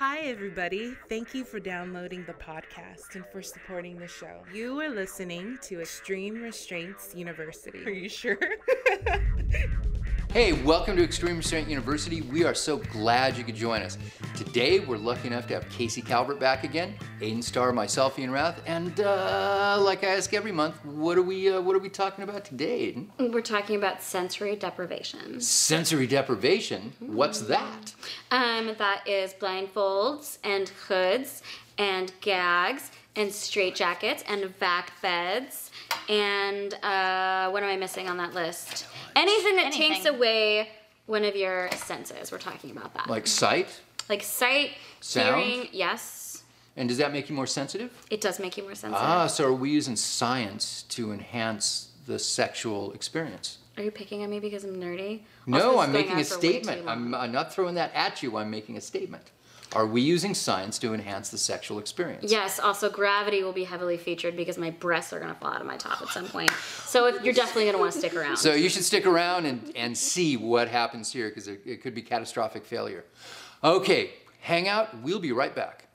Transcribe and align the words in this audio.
Hi, 0.00 0.20
everybody. 0.20 0.94
Thank 1.10 1.34
you 1.34 1.44
for 1.44 1.60
downloading 1.60 2.24
the 2.24 2.32
podcast 2.32 3.16
and 3.16 3.26
for 3.26 3.42
supporting 3.42 3.98
the 3.98 4.08
show. 4.08 4.40
You 4.50 4.80
are 4.80 4.88
listening 4.88 5.58
to 5.64 5.82
Extreme 5.82 6.40
Restraints 6.40 7.14
University. 7.14 7.84
Are 7.84 7.90
you 7.90 8.08
sure? 8.08 8.38
Hey, 10.32 10.52
welcome 10.62 10.94
to 10.94 11.02
Extreme 11.02 11.38
Restraint 11.38 11.68
University. 11.68 12.20
We 12.20 12.44
are 12.44 12.54
so 12.54 12.76
glad 12.76 13.36
you 13.36 13.42
could 13.42 13.56
join 13.56 13.82
us. 13.82 13.98
Today, 14.36 14.78
we're 14.78 14.96
lucky 14.96 15.26
enough 15.26 15.48
to 15.48 15.54
have 15.54 15.68
Casey 15.70 16.00
Calvert 16.00 16.38
back 16.38 16.62
again, 16.62 16.94
Aiden 17.20 17.42
Starr, 17.42 17.72
myself, 17.72 18.16
Ian 18.16 18.30
Rath, 18.30 18.62
and 18.64 19.00
uh, 19.00 19.76
like 19.80 20.04
I 20.04 20.10
ask 20.10 20.32
every 20.32 20.52
month, 20.52 20.84
what 20.84 21.18
are 21.18 21.22
we 21.22 21.50
uh, 21.50 21.60
what 21.60 21.74
are 21.74 21.80
we 21.80 21.88
talking 21.88 22.22
about 22.22 22.44
today, 22.44 22.94
Aiden? 22.94 23.32
We're 23.32 23.40
talking 23.40 23.74
about 23.74 24.02
sensory 24.02 24.54
deprivation. 24.54 25.40
Sensory 25.40 26.06
deprivation. 26.06 26.92
What's 27.00 27.40
that? 27.40 27.92
Um, 28.30 28.76
that 28.78 29.02
is 29.08 29.34
blindfolds 29.34 30.38
and 30.44 30.68
hoods 30.86 31.42
and 31.76 32.12
gags 32.20 32.92
and 33.16 33.30
straitjackets 33.30 34.22
and 34.28 34.44
vac 34.44 34.92
beds 35.02 35.69
and 36.08 36.74
uh, 36.82 37.50
what 37.50 37.62
am 37.62 37.68
I 37.68 37.76
missing 37.76 38.08
on 38.08 38.16
that 38.18 38.34
list? 38.34 38.86
Anything 39.16 39.56
that 39.56 39.66
Anything. 39.66 39.92
takes 39.94 40.06
away 40.06 40.68
one 41.06 41.24
of 41.24 41.34
your 41.36 41.70
senses. 41.72 42.30
We're 42.32 42.38
talking 42.38 42.70
about 42.70 42.94
that. 42.94 43.08
Like 43.08 43.26
sight? 43.26 43.68
like 44.08 44.22
sight, 44.22 44.72
Sound? 45.00 45.42
hearing. 45.44 45.68
Yes, 45.72 46.42
And 46.76 46.88
does 46.88 46.98
that 46.98 47.12
make 47.12 47.28
you 47.30 47.36
more 47.36 47.46
sensitive? 47.46 47.90
it 48.10 48.20
does 48.20 48.40
make 48.40 48.56
you 48.56 48.62
more 48.64 48.74
sensitive. 48.74 49.04
Ah, 49.06 49.26
so 49.28 49.44
are 49.46 49.52
we 49.52 49.70
using 49.70 49.94
science 49.96 50.82
to 50.90 51.12
enhance 51.12 51.88
the 52.06 52.18
sexual 52.18 52.92
experience? 52.92 53.58
Are 53.80 53.82
you 53.82 53.90
picking 53.90 54.22
on 54.22 54.28
me 54.28 54.40
because 54.40 54.62
I'm 54.62 54.76
nerdy? 54.76 55.20
No, 55.46 55.78
I'm 55.78 55.90
making 55.90 56.20
a 56.20 56.24
for 56.24 56.38
way 56.38 56.42
too 56.42 56.64
statement. 56.64 56.86
I'm, 56.86 57.14
I'm 57.14 57.32
not 57.32 57.50
throwing 57.50 57.76
that 57.76 57.90
at 57.94 58.22
you. 58.22 58.36
I'm 58.36 58.50
making 58.50 58.76
a 58.76 58.80
statement. 58.80 59.30
Are 59.72 59.86
we 59.86 60.02
using 60.02 60.34
science 60.34 60.78
to 60.80 60.92
enhance 60.92 61.30
the 61.30 61.38
sexual 61.38 61.78
experience? 61.78 62.30
Yes, 62.30 62.60
also 62.60 62.90
gravity 62.90 63.42
will 63.42 63.54
be 63.54 63.64
heavily 63.64 63.96
featured 63.96 64.36
because 64.36 64.58
my 64.58 64.68
breasts 64.68 65.14
are 65.14 65.18
gonna 65.18 65.34
fall 65.34 65.54
out 65.54 65.62
of 65.62 65.66
my 65.66 65.78
top 65.78 66.02
at 66.02 66.08
some 66.08 66.26
point. 66.26 66.50
So 66.84 67.06
if, 67.06 67.24
you're 67.24 67.32
definitely 67.32 67.66
gonna 67.66 67.78
want 67.78 67.92
to 67.92 67.98
stick 67.98 68.14
around. 68.14 68.36
So 68.36 68.52
you 68.52 68.68
should 68.68 68.84
stick 68.84 69.06
around 69.06 69.46
and, 69.46 69.72
and 69.74 69.96
see 69.96 70.36
what 70.36 70.68
happens 70.68 71.10
here 71.10 71.30
because 71.30 71.48
it, 71.48 71.62
it 71.64 71.80
could 71.80 71.94
be 71.94 72.02
catastrophic 72.02 72.66
failure. 72.66 73.06
Okay, 73.64 74.10
hang 74.42 74.68
out. 74.68 74.94
We'll 75.00 75.20
be 75.20 75.32
right 75.32 75.54
back. 75.54 75.86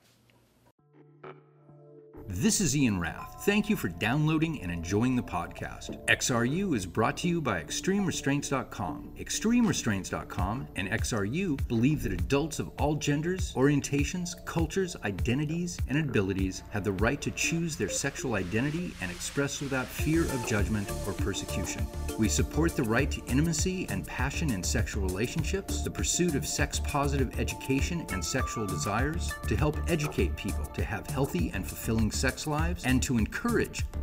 This 2.28 2.62
is 2.62 2.76
Ian 2.76 3.00
Rath. 3.00 3.35
Thank 3.46 3.70
you 3.70 3.76
for 3.76 3.90
downloading 3.90 4.60
and 4.64 4.72
enjoying 4.72 5.16
the 5.16 5.22
podcast. 5.22 6.04
XRU 6.08 6.76
is 6.76 6.88
brought 6.88 7.16
to 7.18 7.28
you 7.28 7.40
by 7.40 7.62
ExtremeRestraints.com. 7.62 9.14
ExtremeRestraints.com 9.20 10.68
and 10.76 10.90
XRU 10.90 11.68
believe 11.68 12.02
that 12.02 12.12
adults 12.12 12.58
of 12.58 12.72
all 12.80 12.96
genders, 12.96 13.54
orientations, 13.54 14.44
cultures, 14.46 14.96
identities, 15.06 15.78
and 15.90 16.00
abilities 16.00 16.64
have 16.72 16.84
the 16.84 16.94
right 16.94 17.22
to 17.22 17.30
choose 17.30 17.76
their 17.76 17.88
sexual 17.88 18.34
identity 18.34 18.96
and 19.00 19.12
express 19.12 19.62
without 19.62 19.86
fear 19.86 20.24
of 20.24 20.48
judgment 20.48 20.92
or 21.06 21.14
persecution. 21.14 21.86
We 22.18 22.30
support 22.30 22.76
the 22.76 22.82
right 22.82 23.12
to 23.12 23.24
intimacy 23.28 23.86
and 23.92 24.08
passion 24.08 24.50
in 24.50 24.64
sexual 24.64 25.04
relationships, 25.04 25.84
the 25.84 25.92
pursuit 25.92 26.34
of 26.34 26.48
sex 26.48 26.80
positive 26.80 27.40
education 27.40 28.08
and 28.12 28.26
sexual 28.26 28.66
desires, 28.66 29.36
to 29.48 29.56
help 29.56 29.78
educate 29.88 30.36
people 30.36 30.66
to 30.66 30.84
have 30.84 31.06
healthy 31.06 31.52
and 31.54 31.64
fulfilling 31.64 32.10
sex 32.10 32.48
lives, 32.48 32.84
and 32.86 33.04
to 33.04 33.20
encourage 33.20 33.35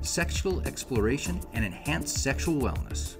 sexual 0.02 0.60
exploration 0.66 1.40
and 1.52 1.64
enhance 1.64 2.12
sexual 2.12 2.60
wellness. 2.60 3.16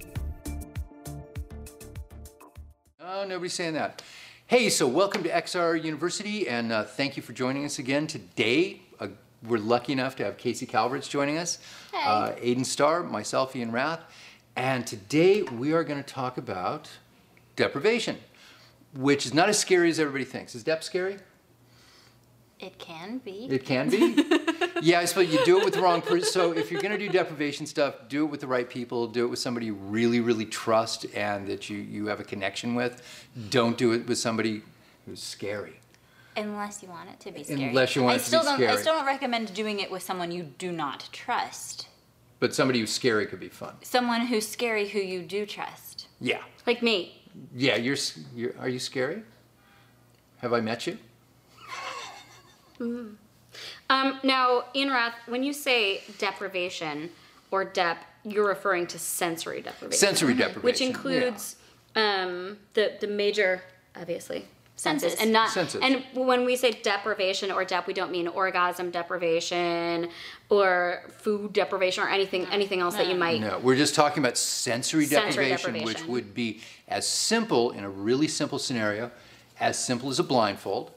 Oh, 3.00 3.24
nobody's 3.26 3.54
saying 3.54 3.74
that. 3.74 4.02
Hey, 4.46 4.68
so 4.68 4.86
welcome 4.86 5.22
to 5.22 5.30
XR 5.30 5.82
University, 5.82 6.48
and 6.48 6.72
uh, 6.72 6.84
thank 6.84 7.16
you 7.16 7.22
for 7.22 7.32
joining 7.32 7.64
us 7.64 7.78
again 7.78 8.06
today. 8.06 8.82
Uh, 9.00 9.08
we're 9.46 9.58
lucky 9.58 9.92
enough 9.92 10.16
to 10.16 10.24
have 10.24 10.36
Casey 10.36 10.66
Calvert's 10.66 11.08
joining 11.08 11.38
us, 11.38 11.58
uh, 11.94 12.32
Aiden 12.32 12.66
Starr, 12.66 13.02
myself, 13.02 13.56
Ian 13.56 13.72
Rath, 13.72 14.00
and 14.54 14.86
today 14.86 15.42
we 15.42 15.72
are 15.72 15.84
going 15.84 16.02
to 16.02 16.08
talk 16.08 16.36
about 16.36 16.90
deprivation, 17.56 18.18
which 18.94 19.24
is 19.24 19.32
not 19.32 19.48
as 19.48 19.58
scary 19.58 19.88
as 19.88 19.98
everybody 19.98 20.24
thinks. 20.24 20.54
Is 20.54 20.62
dep 20.62 20.84
scary? 20.84 21.16
It 22.60 22.78
can 22.78 23.18
be. 23.18 23.48
It 23.50 23.64
can 23.64 23.88
be. 23.88 24.14
yeah, 24.82 25.00
I 25.00 25.04
suppose 25.04 25.32
you 25.32 25.44
do 25.44 25.58
it 25.58 25.64
with 25.64 25.74
the 25.74 25.80
wrong 25.80 26.02
person. 26.02 26.28
So 26.28 26.52
if 26.52 26.70
you're 26.70 26.82
going 26.82 26.92
to 26.92 26.98
do 26.98 27.08
deprivation 27.08 27.66
stuff, 27.66 27.94
do 28.08 28.24
it 28.24 28.28
with 28.28 28.40
the 28.40 28.46
right 28.46 28.68
people. 28.68 29.06
Do 29.06 29.24
it 29.24 29.28
with 29.28 29.38
somebody 29.38 29.66
you 29.66 29.74
really, 29.74 30.20
really 30.20 30.44
trust 30.44 31.06
and 31.14 31.46
that 31.46 31.70
you, 31.70 31.78
you 31.78 32.06
have 32.06 32.20
a 32.20 32.24
connection 32.24 32.74
with. 32.74 33.02
Don't 33.50 33.78
do 33.78 33.92
it 33.92 34.06
with 34.06 34.18
somebody 34.18 34.62
who's 35.06 35.22
scary. 35.22 35.80
Unless 36.36 36.82
you 36.82 36.88
want 36.88 37.10
it 37.10 37.20
to 37.20 37.30
be 37.30 37.44
scary. 37.44 37.64
Unless 37.64 37.94
you 37.94 38.02
want 38.02 38.12
I 38.12 38.16
it 38.16 38.18
to 38.18 38.24
be 38.24 38.26
still 38.26 38.42
don't, 38.42 38.56
scary. 38.56 38.72
I 38.72 38.76
still 38.76 38.94
don't 38.94 39.06
recommend 39.06 39.52
doing 39.54 39.80
it 39.80 39.90
with 39.90 40.02
someone 40.02 40.32
you 40.32 40.44
do 40.44 40.72
not 40.72 41.08
trust. 41.12 41.88
But 42.40 42.54
somebody 42.54 42.80
who's 42.80 42.92
scary 42.92 43.26
could 43.26 43.40
be 43.40 43.48
fun. 43.48 43.74
Someone 43.82 44.26
who's 44.26 44.48
scary 44.48 44.88
who 44.88 44.98
you 44.98 45.22
do 45.22 45.46
trust. 45.46 46.08
Yeah. 46.20 46.40
like 46.66 46.82
me. 46.82 47.22
Yeah, 47.54 47.76
you're, 47.76 47.96
you're 48.34 48.54
are 48.58 48.68
you 48.68 48.78
scary? 48.78 49.22
Have 50.38 50.52
I 50.52 50.60
met 50.60 50.86
you? 50.86 50.98
Mm. 52.80 53.14
Um, 53.92 54.18
now, 54.22 54.64
Ian 54.74 54.90
Rath, 54.90 55.14
when 55.26 55.42
you 55.42 55.52
say 55.52 56.02
deprivation 56.18 57.10
or 57.50 57.64
dep, 57.64 57.98
you're 58.24 58.48
referring 58.48 58.86
to 58.88 58.98
sensory 58.98 59.60
deprivation. 59.60 59.98
Sensory 59.98 60.34
deprivation. 60.34 60.62
Which 60.62 60.80
includes 60.80 61.56
um, 61.94 62.56
the, 62.72 62.94
the 63.00 63.06
major, 63.06 63.62
obviously, 63.94 64.46
senses. 64.76 65.12
Senses. 65.12 65.20
And 65.20 65.32
not 65.32 65.50
Senses. 65.50 65.80
and 65.82 66.02
when 66.14 66.46
we 66.46 66.56
say 66.56 66.70
deprivation 66.70 67.50
or 67.50 67.66
dep, 67.66 67.86
we 67.86 67.92
don't 67.92 68.10
mean 68.10 68.28
orgasm 68.28 68.90
deprivation 68.90 70.08
or 70.48 71.02
food 71.10 71.52
deprivation 71.52 72.02
or 72.02 72.08
anything 72.08 72.46
anything 72.46 72.80
else 72.80 72.94
that 72.94 73.08
you 73.08 73.14
might 73.14 73.40
No, 73.40 73.58
we're 73.58 73.76
just 73.76 73.94
talking 73.94 74.22
about 74.22 74.38
sensory 74.38 75.04
Sensory 75.04 75.50
deprivation, 75.50 75.84
which 75.84 76.06
would 76.06 76.32
be 76.32 76.62
as 76.88 77.06
simple 77.06 77.72
in 77.72 77.84
a 77.84 77.90
really 77.90 78.28
simple 78.28 78.58
scenario, 78.58 79.10
as 79.60 79.78
simple 79.78 80.08
as 80.08 80.18
a 80.18 80.24
blindfold. 80.24 80.92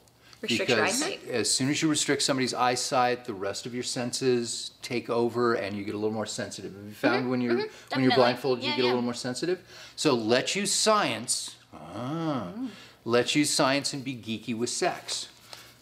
Restrict 0.49 0.69
your 0.69 0.81
because 0.83 1.01
eyesight. 1.01 1.27
as 1.29 1.49
soon 1.51 1.69
as 1.69 1.81
you 1.81 1.89
restrict 1.89 2.21
somebody's 2.21 2.53
eyesight, 2.53 3.25
the 3.25 3.33
rest 3.33 3.65
of 3.65 3.73
your 3.73 3.83
senses 3.83 4.71
take 4.81 5.09
over, 5.09 5.53
and 5.55 5.75
you 5.77 5.83
get 5.83 5.95
a 5.95 5.97
little 5.97 6.13
more 6.13 6.25
sensitive. 6.25 6.73
Have 6.75 6.85
you 6.85 6.91
found 6.93 7.21
Mm-hmm, 7.21 7.29
when 7.29 7.41
you're 7.41 7.57
when 7.93 8.03
you're 8.03 8.15
blindfolded, 8.15 8.63
you 8.63 8.69
Yeah, 8.71 8.75
get 8.77 8.83
a 8.85 8.87
little 8.87 9.01
more 9.01 9.13
sensitive? 9.13 9.59
So 9.95 10.13
let's 10.13 10.55
use 10.55 10.71
science. 10.71 11.55
Ah, 11.73 12.51
Mm. 12.57 12.69
let's 13.03 13.35
use 13.35 13.49
science 13.49 13.93
and 13.93 14.03
be 14.03 14.15
geeky 14.15 14.55
with 14.57 14.69
sex. 14.69 15.27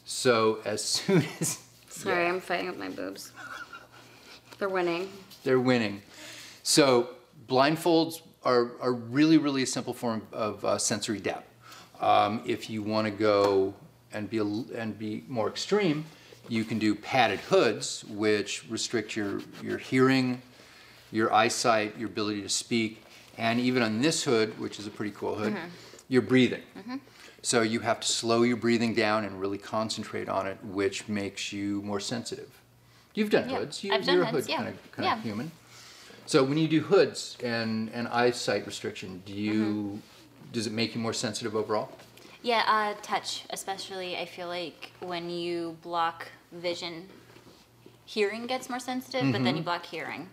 So 0.05 0.59
as 0.65 0.83
soon 0.95 1.23
as 1.39 1.59
Sorry, 1.89 2.27
I'm 2.27 2.39
fighting 2.41 2.67
with 2.67 2.77
my 2.77 2.89
boobs. 2.89 3.31
They're 4.59 4.69
winning. 4.69 5.09
They're 5.43 5.59
winning. 5.59 6.01
So 6.63 7.09
blindfolds 7.47 8.21
are, 8.43 8.71
are 8.81 8.93
really, 8.93 9.37
really 9.37 9.63
a 9.63 9.67
simple 9.67 9.93
form 9.93 10.21
of 10.31 10.63
uh, 10.65 10.77
sensory 10.77 11.19
dep. 11.19 11.47
Um, 11.99 12.41
if 12.45 12.69
you 12.69 12.81
want 12.81 13.05
to 13.05 13.11
go 13.11 13.73
and 14.13 14.29
be 14.29 14.37
and 14.39 14.97
be 14.97 15.23
more 15.27 15.47
extreme, 15.49 16.05
you 16.49 16.63
can 16.63 16.79
do 16.79 16.95
padded 16.95 17.39
hoods, 17.39 18.03
which 18.05 18.65
restrict 18.69 19.15
your 19.15 19.41
your 19.61 19.77
hearing, 19.77 20.41
your 21.11 21.33
eyesight, 21.33 21.97
your 21.97 22.07
ability 22.09 22.41
to 22.41 22.49
speak, 22.49 23.03
and 23.37 23.59
even 23.59 23.81
on 23.83 24.01
this 24.01 24.23
hood, 24.23 24.57
which 24.59 24.79
is 24.79 24.87
a 24.87 24.91
pretty 24.91 25.11
cool 25.11 25.35
hood, 25.35 25.55
your 26.09 26.21
breathing. 26.21 26.61
So 27.41 27.61
you 27.61 27.81
have 27.81 27.99
to 27.99 28.07
slow 28.07 28.43
your 28.43 28.55
breathing 28.55 28.93
down 28.93 29.25
and 29.25 29.37
really 29.39 29.57
concentrate 29.57 30.29
on 30.29 30.47
it, 30.47 30.57
which 30.63 31.09
makes 31.09 31.51
you 31.51 31.81
more 31.81 31.99
sensitive. 31.99 32.49
You've 33.15 33.29
done 33.29 33.49
Yeah, 33.49 33.57
hoods. 33.59 33.83
You, 33.83 33.93
I've 33.93 34.05
done 34.05 34.15
you're 34.15 34.23
a 34.23 34.27
hoods, 34.27 34.45
hood 34.47 34.51
yeah. 34.51 34.57
kind 34.63 34.69
of 34.69 34.91
kind 34.93 35.05
Yeah. 35.07 35.17
of 35.17 35.23
human. 35.23 35.51
So 36.25 36.41
when 36.45 36.57
you 36.57 36.69
do 36.69 36.79
hoods 36.79 37.37
and, 37.43 37.89
and 37.93 38.07
eyesight 38.07 38.65
restriction, 38.65 39.21
do 39.25 39.33
you 39.33 39.55
Mm-hmm. 39.57 40.53
does 40.53 40.67
it 40.67 40.73
make 40.73 40.95
you 40.95 41.01
more 41.01 41.13
sensitive 41.13 41.53
overall? 41.55 41.89
Yeah, 42.43 42.63
uh, 42.67 42.93
touch, 43.01 43.45
especially, 43.49 44.17
I 44.17 44.25
feel 44.25 44.47
like 44.47 44.91
when 44.99 45.29
you 45.29 45.77
block 45.81 46.27
vision, 46.51 47.07
hearing 48.05 48.45
gets 48.47 48.69
more 48.69 48.79
sensitive, 48.79 49.21
but 49.21 49.27
Mm-hmm. 49.35 49.43
then 49.45 49.57
you 49.57 49.63
block 49.63 49.85
hearing. 49.85 50.27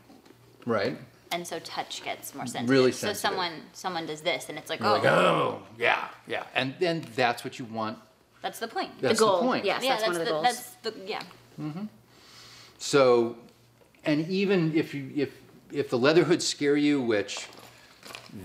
Right. 0.66 0.98
And 1.30 1.46
so 1.46 1.60
touch 1.60 2.02
gets 2.02 2.34
more 2.34 2.46
sensitive. 2.46 2.68
Really 2.68 2.90
sensitive. 2.90 3.16
So 3.16 3.28
someone 3.28 3.52
someone 3.72 4.04
does 4.06 4.20
this, 4.22 4.48
and 4.48 4.58
it's 4.58 4.68
like, 4.68 4.82
oh, 4.82 4.94
like, 4.94 5.04
oh, 5.04 5.62
yeah, 5.78 6.08
yeah, 6.26 6.42
and 6.56 6.74
then 6.80 7.06
that's 7.14 7.44
what 7.44 7.60
you 7.60 7.64
want. 7.66 7.96
that's 8.42 8.58
the 8.58 8.66
point. 8.66 8.90
That's 9.00 9.20
the 9.20 9.24
goal. 9.24 9.36
the 9.36 9.46
point. 9.46 9.64
Yes, 9.64 9.84
yeah, 9.84 9.90
that's, 9.90 10.06
one 10.08 10.16
of 10.16 10.24
the, 10.24 10.30
goals. 10.32 10.42
That's 10.42 10.70
the 10.82 10.94
yeah. 11.06 11.22
So, 12.78 13.36
and 14.04 14.28
even 14.28 14.74
if 14.74 14.92
you 14.94 15.10
if 15.14 15.30
if 15.70 15.88
the 15.90 15.98
leather 15.98 16.24
hoods 16.24 16.46
scare 16.46 16.76
you, 16.76 17.00
which 17.00 17.46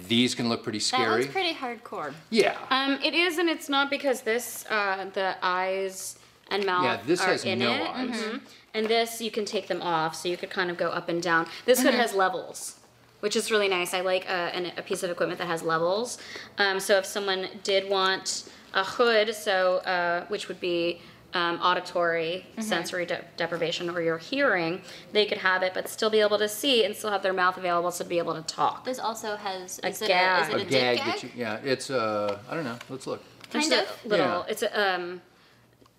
these 0.08 0.34
can 0.36 0.50
look 0.50 0.64
pretty 0.64 0.80
That 0.80 0.84
scary. 0.86 1.22
one's 1.22 1.28
pretty 1.28 1.54
hardcore. 1.54 2.14
yeah. 2.30 2.58
Um, 2.70 3.00
it 3.04 3.14
is, 3.14 3.38
and 3.38 3.50
it's 3.50 3.70
not 3.70 3.90
because 3.90 4.22
this, 4.22 4.66
uh, 4.70 5.06
the 5.14 5.36
eyes 5.42 6.18
and 6.50 6.66
mouth 6.66 6.84
Yeah, 6.84 7.00
this 7.06 7.22
are 7.22 7.28
has 7.32 7.44
in 7.46 7.60
no 7.60 7.72
it. 7.74 7.82
eyes. 7.90 8.10
Mhm. 8.10 8.42
And 8.74 8.88
this, 8.88 9.22
you 9.22 9.32
can 9.32 9.46
take 9.46 9.68
them 9.68 9.82
off, 9.82 10.16
so 10.16 10.28
you 10.28 10.38
could 10.38 10.50
kind 10.50 10.70
of 10.70 10.78
go 10.78 10.90
up 10.90 11.08
and 11.10 11.22
down. 11.22 11.48
This 11.66 11.82
hood 11.82 11.94
has 11.94 12.14
levels, 12.14 12.76
which 13.22 13.36
is 13.36 13.50
really 13.52 13.70
nice. 13.70 13.94
I 13.94 14.02
like 14.02 14.26
uh, 14.30 14.34
an, 14.54 14.72
a 14.78 14.82
piece 14.82 15.02
of 15.04 15.10
equipment 15.10 15.40
that 15.40 15.48
has 15.48 15.64
levels. 15.64 16.18
Um, 16.58 16.80
so 16.80 16.98
if 16.98 17.06
someone 17.06 17.48
did 17.64 17.90
want 17.90 18.50
a 18.74 18.84
hood, 18.84 19.34
so 19.34 19.78
uh, 19.78 20.26
which 20.28 20.48
would 20.50 20.60
be 20.60 21.02
um, 21.36 21.60
auditory 21.62 22.46
sensory 22.60 23.06
de- 23.06 23.24
deprivation 23.38 23.90
or 23.90 24.02
your 24.02 24.18
hearing, 24.18 24.82
they 25.12 25.26
could 25.26 25.38
have 25.40 25.62
it 25.64 25.74
but 25.74 25.88
still 25.90 26.10
be 26.10 26.22
able 26.22 26.38
to 26.40 26.48
see 26.48 26.86
and 26.86 26.96
still 26.96 27.12
have 27.12 27.22
their 27.22 27.34
mouth 27.34 27.58
available 27.58 27.92
to 27.92 28.04
be 28.06 28.18
able 28.18 28.34
to 28.34 28.42
talk. 28.44 28.86
This 28.86 28.98
also 29.00 29.36
has 29.36 29.80
A 29.84 29.90
is 29.90 30.02
it 30.02 30.08
gag. 30.08 30.50
a, 30.54 30.56
is 30.56 30.62
it 30.62 30.66
A 30.66 30.68
a, 30.68 30.70
gag 30.70 30.98
gag? 30.98 31.06
that 31.08 31.24
you, 31.24 31.30
yeah, 31.36 31.58
it's, 31.64 31.90
uh, 31.92 32.40
I 32.50 32.54
don't 32.56 32.64
know, 32.64 32.78
let's 32.90 33.06
look. 33.06 33.22
Just 33.52 33.70
Kind 33.70 33.82
a 33.86 33.90
of. 33.90 34.06
little. 34.06 34.26
Yeah. 34.26 34.44
It's 34.48 34.64
a 34.64 34.68
um, 34.96 35.22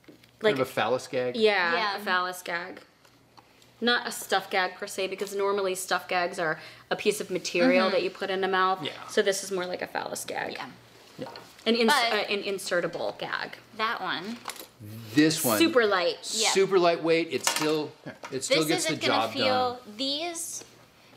Kind 0.06 0.42
like 0.42 0.54
of 0.54 0.60
a 0.60 0.64
phallus 0.64 1.06
gag? 1.06 1.36
yeah, 1.36 1.72
Yeah. 1.74 1.96
a 1.96 2.00
phallus 2.00 2.42
gag. 2.42 2.80
Not 3.80 4.08
a 4.08 4.10
stuff 4.10 4.48
gag 4.50 4.74
per 4.76 4.86
se, 4.86 5.08
because 5.08 5.34
normally 5.34 5.74
stuff 5.74 6.08
gags 6.08 6.38
are 6.38 6.58
a 6.90 6.96
piece 6.96 7.20
of 7.20 7.30
material 7.30 7.90
that 7.90 8.02
you 8.02 8.08
put 8.08 8.30
in 8.30 8.40
the 8.40 8.48
mouth. 8.48 8.82
Yeah. 8.82 8.92
So 9.10 9.20
this 9.20 9.44
is 9.44 9.52
more 9.52 9.66
like 9.66 9.82
a 9.82 9.86
phallus 9.86 10.24
gag. 10.24 10.52
Yeah. 10.52 10.66
Yeah. 11.18 11.28
An, 11.66 11.74
ins- 11.74 11.92
But- 11.92 12.12
uh, 12.12 12.16
an 12.32 12.42
insertable 12.44 13.18
gag. 13.18 13.56
That 13.76 14.00
one. 14.00 14.36
This 15.14 15.44
one. 15.44 15.58
Super 15.58 15.84
light. 15.86 16.18
Yeah. 16.32 16.50
Super 16.50 16.78
lightweight, 16.78 17.32
it 17.32 17.44
still, 17.46 17.90
it 18.30 18.44
still 18.44 18.58
this 18.64 18.68
gets 18.68 18.84
the 18.84 18.92
isn't 18.94 19.00
gonna 19.06 19.22
job 19.22 19.32
feel 19.32 19.72
done. 19.84 19.96
these 19.96 20.64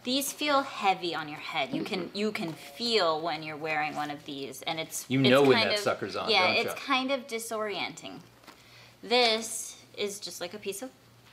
these 0.05 0.31
feel 0.31 0.61
heavy 0.61 1.13
on 1.13 1.27
your 1.27 1.37
head. 1.39 1.73
You 1.73 1.83
can 1.83 2.09
you 2.13 2.31
can 2.31 2.53
feel 2.53 3.19
when 3.21 3.43
you're 3.43 3.57
wearing 3.57 3.95
one 3.95 4.09
of 4.09 4.23
these 4.25 4.61
and 4.63 4.79
it's 4.79 5.05
You 5.09 5.19
it's 5.19 5.29
know 5.29 5.41
when 5.43 5.57
kind 5.57 5.69
that 5.71 5.75
of- 5.75 5.79
sucker's 5.83 6.15
on, 6.15 6.29
Yeah, 6.31 6.47
don't 6.47 6.55
it's 6.55 6.65
ya? 6.73 6.75
kind 6.85 7.11
of 7.11 7.27
disorienting. 7.27 8.19
This 9.03 9.75
is 9.97 10.19
just 10.19 10.41
like 10.41 10.53
a 10.53 10.57
piece 10.57 10.81
of 10.81 10.89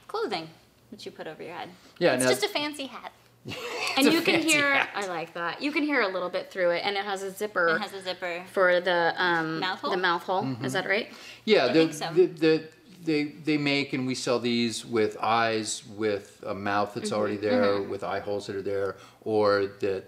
clothing 0.08 0.48
that 0.90 1.04
you 1.06 1.12
put 1.12 1.26
over 1.26 1.42
your 1.42 1.54
head. 1.54 1.68
Yeah, 1.98 2.14
it's 2.14 2.24
now- 2.24 2.30
just 2.30 2.44
a 2.44 2.48
fancy 2.48 2.86
hat. 2.86 3.12
and 3.96 4.12
you 4.12 4.20
can 4.22 4.42
hear, 4.42 4.72
hat. 4.74 4.90
I 4.94 5.06
like 5.06 5.34
that. 5.34 5.62
You 5.62 5.70
can 5.72 5.82
hear 5.84 6.00
a 6.02 6.08
little 6.08 6.28
bit 6.30 6.50
through 6.50 6.70
it, 6.70 6.82
and 6.84 6.96
it 6.96 7.04
has 7.04 7.22
a 7.22 7.30
zipper 7.30 7.68
It 7.68 7.80
has 7.80 7.92
a 7.92 8.02
zipper. 8.02 8.42
for 8.52 8.80
the 8.80 9.14
um, 9.16 9.60
Mouth 9.60 9.80
hole? 9.80 9.90
The 9.90 9.96
mouth 9.96 10.22
hole. 10.22 10.42
Mm-hmm. 10.42 10.64
Is 10.64 10.72
that 10.72 10.86
right? 10.88 11.08
Yeah, 11.44 11.68
the, 11.68 11.72
think 11.74 11.94
so. 11.94 12.08
the, 12.12 12.26
the, 12.26 12.64
they, 13.04 13.24
they 13.24 13.56
make 13.56 13.92
and 13.92 14.06
we 14.06 14.14
sell 14.16 14.38
these 14.40 14.84
with 14.84 15.16
eyes, 15.20 15.84
with 15.96 16.42
a 16.46 16.54
mouth 16.54 16.94
that's 16.94 17.10
Mm-hmm. 17.10 17.18
already 17.18 17.36
there, 17.36 17.80
with 17.82 18.02
eye 18.02 18.18
holes 18.20 18.46
that 18.48 18.56
are 18.56 18.62
there, 18.62 18.96
or 19.22 19.66
that 19.80 20.04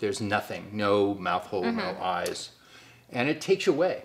there's 0.00 0.20
nothing, 0.20 0.68
no 0.72 1.14
mouth 1.14 1.46
hole, 1.46 1.62
Mm-hmm. 1.64 1.78
no 1.78 1.96
eyes. 2.00 2.50
And 3.10 3.28
it 3.28 3.40
takes 3.40 3.66
you 3.66 3.72
away. 3.72 4.02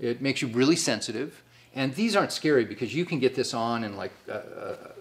It 0.00 0.20
makes 0.22 0.42
you 0.42 0.48
really 0.48 0.76
sensitive. 0.76 1.42
And 1.78 1.94
these 1.94 2.16
aren't 2.16 2.32
scary 2.32 2.64
because 2.64 2.92
you 2.92 3.04
can 3.04 3.20
get 3.20 3.36
this 3.36 3.54
on 3.54 3.84
in 3.84 3.96
like 3.96 4.10
a, 4.28 4.32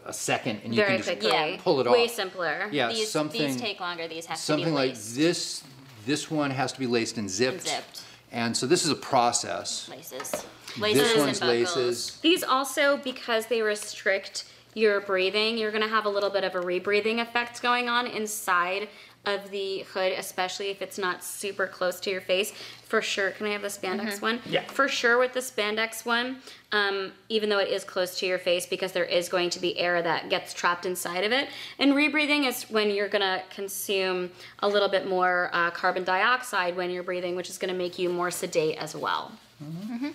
a, 0.06 0.10
a 0.10 0.14
second 0.14 0.62
and 0.64 0.76
you 0.76 0.80
Very 0.80 0.90
can 0.90 0.98
just 0.98 1.10
quickly. 1.10 1.30
Yeah. 1.32 1.58
pull 1.60 1.80
it 1.82 1.88
off. 1.88 1.94
Way 1.94 2.08
simpler. 2.08 2.70
Yeah, 2.72 2.90
these 2.90 3.10
something 3.10 3.42
these 3.42 3.56
take 3.60 3.80
longer. 3.80 4.08
These 4.08 4.28
have 4.28 4.38
something 4.38 4.66
to 4.66 4.70
be 4.72 4.76
like 4.76 4.90
laced. 4.92 5.16
this. 5.16 5.64
This 6.06 6.30
one 6.30 6.52
has 6.52 6.72
to 6.74 6.80
be 6.80 6.86
laced 6.86 7.18
and 7.18 7.28
zipped. 7.28 7.68
zipped. 7.68 8.04
And 8.32 8.56
so 8.56 8.68
this 8.68 8.86
is 8.86 8.92
a 8.92 8.96
process. 8.96 9.90
laces. 9.90 10.46
Laces 10.80 11.02
This 11.02 11.12
and 11.14 11.22
one's 11.22 11.40
buckles. 11.40 11.76
laces. 11.76 12.20
These 12.22 12.44
also, 12.44 12.98
because 12.98 13.48
they 13.48 13.64
restrict 13.64 14.46
your 14.76 15.02
breathing, 15.02 15.58
you're 15.58 15.72
gonna 15.72 15.88
have 15.88 16.06
a 16.06 16.10
little 16.10 16.30
bit 16.30 16.44
of 16.44 16.54
a 16.54 16.60
rebreathing 16.60 17.20
effect 17.20 17.64
going 17.64 17.90
on 17.90 18.06
inside 18.06 18.88
of 19.26 19.50
the 19.50 19.80
hood, 19.94 20.14
especially 20.14 20.70
if 20.70 20.82
it's 20.84 21.00
not 21.00 21.24
super 21.24 21.66
close 21.66 22.00
to 22.02 22.12
your 22.12 22.22
face. 22.22 22.54
For 22.88 23.02
sure, 23.02 23.32
can 23.32 23.48
I 23.48 23.50
have 23.50 23.64
the 23.64 23.68
spandex 23.68 24.22
one? 24.22 24.40
Yeah. 24.46 24.64
For 24.64 24.88
sure, 24.88 25.18
with 25.18 25.34
the 25.34 25.42
spandex 25.42 26.06
one, 26.06 26.38
um, 26.72 27.12
even 27.28 27.50
though 27.50 27.60
it 27.60 27.68
is 27.68 27.84
close 27.84 28.18
to 28.20 28.26
your 28.26 28.40
face, 28.40 28.66
because 28.66 28.94
there 28.94 29.04
is 29.04 29.28
going 29.28 29.50
to 29.50 29.60
be 29.60 29.78
air 29.78 30.02
that 30.02 30.30
gets 30.30 30.54
trapped 30.54 30.86
inside 30.86 31.26
of 31.26 31.34
it. 31.34 31.50
And 31.80 31.92
rebreathing 31.92 32.48
is 32.48 32.64
when 32.70 32.90
you're 32.90 33.10
gonna 33.10 33.44
consume 33.50 34.32
a 34.60 34.68
little 34.70 34.88
bit 34.88 35.06
more 35.06 35.50
uh, 35.52 35.70
carbon 35.72 36.06
dioxide 36.06 36.78
when 36.78 36.90
you're 36.90 37.04
breathing, 37.04 37.36
which 37.36 37.50
is 37.50 37.58
gonna 37.58 37.74
make 37.74 38.00
you 38.00 38.10
more 38.10 38.32
sedate 38.32 38.78
as 38.78 38.96
well. 38.96 39.34
Mm-hmm. 39.62 40.10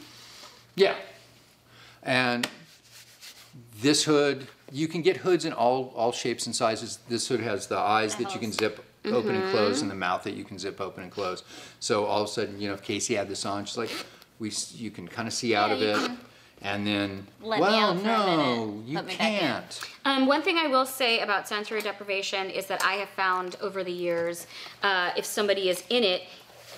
Yeah. 0.75 0.95
And 2.03 2.49
this 3.83 4.05
hood, 4.05 4.47
you 4.71 4.89
can 4.89 5.03
get 5.03 5.19
hoods 5.19 5.45
in 5.45 5.53
all, 5.53 5.93
all 5.95 6.11
shapes 6.11 6.47
and 6.47 6.57
sizes. 6.57 7.01
This 7.07 7.29
hood 7.29 7.41
has 7.41 7.67
the 7.67 7.77
eyes 7.77 8.17
that 8.17 8.33
you 8.33 8.41
can 8.41 8.51
zip 8.51 8.83
open 9.07 9.35
and 9.35 9.51
close 9.51 9.83
and 9.83 9.91
the 9.91 9.95
mouth 9.95 10.23
that 10.25 10.35
you 10.35 10.45
can 10.45 10.59
zip 10.59 10.81
open 10.81 11.03
and 11.03 11.13
close. 11.13 11.43
So 11.81 12.05
all 12.05 12.23
of 12.23 12.29
a 12.29 12.31
sudden, 12.31 12.61
you 12.61 12.69
know, 12.69 12.75
if 12.75 12.83
Casey 12.83 13.15
had 13.15 13.29
this 13.29 13.45
on, 13.45 13.65
she's 13.65 13.77
like, 13.79 13.91
we 14.39 14.53
you 14.75 14.91
can 14.91 15.09
kind 15.09 15.27
of 15.27 15.35
see 15.35 15.55
out 15.55 15.71
Yeah, 15.71 15.97
of 15.97 16.05
it. 16.05 16.11
And 16.65 16.87
then, 16.87 17.27
let 17.43 17.61
well, 17.61 17.75
out 17.75 17.97
for 17.97 18.03
a 18.03 18.05
no, 18.07 18.83
you 18.87 18.95
Let 18.95 19.07
me 19.07 19.17
back 19.17 19.33
in. 19.33 19.39
can't. 19.41 19.81
Um, 20.05 20.27
one 20.27 20.43
thing 20.43 20.59
I 20.59 20.69
will 20.69 20.87
say 20.87 21.19
about 21.19 21.49
sensory 21.49 21.81
deprivation 21.81 22.51
is 22.51 22.67
that 22.67 22.85
I 22.85 22.93
have 22.95 23.09
found 23.09 23.57
over 23.61 23.83
the 23.83 23.91
years, 23.91 24.47
uh, 24.85 25.11
if 25.17 25.25
somebody 25.25 25.69
is 25.71 25.83
in 25.89 26.05
it, 26.05 26.23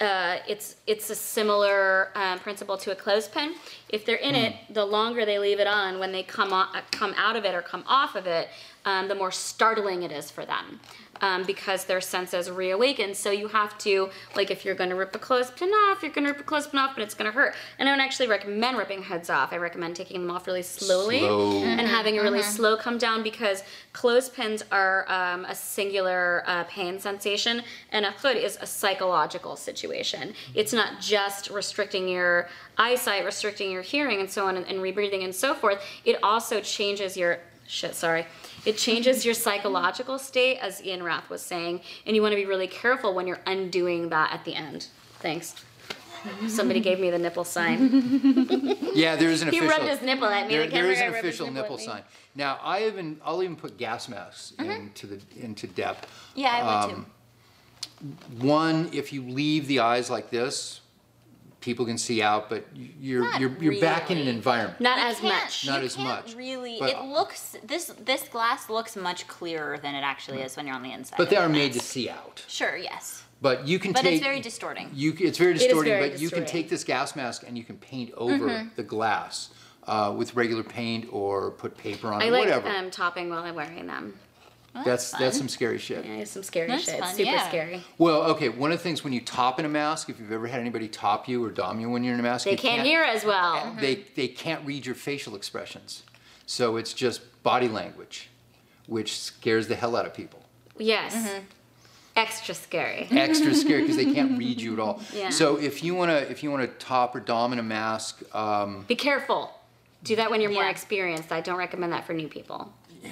uh, 0.01 0.39
it's 0.49 0.77
it's 0.87 1.11
a 1.11 1.15
similar 1.15 2.09
um, 2.15 2.39
principle 2.39 2.79
to 2.79 2.93
a 2.93 2.95
clothespin. 2.95 3.55
If 3.91 4.07
they're 4.07 4.17
in 4.17 4.35
it, 4.35 4.57
the 4.71 4.85
longer 4.87 5.27
they 5.27 5.39
leave 5.39 5.61
it 5.61 5.67
on, 5.67 5.99
when 5.99 6.13
they 6.13 6.23
come 6.23 6.53
on, 6.55 6.69
come 6.91 7.15
out 7.19 7.37
of 7.37 7.45
it 7.45 7.55
or 7.55 7.61
come 7.61 7.85
off 7.87 8.17
of 8.17 8.27
it, 8.27 8.49
um, 8.85 9.09
the 9.09 9.15
more 9.15 9.31
startling 9.31 10.03
it 10.03 10.13
is 10.13 10.31
for 10.31 10.45
them. 10.45 10.81
Um, 11.21 11.45
because 11.45 11.85
their 11.85 12.01
senses 12.01 12.51
reawaken. 12.51 13.15
So 13.15 13.31
you 13.31 13.47
have 13.47 13.79
to, 13.79 14.11
like, 14.35 14.51
if 14.51 14.65
you're 14.65 14.75
going 14.75 14.91
to 14.91 14.97
rip 14.97 15.15
a 15.15 15.19
clothespin 15.19 15.71
off, 15.71 16.03
you're 16.03 16.11
going 16.11 16.27
to 16.27 16.33
rip 16.33 16.41
a 16.41 16.45
clothespin 16.45 16.81
off, 16.81 16.97
but 16.97 17.03
it's 17.03 17.15
going 17.15 17.31
to 17.31 17.33
hurt. 17.33 17.55
And 17.79 17.89
I 17.89 17.93
don't 17.93 18.01
actually 18.01 18.27
recommend 18.27 18.77
ripping 18.77 19.05
heads 19.05 19.31
off. 19.31 19.53
I 19.53 19.59
recommend 19.59 19.95
taking 19.95 20.21
them 20.21 20.31
off 20.33 20.49
really 20.49 20.63
slowly 20.63 21.21
Slow. 21.21 21.63
and 21.63 21.83
having 21.83 22.19
a 22.19 22.23
really 22.23 22.43
slow 22.43 22.77
come 22.77 22.99
down 22.99 23.23
because 23.23 23.63
clothespins 23.93 24.65
are 24.73 25.11
um, 25.11 25.45
a 25.45 25.55
singular 25.55 26.43
uh, 26.47 26.65
pain 26.65 26.99
sensation 26.99 27.63
and 27.93 28.05
a 28.05 28.11
hood 28.11 28.37
is 28.37 28.59
a 28.61 28.67
psychological 28.67 29.55
situation. 29.55 30.35
It's 30.53 30.73
not 30.73 31.01
just 31.01 31.49
restricting 31.49 32.09
your 32.09 32.49
eyesight, 32.77 33.25
restricting 33.25 33.71
your 33.71 33.83
hearing, 33.83 34.19
and 34.19 34.29
so 34.29 34.49
on, 34.49 34.57
and, 34.57 34.67
and 34.67 34.81
rebreathing 34.81 35.23
and 35.23 35.35
so 35.35 35.55
forth. 35.55 35.81
It 36.05 36.19
also 36.25 36.61
changes 36.61 37.17
your 37.17 37.39
shit. 37.67 37.95
Sorry. 37.95 38.27
It 38.65 38.77
changes 38.79 39.25
your 39.25 39.35
psychological 39.35 40.19
state, 40.19 40.59
as 40.59 40.83
Ian 40.83 41.03
Rath 41.03 41.29
was 41.29 41.43
saying, 41.43 41.81
and 42.07 42.17
you 42.17 42.23
want 42.23 42.33
to 42.33 42.37
be 42.37 42.47
really 42.47 42.67
careful 42.69 43.15
when 43.15 43.27
you're 43.27 43.41
undoing 43.47 44.09
that 44.09 44.33
at 44.33 44.45
the 44.45 44.55
end. 44.55 44.89
Thanks. 45.21 45.55
Somebody 46.49 46.81
gave 46.81 46.99
me 46.99 47.11
the 47.11 47.19
nipple 47.19 47.45
sign. 47.45 48.79
Yeah, 48.95 49.17
there 49.17 49.29
is 49.29 49.43
an 49.43 49.49
He 49.51 49.59
official. 49.59 49.77
rubbed 49.77 49.91
his 49.91 50.01
nipple 50.03 50.29
at 50.29 50.47
me. 50.47 50.55
There, 50.57 50.67
the 50.67 50.73
there 50.73 50.91
is 50.91 51.01
an 51.01 51.09
official 51.15 51.47
nipple 51.51 51.77
nipple 51.77 51.79
sign. 51.79 52.03
Now, 52.37 52.59
I 52.63 52.87
even, 52.87 53.21
I'll 53.25 53.43
even 53.43 53.57
put 53.57 53.77
gas 53.77 54.09
masks 54.09 54.53
Mm-hmm. 54.57 54.71
into 54.71 55.07
the, 55.09 55.21
into 55.39 55.67
dep. 55.67 56.07
Yeah, 56.35 56.51
I 56.51 56.87
would 56.87 56.95
Um, 56.95 57.07
too. 58.01 58.47
One, 58.47 58.89
if 58.93 59.13
you 59.13 59.23
leave 59.23 59.67
the 59.67 59.81
eyes 59.81 60.09
like 60.11 60.31
this, 60.31 60.81
people 61.65 61.87
can 61.87 61.97
see 61.99 62.21
out, 62.23 62.49
but 62.51 62.67
you're 62.77 63.23
Not 63.23 63.41
you're 63.41 63.57
you're 63.59 63.81
back 63.81 64.11
in 64.11 64.19
an 64.19 64.29
environment. 64.29 64.81
Not 64.81 64.99
You 64.99 65.05
as 65.05 65.19
can't- 65.21 65.35
much. 65.45 65.67
Not 65.67 65.81
you 65.81 65.87
as 65.87 65.97
can't 65.97 66.09
much, 66.09 66.35
Really, 66.35 66.77
but- 66.79 66.91
it 66.91 67.03
looks 67.05 67.57
this 67.65 67.87
this 68.05 68.29
glass 68.29 68.69
looks 68.69 68.95
much 68.97 69.27
clearer 69.27 69.79
than 69.79 69.95
it 69.95 70.03
actually 70.03 70.43
is 70.43 70.57
when 70.57 70.67
you're 70.67 70.77
on 70.77 70.83
the 70.83 70.93
inside. 70.93 71.17
But 71.17 71.25
of 71.25 71.31
they 71.31 71.37
the 71.37 71.43
are 71.43 71.49
made 71.49 71.73
to 71.73 71.81
see 71.81 72.09
out. 72.11 72.45
Sure, 72.49 72.77
yes, 72.77 73.23
But 73.41 73.67
you 73.67 73.79
can 73.79 73.93
but 73.93 74.03
take. 74.03 74.15
it's 74.15 74.23
very 74.23 74.41
distorting. 74.41 74.91
You, 74.93 75.15
it's 75.19 75.39
very 75.39 75.55
is 75.55 75.63
distorting, 75.63 75.93
very 75.95 76.11
but 76.11 76.21
you 76.21 76.29
can 76.31 76.45
take 76.45 76.69
this 76.69 76.85
gas 76.85 77.17
mask 77.17 77.45
and 77.47 77.57
you 77.57 77.65
can 77.65 77.77
paint 77.79 78.13
over 78.17 78.47
Mm-hmm. 78.49 78.69
the 78.77 78.83
glass 78.83 79.49
uh, 79.87 80.13
with 80.17 80.35
regular 80.35 80.63
paint 80.63 81.09
or 81.13 81.51
put 81.51 81.77
paper 81.79 82.09
on 82.13 82.21
I 82.23 82.27
it, 82.27 82.31
like 82.31 82.41
whatever. 82.47 82.69
um, 82.69 82.91
topping 82.91 83.29
while 83.31 83.43
I'm 83.43 83.55
wearing 83.55 83.87
them. 83.87 84.15
Well, 84.75 84.85
that's 84.85 85.11
fun. 85.13 85.21
that's 85.21 85.39
some 85.39 85.49
scary 85.49 85.79
shit. 85.79 86.05
Yeah, 86.05 86.25
some 86.25 86.43
scary 86.43 86.67
That's 86.69 86.85
shit. 86.85 86.99
fun, 86.99 87.09
It's 87.09 87.17
super 87.17 87.31
yeah. 87.31 87.49
scary. 87.49 87.83
Well, 87.97 88.23
okay. 88.33 88.49
One 88.49 88.73
of 88.73 88.79
the 88.79 88.83
things 88.83 89.05
when 89.05 89.13
you 89.13 89.21
top 89.21 89.61
in 89.61 89.65
a 89.65 89.69
mask, 89.69 90.11
if 90.11 90.19
you've 90.19 90.33
ever 90.33 90.47
had 90.49 90.61
anybody 90.61 90.89
top 90.89 91.29
you 91.29 91.45
or 91.45 91.51
dom 91.51 91.79
you 91.81 91.89
when 91.89 92.03
you're 92.03 92.15
in 92.15 92.21
a 92.21 92.25
mask, 92.25 92.45
They 92.47 92.53
you 92.53 92.57
can't 92.59 92.83
hear 92.83 93.03
as 93.03 93.25
well. 93.25 93.75
They 93.81 94.05
they 94.17 94.27
can't 94.29 94.67
read 94.67 94.85
your 94.85 94.97
facial 94.97 95.37
expressions, 95.37 96.03
so 96.47 96.77
it's 96.77 96.93
just 96.93 97.21
body 97.45 97.69
language, 97.69 98.29
which 98.87 99.17
scares 99.21 99.69
the 99.69 99.77
hell 99.77 99.95
out 99.95 100.07
of 100.07 100.15
people. 100.15 100.41
Yes. 100.77 101.15
Mm-hmm. 101.15 101.45
Extra 102.17 102.55
scary. 102.55 103.09
Extra 103.11 103.55
scary 103.65 103.83
because 103.83 103.97
they 103.97 104.13
can't 104.13 104.39
read 104.39 104.61
you 104.61 104.73
at 104.73 104.79
all. 104.81 105.01
Yeah. 105.13 105.31
So 105.31 105.57
if 105.57 105.83
you 105.85 105.95
wanna 105.95 106.15
if 106.17 106.43
you 106.43 106.51
wanna 106.51 106.67
top 106.67 107.15
or 107.15 107.21
dom 107.21 107.53
in 107.53 107.59
a 107.59 107.63
mask, 107.63 108.23
um, 108.35 108.85
Be 108.89 108.97
careful. 108.97 109.53
Do 110.03 110.17
that 110.17 110.31
when 110.31 110.41
you're 110.41 110.53
more 110.53 110.69
experienced. 110.69 111.33
I 111.33 111.41
don't 111.41 111.57
recommend 111.59 111.93
that 111.93 112.07
for 112.07 112.13
new 112.13 112.29
people. 112.29 112.73
yeah, 113.03 113.11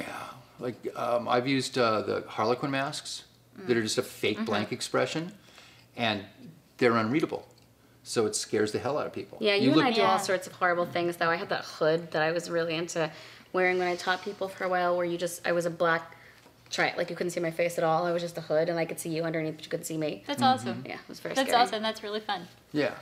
like 0.62 0.76
um, 0.96 1.28
I've 1.28 1.46
used 1.46 1.76
uh, 1.78 2.02
the 2.02 2.24
Harlequin 2.28 2.70
masks 2.70 3.24
that 3.66 3.76
are 3.76 3.82
just 3.82 3.98
a 3.98 4.02
fake 4.02 4.36
Mm-hmm. 4.36 4.44
blank 4.46 4.72
expression, 4.72 5.32
and 5.96 6.24
they're 6.78 6.96
unreadable. 6.96 7.46
So 8.04 8.26
it 8.26 8.34
scares 8.34 8.72
the 8.72 8.78
hell 8.80 8.98
out 8.98 9.06
of 9.06 9.12
people. 9.12 9.38
Yeah, 9.40 9.54
you, 9.54 9.68
and 9.68 9.76
look, 9.76 9.84
I 9.86 9.92
do 9.92 10.00
Yeah. 10.00 10.12
all 10.12 10.18
sorts 10.18 10.46
of 10.46 10.52
horrible 10.54 10.86
things 10.86 11.16
though. 11.18 11.30
I 11.30 11.36
had 11.36 11.48
that 11.50 11.64
hood 11.64 12.10
that 12.12 12.22
I 12.22 12.32
was 12.32 12.48
really 12.50 12.74
into 12.74 13.10
wearing 13.52 13.78
when 13.78 13.86
I 13.88 13.94
taught 13.96 14.22
people 14.24 14.48
for 14.48 14.64
a 14.64 14.68
while 14.68 14.96
where 14.96 15.04
you 15.06 15.16
just 15.18 15.46
I 15.46 15.52
was 15.52 15.66
a 15.66 15.70
black 15.70 16.16
try 16.70 16.86
it. 16.86 16.96
like 16.96 17.10
you 17.10 17.16
couldn't 17.16 17.30
see 17.30 17.40
my 17.40 17.50
face 17.50 17.76
at 17.78 17.84
all. 17.84 18.06
I 18.06 18.12
was 18.12 18.22
just 18.22 18.38
a 18.38 18.40
hood 18.40 18.68
and 18.70 18.78
I 18.78 18.86
could 18.86 18.98
see 18.98 19.10
you 19.10 19.22
underneath 19.24 19.56
but 19.56 19.64
you 19.64 19.70
couldn't 19.70 19.84
see 19.84 19.98
me. 19.98 20.24
That's 20.26 20.42
awesome. 20.42 20.82
Yeah, 20.86 20.94
it 20.94 21.00
was 21.08 21.20
very 21.20 21.34
That's 21.34 21.48
scary. 21.50 21.62
awesome. 21.62 21.82
That's 21.82 22.02
really 22.02 22.20
fun. 22.20 22.48
Yeah. 22.72 22.94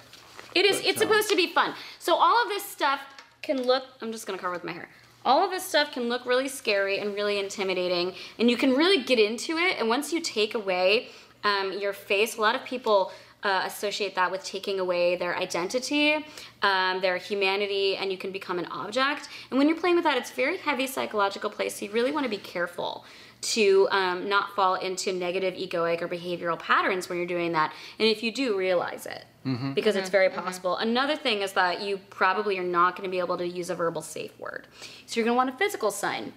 It 0.54 0.66
is. 0.66 0.78
But, 0.78 0.86
It's 0.86 1.00
um, 1.00 1.06
supposed 1.08 1.30
to 1.30 1.36
be 1.36 1.52
fun. 1.54 1.74
So 2.00 2.16
all 2.16 2.42
of 2.42 2.48
this 2.48 2.64
stuff 2.64 3.00
can 3.42 3.62
look. 3.62 3.84
I'm 4.02 4.10
just 4.12 4.26
gonna 4.26 4.38
cover 4.38 4.52
with 4.52 4.64
my 4.64 4.72
hair. 4.72 4.88
All 5.24 5.44
of 5.44 5.50
this 5.50 5.64
stuff 5.64 5.92
can 5.92 6.08
look 6.08 6.24
really 6.24 6.48
scary 6.48 6.98
and 6.98 7.14
really 7.14 7.38
intimidating, 7.38 8.14
and 8.38 8.50
you 8.50 8.56
can 8.56 8.72
really 8.72 9.02
get 9.02 9.18
into 9.18 9.58
it. 9.58 9.76
And 9.78 9.88
once 9.88 10.12
you 10.12 10.20
take 10.20 10.54
away 10.54 11.08
um, 11.44 11.72
your 11.78 11.92
face, 11.92 12.36
a 12.36 12.40
lot 12.40 12.54
of 12.54 12.64
people 12.64 13.12
uh, 13.42 13.62
associate 13.64 14.14
that 14.14 14.30
with 14.30 14.44
taking 14.44 14.80
away 14.80 15.16
their 15.16 15.36
identity, 15.36 16.24
um, 16.62 17.00
their 17.00 17.16
humanity, 17.16 17.96
and 17.96 18.10
you 18.10 18.18
can 18.18 18.30
become 18.30 18.58
an 18.58 18.66
object. 18.66 19.28
And 19.50 19.58
when 19.58 19.68
you're 19.68 19.78
playing 19.78 19.96
with 19.96 20.04
that, 20.04 20.16
it's 20.16 20.30
very 20.30 20.58
heavy 20.58 20.86
psychological 20.86 21.50
place. 21.50 21.76
So 21.76 21.86
you 21.86 21.92
really 21.92 22.12
want 22.12 22.24
to 22.24 22.30
be 22.30 22.38
careful 22.38 23.04
to 23.42 23.88
um, 23.90 24.28
not 24.28 24.54
fall 24.54 24.74
into 24.74 25.12
negative 25.12 25.54
egoic 25.54 26.02
or 26.02 26.08
behavioral 26.08 26.58
patterns 26.58 27.08
when 27.08 27.16
you're 27.16 27.26
doing 27.26 27.52
that. 27.52 27.72
And 27.98 28.06
if 28.06 28.22
you 28.22 28.32
do, 28.32 28.56
realize 28.56 29.06
it. 29.06 29.24
Because 29.72 29.96
it's 29.96 30.10
very 30.10 30.28
possible. 30.28 30.76
Another 30.76 31.16
thing 31.16 31.40
is 31.40 31.54
that 31.54 31.80
you 31.80 31.98
probably 32.10 32.58
are 32.58 32.64
not 32.64 32.94
going 32.94 33.08
to 33.08 33.10
be 33.10 33.18
able 33.18 33.38
to 33.38 33.48
use 33.48 33.70
a 33.70 33.74
verbal 33.74 34.02
safe 34.02 34.38
word. 34.38 34.66
So 35.06 35.18
you're 35.18 35.24
going 35.24 35.34
to 35.34 35.38
want 35.38 35.48
a 35.48 35.56
physical 35.56 35.90
sign 35.90 36.34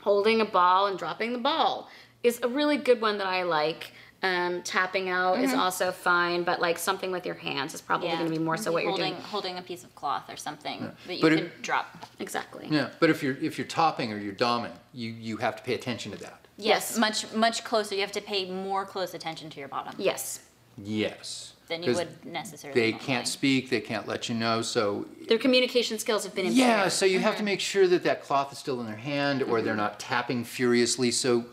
holding 0.00 0.40
a 0.40 0.44
ball 0.46 0.86
and 0.86 0.98
dropping 0.98 1.34
the 1.34 1.38
ball 1.38 1.90
is 2.22 2.40
a 2.42 2.48
really 2.48 2.76
good 2.76 3.00
one 3.00 3.18
that 3.18 3.26
I 3.26 3.42
like. 3.42 3.92
Um, 4.20 4.62
tapping 4.62 5.08
out 5.08 5.38
is 5.38 5.52
mm-hmm. 5.52 5.60
also 5.60 5.92
fine, 5.92 6.42
but 6.42 6.60
like 6.60 6.76
something 6.76 7.12
with 7.12 7.24
your 7.24 7.36
hands 7.36 7.72
is 7.72 7.80
probably 7.80 8.08
going 8.08 8.24
to 8.24 8.30
be 8.30 8.38
more 8.38 8.56
so 8.56 8.72
what 8.72 8.82
you're 8.82 8.90
holding, 8.90 9.12
doing. 9.12 9.22
Holding 9.22 9.58
a 9.58 9.62
piece 9.62 9.84
of 9.84 9.94
cloth 9.94 10.28
or 10.28 10.36
something 10.36 10.90
that 11.06 11.14
you 11.14 11.22
But 11.22 11.32
can 11.32 11.46
it- 11.46 11.62
drop. 11.62 12.04
Exactly. 12.18 12.66
Yeah, 12.68 12.90
but 12.98 13.10
if 13.10 13.22
you're 13.22 13.36
if 13.36 13.58
you're 13.58 13.66
topping 13.68 14.12
or 14.12 14.18
you're 14.18 14.34
doming, 14.34 14.72
you 14.92 15.10
you 15.12 15.36
have 15.36 15.54
to 15.54 15.62
pay 15.62 15.74
attention 15.74 16.10
to 16.12 16.18
that. 16.18 16.46
Yes, 16.56 16.90
Yes. 16.90 16.98
much 16.98 17.32
much 17.32 17.62
closer. 17.62 17.94
You 17.94 18.00
have 18.00 18.12
to 18.12 18.20
pay 18.20 18.50
more 18.50 18.84
close 18.84 19.14
attention 19.14 19.50
to 19.50 19.60
your 19.60 19.68
bottom 19.68 19.94
Yes. 19.98 20.40
Yes. 20.76 21.52
than 21.68 21.84
you 21.84 21.94
would 21.94 22.24
necessarily. 22.24 22.80
They 22.80 22.90
normally. 22.90 23.06
can't 23.06 23.28
speak. 23.28 23.70
They 23.70 23.80
can't 23.80 24.08
let 24.08 24.28
you 24.28 24.34
know. 24.34 24.62
So 24.62 25.06
Their 25.28 25.38
communication 25.38 25.98
skills 25.98 26.24
have 26.24 26.34
been 26.34 26.46
impaired. 26.46 26.58
yeah, 26.58 26.88
so 26.88 27.06
you 27.06 27.20
have 27.20 27.34
to 27.34 27.38
mm-hmm. 27.38 27.44
make 27.44 27.60
sure 27.60 27.86
that 27.86 28.02
that 28.04 28.22
cloth 28.22 28.52
is 28.52 28.58
still 28.58 28.80
in 28.80 28.86
their 28.86 28.96
hand, 28.96 29.42
or 29.42 29.62
they're 29.62 29.74
mm-hmm. 29.74 29.82
not 29.82 30.00
tapping 30.00 30.44
furiously. 30.44 31.10
So, 31.10 31.44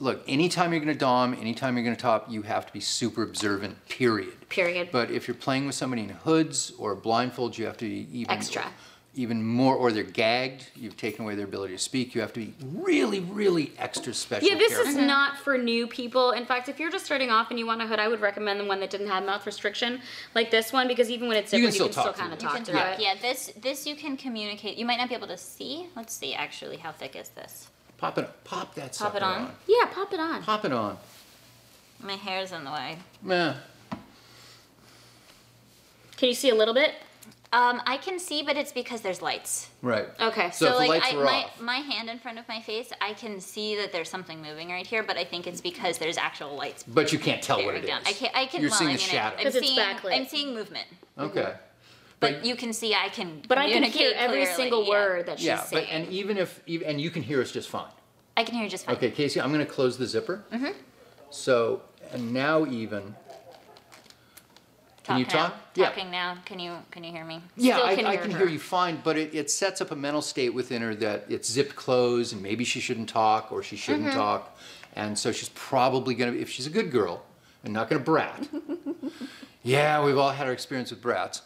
look, 0.00 0.24
anytime 0.26 0.72
you're 0.72 0.80
going 0.80 0.92
to 0.92 0.98
dom, 0.98 1.34
anytime 1.34 1.76
you're 1.76 1.84
going 1.84 1.94
to 1.94 2.02
top, 2.02 2.30
you 2.30 2.42
have 2.42 2.66
to 2.66 2.72
be 2.72 2.80
super 2.80 3.22
observant. 3.22 3.86
Period. 3.88 4.48
Period. 4.48 4.88
But 4.90 5.10
if 5.10 5.28
you're 5.28 5.34
playing 5.34 5.66
with 5.66 5.74
somebody 5.76 6.02
in 6.02 6.08
hoods 6.08 6.72
or 6.78 6.96
blindfolds, 6.96 7.58
you 7.58 7.66
have 7.66 7.76
to 7.76 7.84
be 7.84 8.08
even 8.12 8.30
Extra. 8.30 8.64
even 9.14 9.44
more, 9.44 9.76
or 9.76 9.92
they're 9.92 10.02
gagged. 10.02 10.68
You've 10.74 10.96
taken 10.96 11.24
away 11.24 11.34
their 11.34 11.44
ability 11.44 11.74
to 11.74 11.78
speak. 11.78 12.14
You 12.14 12.20
have 12.22 12.32
to 12.32 12.40
be 12.40 12.54
really, 12.72 13.20
really 13.20 13.72
extra 13.78 14.14
special. 14.14 14.48
Yeah, 14.48 14.56
this 14.56 14.72
is 14.72 14.96
not 14.96 15.36
for 15.36 15.58
new 15.58 15.86
people. 15.86 16.32
In 16.32 16.46
fact, 16.46 16.68
if 16.68 16.80
you're 16.80 16.90
just 16.90 17.04
starting 17.04 17.30
off 17.30 17.50
and 17.50 17.58
you 17.58 17.66
want 17.66 17.82
a 17.82 17.86
hood, 17.86 17.98
I 17.98 18.08
would 18.08 18.20
recommend 18.20 18.58
the 18.58 18.64
one 18.64 18.80
that 18.80 18.90
didn't 18.90 19.08
have 19.08 19.24
mouth 19.24 19.44
restriction, 19.46 20.00
like 20.34 20.50
this 20.50 20.72
one, 20.72 20.88
because 20.88 21.10
even 21.10 21.28
when 21.28 21.36
it's 21.36 21.52
You 21.52 21.68
different, 21.68 21.76
can 21.76 21.86
you 21.86 21.92
still 21.92 22.04
can 22.04 22.12
talk 22.12 22.14
still 22.16 22.24
kind 22.24 22.32
of 22.32 22.38
to 22.38 22.44
talk 22.46 22.56
can 22.56 22.64
through 22.64 22.78
it. 22.78 23.00
Yeah, 23.00 23.14
this 23.20 23.52
this 23.60 23.86
you 23.86 23.96
can 23.96 24.16
communicate. 24.16 24.78
You 24.78 24.86
might 24.86 24.98
not 24.98 25.08
be 25.08 25.14
able 25.14 25.28
to 25.28 25.38
see. 25.38 25.88
Let's 25.94 26.14
see 26.14 26.34
actually 26.34 26.78
how 26.78 26.92
thick 26.92 27.16
is 27.16 27.28
this. 27.30 27.68
Pop 28.00 28.18
it, 28.18 28.28
pop 28.44 28.74
that 28.74 28.94
stuff. 28.94 29.08
Pop 29.12 29.16
it 29.16 29.22
on? 29.22 29.42
on. 29.42 29.52
Yeah, 29.66 29.86
pop 29.92 30.12
it 30.12 30.20
on. 30.20 30.42
Pop 30.42 30.64
it 30.64 30.72
on. 30.72 30.96
My 32.02 32.14
hair's 32.14 32.50
in 32.52 32.64
the 32.64 32.70
way. 32.72 32.98
Meh. 33.22 33.54
Can 36.16 36.28
you 36.28 36.34
see 36.34 36.50
a 36.50 36.54
little 36.54 36.74
bit? 36.74 36.94
Um, 37.52 37.82
I 37.84 37.96
can 37.96 38.20
see, 38.20 38.42
but 38.42 38.56
it's 38.56 38.70
because 38.72 39.00
there's 39.00 39.20
lights. 39.20 39.68
Right. 39.82 40.06
Okay. 40.20 40.50
So, 40.52 40.66
if 40.66 40.74
like 40.76 40.86
the 40.86 40.88
lights 40.88 41.12
I, 41.12 41.16
were 41.16 41.24
my 41.24 41.44
off, 41.44 41.60
my 41.60 41.76
hand 41.78 42.08
in 42.08 42.18
front 42.20 42.38
of 42.38 42.46
my 42.48 42.60
face, 42.60 42.92
I 43.00 43.12
can 43.14 43.40
see 43.40 43.74
that 43.76 43.90
there's 43.90 44.08
something 44.08 44.40
moving 44.40 44.68
right 44.68 44.86
here, 44.86 45.02
but 45.02 45.16
I 45.16 45.24
think 45.24 45.46
it's 45.48 45.60
because 45.60 45.98
there's 45.98 46.16
actual 46.16 46.54
lights. 46.56 46.84
but 46.84 47.12
you 47.12 47.18
can't 47.18 47.42
tell 47.42 47.56
what 47.56 47.64
bearing 47.66 47.78
it 47.82 47.84
is. 47.84 47.90
down. 47.90 48.02
I 48.06 48.12
can't. 48.12 48.36
I 48.36 48.46
can. 48.46 48.60
You're 48.60 48.70
well, 48.70 48.78
seeing 48.78 48.90
I 48.90 48.94
the 48.94 48.98
mean, 49.00 49.08
shadow. 49.08 49.36
I, 49.36 49.40
am 49.40 49.44
'Cause 49.46 49.54
it's 49.56 49.66
seeing 49.66 49.78
backlit. 49.80 50.16
I'm 50.16 50.26
seeing 50.26 50.54
movement, 50.54 50.86
Okay. 51.18 51.54
But 52.20 52.44
you 52.44 52.54
can 52.54 52.72
see 52.72 52.94
I 52.94 53.08
can. 53.08 53.42
But 53.48 53.58
I 53.58 53.68
can 53.70 53.82
hear 53.82 54.12
every 54.14 54.42
clearly, 54.44 54.54
single 54.54 54.84
yeah. 54.84 54.90
word 54.90 55.26
that 55.26 55.38
she's 55.38 55.46
Yeah, 55.46 55.60
saying. 55.62 55.86
but 55.88 55.92
and 55.94 56.08
even 56.12 56.36
if 56.36 56.60
even, 56.66 56.86
and 56.88 57.00
you 57.00 57.10
can 57.10 57.22
hear 57.22 57.40
us 57.40 57.50
just 57.50 57.68
fine. 57.68 57.90
I 58.36 58.44
can 58.44 58.54
hear 58.54 58.64
you 58.64 58.70
just 58.70 58.86
fine. 58.86 58.96
Okay, 58.96 59.10
Casey, 59.10 59.40
I'm 59.40 59.52
going 59.52 59.64
to 59.64 59.70
close 59.70 59.98
the 59.98 60.06
zipper. 60.06 60.44
Mm-hmm. 60.52 60.72
So 61.30 61.82
and 62.12 62.32
now 62.32 62.66
even. 62.66 63.14
Can 65.04 65.18
you 65.18 65.24
now. 65.24 65.30
talk? 65.30 65.54
Yeah. 65.74 65.86
Talking 65.86 66.10
now. 66.10 66.36
Can 66.44 66.58
you 66.60 66.72
can 66.90 67.02
you 67.04 67.10
hear 67.10 67.24
me? 67.24 67.42
Yeah, 67.56 67.76
Still 67.76 67.86
I, 67.88 67.96
can 67.96 68.06
I 68.06 68.12
hear 68.12 68.20
can 68.22 68.30
her. 68.32 68.38
hear 68.38 68.48
you 68.48 68.58
fine, 68.58 69.00
but 69.02 69.16
it, 69.16 69.34
it 69.34 69.50
sets 69.50 69.80
up 69.80 69.90
a 69.90 69.96
mental 69.96 70.22
state 70.22 70.52
within 70.54 70.82
her 70.82 70.94
that 70.96 71.24
it's 71.28 71.50
zipped 71.50 71.74
closed 71.74 72.32
and 72.32 72.42
maybe 72.42 72.64
she 72.64 72.80
shouldn't 72.80 73.08
talk 73.08 73.50
or 73.50 73.62
she 73.62 73.76
shouldn't 73.76 74.06
Mm-hmm. 74.08 74.18
talk. 74.18 74.58
And 74.96 75.18
so 75.18 75.32
she's 75.32 75.48
probably 75.50 76.14
going 76.14 76.34
to, 76.34 76.40
if 76.40 76.50
she's 76.50 76.66
a 76.66 76.70
good 76.70 76.90
girl 76.90 77.22
and 77.64 77.72
not 77.72 77.88
going 77.88 78.00
to 78.00 78.04
brat, 78.04 78.48
yeah, 79.62 80.04
we've 80.04 80.18
all 80.18 80.30
had 80.32 80.46
our 80.46 80.52
experience 80.52 80.90
with 80.90 81.00
brats. 81.00 81.42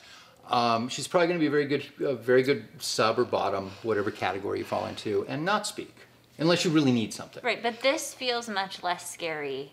Um, 0.50 0.88
she's 0.88 1.08
probably 1.08 1.28
going 1.28 1.38
to 1.38 1.42
be 1.42 1.46
a 1.46 1.50
very 1.50 1.66
good, 1.66 1.84
a 2.00 2.14
very 2.14 2.42
good 2.42 2.66
sub 2.78 3.18
or 3.18 3.24
bottom, 3.24 3.70
whatever 3.82 4.10
category 4.10 4.58
you 4.58 4.64
fall 4.64 4.86
into, 4.86 5.24
and 5.28 5.44
not 5.44 5.66
speak 5.66 5.94
unless 6.38 6.64
you 6.64 6.70
really 6.70 6.92
need 6.92 7.14
something. 7.14 7.42
Right, 7.42 7.62
but 7.62 7.80
this 7.80 8.12
feels 8.12 8.48
much 8.48 8.82
less 8.82 9.10
scary 9.10 9.72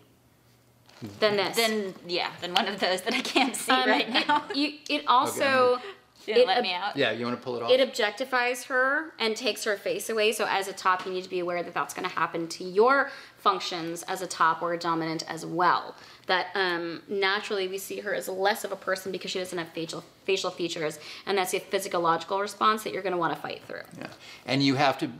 Than 1.20 1.36
this. 1.36 1.56
than 1.56 1.94
yeah 2.06 2.30
than 2.40 2.54
one 2.54 2.68
of 2.68 2.78
those 2.80 3.00
that 3.02 3.12
I 3.14 3.20
can't 3.20 3.56
see 3.56 3.72
Um, 3.72 3.88
right 3.88 4.08
now. 4.08 4.44
you, 4.54 4.74
it 4.88 5.04
also 5.08 5.78
You 6.26 6.34
gonna 6.34 6.44
it 6.44 6.46
let 6.46 6.62
me 6.62 6.72
out? 6.72 6.96
Yeah, 6.96 7.10
you 7.10 7.24
want 7.24 7.38
to 7.38 7.44
pull 7.44 7.56
it 7.56 7.62
off? 7.62 7.70
it 7.70 7.80
objectifies 7.80 8.66
her 8.66 9.12
and 9.18 9.36
takes 9.36 9.64
her 9.64 9.76
face 9.76 10.08
away. 10.08 10.32
So 10.32 10.46
as 10.48 10.68
a 10.68 10.72
top, 10.72 11.04
you 11.04 11.12
need 11.12 11.24
to 11.24 11.30
be 11.30 11.40
aware 11.40 11.62
that 11.62 11.74
that's 11.74 11.94
going 11.94 12.08
to 12.08 12.14
happen 12.14 12.48
to 12.48 12.64
your 12.64 13.10
functions 13.38 14.02
as 14.04 14.22
a 14.22 14.26
top 14.26 14.62
or 14.62 14.72
a 14.72 14.78
dominant 14.78 15.24
as 15.28 15.44
well. 15.44 15.96
That 16.26 16.48
um, 16.54 17.02
naturally 17.08 17.66
we 17.66 17.78
see 17.78 18.00
her 18.00 18.14
as 18.14 18.28
less 18.28 18.64
of 18.64 18.72
a 18.72 18.76
person 18.76 19.10
because 19.10 19.30
she 19.30 19.38
doesn't 19.38 19.58
have 19.58 19.68
facial 19.70 20.04
facial 20.24 20.50
features, 20.50 21.00
and 21.26 21.36
that's 21.36 21.52
a 21.52 21.58
physiological 21.58 22.40
response 22.40 22.84
that 22.84 22.92
you're 22.92 23.02
going 23.02 23.12
to 23.12 23.18
want 23.18 23.34
to 23.34 23.40
fight 23.40 23.62
through. 23.66 23.82
Yeah, 23.98 24.06
and 24.46 24.62
you 24.62 24.76
have 24.76 24.98
to 24.98 25.10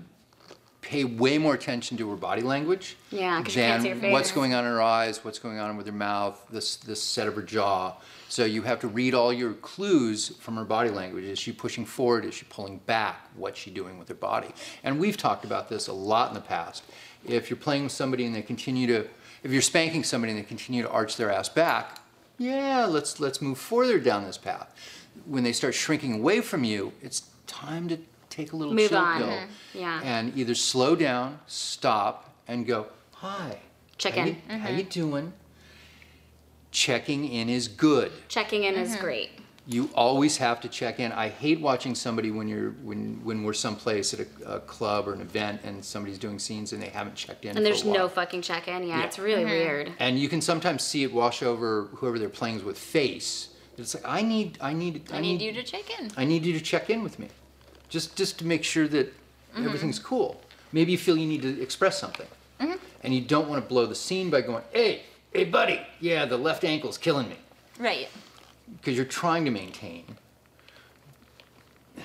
pay 0.82 1.04
way 1.04 1.38
more 1.38 1.54
attention 1.54 1.96
to 1.96 2.10
her 2.10 2.16
body 2.16 2.42
language. 2.42 2.96
Yeah, 3.10 3.40
'cause 3.42 3.54
you 3.56 3.62
can't 3.62 3.82
see 3.82 3.88
her 3.88 3.94
than 3.94 4.10
what's 4.12 4.32
going 4.32 4.52
on 4.52 4.64
in 4.66 4.70
her 4.70 4.82
eyes, 4.82 5.24
what's 5.24 5.38
going 5.38 5.58
on 5.58 5.76
with 5.76 5.86
her 5.86 5.92
mouth, 5.92 6.38
this 6.50 6.76
this 6.76 7.02
set 7.02 7.26
of 7.26 7.34
her 7.36 7.42
jaw. 7.42 7.94
So 8.28 8.44
you 8.44 8.62
have 8.62 8.80
to 8.80 8.88
read 8.88 9.14
all 9.14 9.32
your 9.32 9.52
clues 9.54 10.32
from 10.40 10.56
her 10.56 10.64
body 10.64 10.90
language. 10.90 11.24
Is 11.24 11.38
she 11.38 11.52
pushing 11.52 11.84
forward? 11.86 12.24
Is 12.24 12.34
she 12.34 12.44
pulling 12.46 12.78
back? 12.78 13.28
What's 13.36 13.58
she 13.60 13.70
doing 13.70 13.98
with 13.98 14.08
her 14.08 14.14
body? 14.14 14.48
And 14.82 14.98
we've 14.98 15.16
talked 15.16 15.44
about 15.44 15.68
this 15.68 15.86
a 15.86 15.92
lot 15.92 16.28
in 16.28 16.34
the 16.34 16.40
past. 16.40 16.82
If 17.26 17.48
you're 17.50 17.58
playing 17.58 17.84
with 17.84 17.92
somebody 17.92 18.24
and 18.26 18.34
they 18.34 18.42
continue 18.42 18.86
to, 18.88 19.06
if 19.44 19.52
you're 19.52 19.62
spanking 19.62 20.02
somebody 20.02 20.32
and 20.32 20.40
they 20.40 20.46
continue 20.46 20.82
to 20.82 20.90
arch 20.90 21.16
their 21.16 21.30
ass 21.30 21.48
back, 21.48 22.00
yeah, 22.38 22.86
let's 22.86 23.20
let's 23.20 23.40
move 23.40 23.58
further 23.58 24.00
down 24.00 24.24
this 24.24 24.38
path. 24.38 24.74
When 25.26 25.44
they 25.44 25.52
start 25.52 25.74
shrinking 25.74 26.14
away 26.14 26.40
from 26.40 26.64
you, 26.64 26.92
it's 27.02 27.22
time 27.46 27.86
to 27.90 27.98
take 28.32 28.52
a 28.52 28.56
little 28.56 28.74
Move 28.74 28.88
chill 28.90 28.98
on. 28.98 29.18
pill 29.18 29.28
Mhm. 29.28 29.48
Yeah. 29.74 30.00
and 30.02 30.36
either 30.36 30.54
slow 30.54 30.96
down, 30.96 31.38
stop, 31.46 32.34
and 32.48 32.66
go, 32.66 32.86
"Hi, 33.16 33.58
Check 33.98 34.14
how 34.14 34.22
in. 34.22 34.26
You, 34.28 34.36
How 34.48 34.54
mm-hmm. 34.68 34.78
you 34.78 34.84
doing?" 34.84 35.32
Checking 36.70 37.28
in 37.28 37.48
is 37.50 37.68
good. 37.68 38.10
Checking 38.28 38.64
in 38.64 38.74
is 38.76 38.92
mm-hmm. 38.92 39.04
great. 39.04 39.30
You 39.66 39.90
always 39.94 40.38
have 40.38 40.60
to 40.62 40.68
check 40.68 40.98
in. 40.98 41.12
I 41.12 41.28
hate 41.28 41.60
watching 41.60 41.94
somebody 41.94 42.30
when 42.32 42.48
you're 42.48 42.70
when 42.82 43.20
when 43.22 43.44
we're 43.44 43.52
someplace 43.52 44.12
at 44.14 44.20
a, 44.20 44.54
a 44.56 44.60
club 44.60 45.06
or 45.06 45.12
an 45.12 45.20
event 45.20 45.60
and 45.64 45.84
somebody's 45.84 46.18
doing 46.18 46.38
scenes 46.38 46.72
and 46.72 46.82
they 46.82 46.88
haven't 46.88 47.14
checked 47.14 47.44
in. 47.44 47.50
And 47.50 47.58
for 47.58 47.62
there's 47.62 47.82
a 47.84 47.86
while. 47.88 47.98
no 47.98 48.08
fucking 48.08 48.42
check 48.42 48.66
in. 48.66 48.82
Yeah, 48.82 48.98
Yeah. 48.98 49.04
it's 49.04 49.18
really 49.18 49.42
mm-hmm. 49.42 49.50
weird. 49.50 49.92
And 50.00 50.18
you 50.18 50.28
can 50.28 50.40
sometimes 50.40 50.82
see 50.82 51.04
it 51.04 51.12
wash 51.12 51.42
over 51.42 51.88
whoever 51.96 52.18
they're 52.18 52.28
playing 52.28 52.64
with 52.64 52.78
face. 52.78 53.50
It's 53.78 53.94
like 53.94 54.04
I 54.06 54.22
need, 54.22 54.58
I 54.60 54.72
need, 54.72 55.10
I 55.12 55.20
need 55.20 55.40
you 55.40 55.52
to 55.52 55.62
check 55.62 55.84
in. 55.98 56.10
I 56.16 56.24
need 56.24 56.44
you 56.44 56.52
to 56.54 56.60
check 56.60 56.90
in 56.90 57.02
with 57.02 57.18
me, 57.18 57.28
just 57.92 58.16
just 58.16 58.38
to 58.38 58.46
make 58.46 58.64
sure 58.64 58.88
that 58.88 59.06
mm-hmm. 59.06 59.66
everything's 59.66 59.98
cool. 59.98 60.40
Maybe 60.72 60.92
you 60.92 60.98
feel 60.98 61.16
you 61.16 61.26
need 61.26 61.42
to 61.42 61.62
express 61.62 61.98
something, 61.98 62.26
mm-hmm. 62.58 62.78
and 63.04 63.14
you 63.14 63.20
don't 63.20 63.48
want 63.48 63.62
to 63.62 63.68
blow 63.68 63.84
the 63.84 63.94
scene 63.94 64.30
by 64.30 64.40
going, 64.40 64.64
"Hey, 64.72 65.02
hey, 65.32 65.44
buddy, 65.44 65.80
yeah, 66.00 66.24
the 66.24 66.38
left 66.38 66.64
ankle's 66.64 66.96
killing 66.96 67.28
me," 67.28 67.36
Right. 67.78 68.08
because 68.78 68.96
you're 68.96 69.04
trying 69.04 69.44
to 69.44 69.50
maintain. 69.52 70.04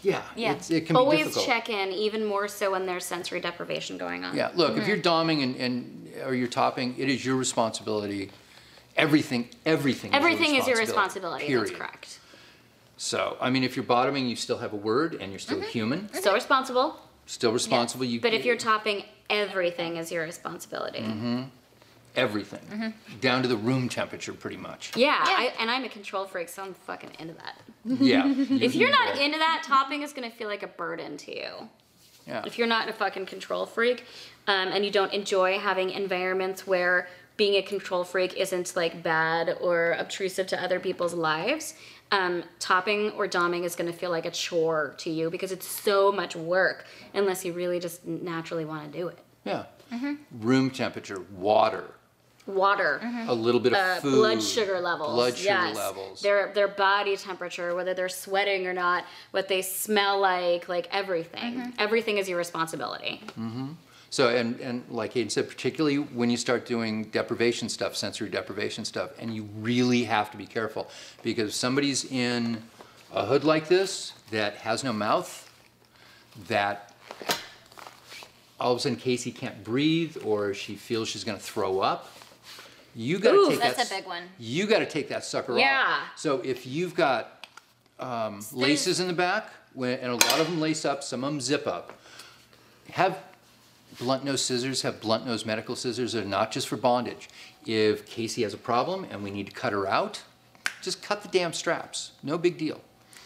Yeah, 0.00 0.22
Yeah. 0.36 0.52
It's, 0.52 0.70
it 0.70 0.86
can 0.86 0.94
be 0.94 0.98
Always 1.00 1.18
difficult. 1.24 1.46
check 1.46 1.68
in, 1.68 1.90
even 1.90 2.24
more 2.24 2.46
so 2.46 2.70
when 2.70 2.86
there's 2.86 3.04
sensory 3.04 3.40
deprivation 3.40 3.98
going 3.98 4.24
on. 4.24 4.36
Yeah, 4.36 4.52
look, 4.54 4.76
if 4.76 4.84
mm-hmm. 4.84 4.88
you're 4.88 4.98
doming 4.98 5.42
and, 5.42 5.56
and 5.56 6.12
or 6.24 6.36
you're 6.36 6.46
topping, 6.46 6.94
it 6.96 7.08
is 7.08 7.26
your 7.26 7.34
responsibility. 7.34 8.30
Everything, 8.96 9.48
everything. 9.66 10.14
Everything 10.14 10.54
is 10.54 10.68
your 10.68 10.78
responsibility. 10.78 11.52
That's 11.52 11.70
period. 11.70 11.74
correct. 11.74 12.20
So, 13.00 13.36
I 13.40 13.48
mean, 13.48 13.62
if 13.64 13.76
you're 13.76 13.84
bottoming, 13.84 14.26
you 14.28 14.34
still 14.36 14.58
have 14.58 14.72
a 14.72 14.76
word, 14.76 15.14
and 15.20 15.30
you're 15.32 15.38
still 15.38 15.60
human, 15.60 16.12
Still 16.12 16.34
responsible, 16.34 17.00
still 17.26 17.52
responsible. 17.52 18.04
You, 18.04 18.20
but 18.20 18.34
if 18.34 18.44
you're 18.44 18.56
topping, 18.56 19.04
everything 19.30 19.96
is 19.96 20.10
your 20.12 20.24
responsibility. 20.24 20.98
Mm-hmm. 21.00 21.42
everything, 22.16 22.92
down 23.20 23.42
to 23.42 23.48
the 23.48 23.56
room 23.56 23.88
temperature, 23.88 24.32
pretty 24.32 24.56
much. 24.56 24.90
Yeah, 24.96 25.16
I, 25.20 25.52
and 25.60 25.70
I'm 25.70 25.84
a 25.84 25.88
control 25.88 26.24
freak, 26.26 26.48
so 26.48 26.64
I'm 26.64 26.74
fucking 26.74 27.12
into 27.18 27.34
that. 27.34 27.56
Yeah. 28.00 28.26
If 28.50 28.74
you're 28.74 28.90
not 28.90 29.18
into 29.18 29.38
that, 29.38 29.62
topping 29.64 30.02
is 30.02 30.12
gonna 30.12 30.30
feel 30.30 30.48
like 30.48 30.62
a 30.64 30.66
burden 30.68 31.16
to 31.18 31.34
you. 31.34 31.50
yeah. 32.26 32.42
If 32.44 32.58
you're 32.58 32.66
not 32.66 32.88
a 32.88 32.92
fucking 32.92 33.26
control 33.26 33.64
freak, 33.64 34.04
um, 34.48 34.68
and 34.68 34.84
you 34.84 34.90
don't 34.90 35.12
enjoy 35.12 35.58
having 35.58 35.90
environments 35.90 36.66
where 36.66 37.08
being 37.36 37.54
a 37.54 37.62
control 37.62 38.02
freak 38.02 38.34
isn't 38.36 38.74
like 38.74 39.02
bad 39.02 39.56
or 39.60 39.92
obtrusive 39.98 40.48
to 40.48 40.60
other 40.62 40.80
people's 40.80 41.14
lives, 41.14 41.74
um, 42.10 42.42
topping 42.58 43.10
or 43.12 43.28
doming 43.28 43.64
is 43.64 43.76
going 43.76 43.90
to 43.90 43.96
feel 43.96 44.10
like 44.10 44.26
a 44.26 44.30
chore 44.30 44.94
to 44.98 45.10
you 45.10 45.30
because 45.30 45.52
it's 45.52 45.66
so 45.66 46.10
much 46.10 46.34
work 46.36 46.86
unless 47.14 47.44
you 47.44 47.52
really 47.52 47.78
just 47.80 48.06
naturally 48.06 48.64
want 48.64 48.90
to 48.90 48.98
do 48.98 49.08
it. 49.08 49.18
yeah. 49.44 49.64
Room 50.32 50.70
temperature, 50.70 51.20
water, 51.36 51.84
water. 52.46 53.00
a 53.26 53.34
little 53.34 53.60
bit 53.60 53.72
of 53.72 53.78
Uh, 53.78 54.00
food, 54.00 54.14
blood 54.14 54.42
sugar 54.42 54.80
levels. 54.80 55.14
blood 55.14 55.34
sugar 55.36 55.48
yes. 55.48 55.76
levels. 55.76 56.20
Their 56.22 56.52
their 56.54 56.68
body 56.68 57.16
temperature, 57.16 57.74
whether 57.74 57.94
they're 57.94 58.08
sweating 58.10 58.66
or 58.66 58.74
not, 58.74 59.04
what 59.30 59.48
they 59.48 59.62
smell 59.62 60.18
like, 60.20 60.68
like 60.68 60.88
everything. 60.90 61.54
Mm-hmm. 61.54 61.70
Everything 61.78 62.18
is 62.18 62.28
your 62.28 62.36
responsibility. 62.38 63.22
So, 64.10 64.28
and, 64.34 64.58
and 64.60 64.84
like 64.90 65.14
Aiden 65.14 65.30
said, 65.30 65.48
particularly 65.48 65.96
when 65.96 66.30
you 66.30 66.36
start 66.38 66.64
doing 66.64 67.04
deprivation 67.04 67.68
stuff, 67.68 67.94
sensory 67.94 68.30
deprivation 68.30 68.84
stuff, 68.84 69.10
and 69.18 69.34
you 69.34 69.48
really 69.60 70.04
have 70.04 70.30
to 70.30 70.36
be 70.38 70.46
careful 70.46 70.88
because 71.22 71.48
if 71.50 71.54
somebody's 71.54 72.04
in 72.10 72.62
a 73.12 73.26
hood 73.26 73.44
like 73.44 73.68
this 73.68 74.14
that 74.30 74.54
has 74.56 74.82
no 74.82 74.92
mouth, 74.94 75.50
that 76.46 76.94
all 78.58 78.72
of 78.72 78.78
a 78.78 78.80
sudden 78.80 78.96
Casey 78.96 79.30
can't 79.30 79.62
breathe 79.62 80.16
or 80.24 80.54
she 80.54 80.74
feels 80.74 81.08
she's 81.08 81.24
going 81.24 81.36
to 81.38 81.44
throw 81.44 81.80
up, 81.80 82.10
you 82.94 83.18
got 83.18 83.32
to 83.32 83.36
Ooh, 83.36 83.48
take 83.50 83.60
that's 83.60 83.76
that. 83.76 83.86
a 83.92 83.94
big 84.00 84.06
one. 84.06 84.22
You 84.38 84.66
got 84.66 84.78
to 84.80 84.86
take 84.86 85.08
that 85.10 85.24
sucker 85.24 85.56
Yeah. 85.58 85.84
off. 86.02 86.18
So 86.18 86.40
if 86.40 86.66
you've 86.66 86.94
got 86.94 87.46
um, 88.00 88.40
laces 88.52 89.00
in 89.00 89.06
the 89.06 89.12
back, 89.12 89.50
when, 89.74 89.98
and 90.00 90.12
a 90.12 90.14
lot 90.16 90.40
of 90.40 90.46
them 90.48 90.60
lace 90.60 90.84
up, 90.84 91.04
some 91.04 91.22
of 91.22 91.30
them 91.30 91.40
zip 91.40 91.66
up. 91.66 91.92
Have 92.90 93.18
blunt 93.98 94.24
nose 94.24 94.44
scissors, 94.44 94.82
have 94.82 95.00
blunt 95.00 95.26
nose 95.26 95.44
medical 95.44 95.76
scissors. 95.76 96.12
They're 96.12 96.24
not 96.24 96.50
just 96.50 96.68
for 96.68 96.76
bondage. 96.76 97.28
If 97.66 98.06
Casey 98.06 98.42
has 98.42 98.54
a 98.54 98.58
problem 98.58 99.04
and 99.10 99.22
we 99.22 99.30
need 99.30 99.46
to 99.46 99.52
cut 99.52 99.72
her 99.72 99.86
out, 99.86 100.22
just 100.82 101.02
cut 101.02 101.22
the 101.22 101.28
damn 101.28 101.52
straps. 101.52 102.12
No 102.22 102.38
big 102.38 102.56
deal. 102.56 102.80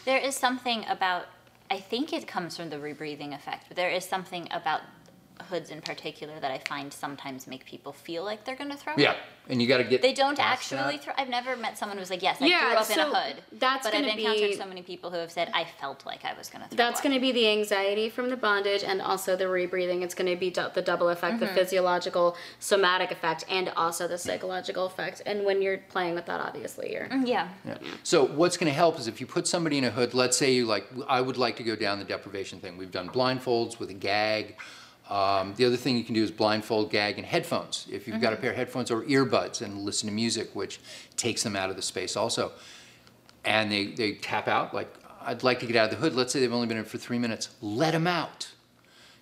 There 0.05 0.17
is 0.17 0.35
something 0.35 0.85
about, 0.89 1.25
I 1.71 1.79
think 1.79 2.11
it 2.11 2.27
comes 2.27 2.57
from 2.57 2.69
the 2.69 2.77
rebreathing 2.77 3.33
effect, 3.33 3.65
but 3.67 3.77
there 3.77 3.89
is 3.89 4.03
something 4.03 4.47
about 4.51 4.81
hoods 5.49 5.69
in 5.69 5.81
particular 5.81 6.39
that 6.39 6.51
I 6.51 6.59
find 6.67 6.91
sometimes 6.93 7.47
make 7.47 7.65
people 7.65 7.91
feel 7.93 8.23
like 8.23 8.45
they're 8.45 8.55
going 8.55 8.69
to 8.71 8.77
throw. 8.77 8.93
Yeah, 8.97 9.15
and 9.49 9.61
you 9.61 9.67
got 9.67 9.77
to 9.77 9.83
get. 9.83 10.01
They 10.01 10.13
don't 10.13 10.37
past 10.37 10.71
actually 10.73 10.97
that. 10.97 11.03
throw. 11.03 11.13
I've 11.17 11.29
never 11.29 11.55
met 11.57 11.77
someone 11.77 11.97
who's 11.97 12.09
like, 12.09 12.21
yes, 12.21 12.41
I 12.41 12.45
Yeah, 12.45 12.69
threw 12.69 12.77
up 12.77 12.89
in 12.91 12.99
a 12.99 13.15
hood. 13.19 13.35
that's 13.53 13.85
but 13.87 13.93
I've 13.95 14.01
gonna 14.01 14.13
encountered 14.13 14.49
be- 14.51 14.55
so 14.55 14.65
many 14.65 14.81
people 14.83 15.09
who 15.11 15.17
have 15.17 15.31
said, 15.31 15.49
I 15.53 15.65
felt 15.79 16.05
like 16.05 16.23
I 16.23 16.33
was 16.37 16.49
going 16.49 16.63
to 16.63 16.69
throw 16.69 16.77
That's 16.77 16.99
up. 16.99 17.03
going 17.03 17.15
to 17.15 17.21
be 17.21 17.31
the 17.31 17.47
anxiety 17.49 18.09
from 18.09 18.29
the 18.29 18.37
bondage 18.37 18.83
and 18.83 19.01
also 19.01 19.35
the 19.35 19.45
rebreathing. 19.45 20.01
It's 20.03 20.13
going 20.15 20.29
to 20.31 20.37
be 20.39 20.49
du- 20.49 20.71
the 20.73 20.81
double 20.81 21.09
effect, 21.09 21.35
Mm-hmm. 21.37 21.45
the 21.45 21.51
physiological, 21.53 22.35
somatic 22.59 23.11
effect, 23.11 23.43
and 23.49 23.69
also 23.75 24.07
the 24.07 24.17
psychological 24.17 24.85
effect. 24.85 25.21
And 25.25 25.43
when 25.45 25.61
you're 25.61 25.79
playing 25.89 26.15
with 26.15 26.25
that, 26.27 26.39
obviously, 26.41 26.93
you're. 26.93 27.07
Yeah. 27.23 27.49
Yeah. 27.65 27.77
So 28.03 28.25
what's 28.25 28.57
going 28.57 28.71
to 28.71 28.75
help 28.75 28.99
is 28.99 29.07
if 29.07 29.19
you 29.19 29.27
put 29.27 29.47
somebody 29.47 29.77
in 29.77 29.83
a 29.83 29.91
hood. 29.91 30.13
Let's 30.13 30.37
say 30.37 30.51
you 30.53 30.65
like. 30.65 30.85
I 31.07 31.19
would 31.21 31.37
like 31.37 31.55
to 31.57 31.63
go 31.63 31.75
down 31.75 31.99
the 31.99 32.05
deprivation 32.05 32.59
thing. 32.59 32.77
We've 32.77 32.91
done 32.91 33.09
blindfolds 33.09 33.79
with 33.79 33.89
a 33.89 33.93
gag. 33.93 34.57
Um, 35.09 35.53
the 35.55 35.65
other 35.65 35.75
thing 35.77 35.97
you 35.97 36.03
can 36.03 36.15
do 36.15 36.23
is 36.23 36.31
blindfold, 36.31 36.89
gag, 36.89 37.17
and 37.17 37.25
headphones. 37.25 37.87
If 37.91 38.07
you've 38.07 38.21
got 38.21 38.33
a 38.33 38.35
pair 38.37 38.51
of 38.51 38.55
headphones 38.55 38.89
or 38.89 39.01
earbuds 39.03 39.61
and 39.61 39.81
listen 39.81 40.07
to 40.09 40.15
music, 40.15 40.49
which 40.55 40.79
takes 41.17 41.43
them 41.43 41.55
out 41.55 41.69
of 41.69 41.75
the 41.75 41.81
space 41.81 42.15
also. 42.15 42.51
And 43.45 43.69
they, 43.71 43.87
they 43.87 44.13
tap 44.13 44.47
out, 44.47 44.73
like, 44.73 44.93
I'd 45.21 45.43
like 45.43 45.59
to 45.59 45.65
get 45.65 45.75
out 45.75 45.85
of 45.85 45.89
the 45.91 45.97
hood. 45.97 46.15
Let's 46.15 46.31
say 46.31 46.39
they've 46.39 46.53
only 46.53 46.67
been 46.67 46.77
in 46.77 46.85
for 46.85 46.97
three 46.97 47.19
minutes. 47.19 47.49
Let 47.61 47.91
them 47.91 48.07
out. 48.07 48.49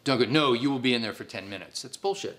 Don't 0.03 0.19
go, 0.19 0.25
no, 0.25 0.53
you 0.53 0.69
will 0.69 0.79
be 0.79 0.93
in 0.93 1.01
there 1.01 1.13
for 1.13 1.23
10 1.23 1.49
minutes. 1.49 1.81
That's 1.81 1.97
bullshit. 1.97 2.37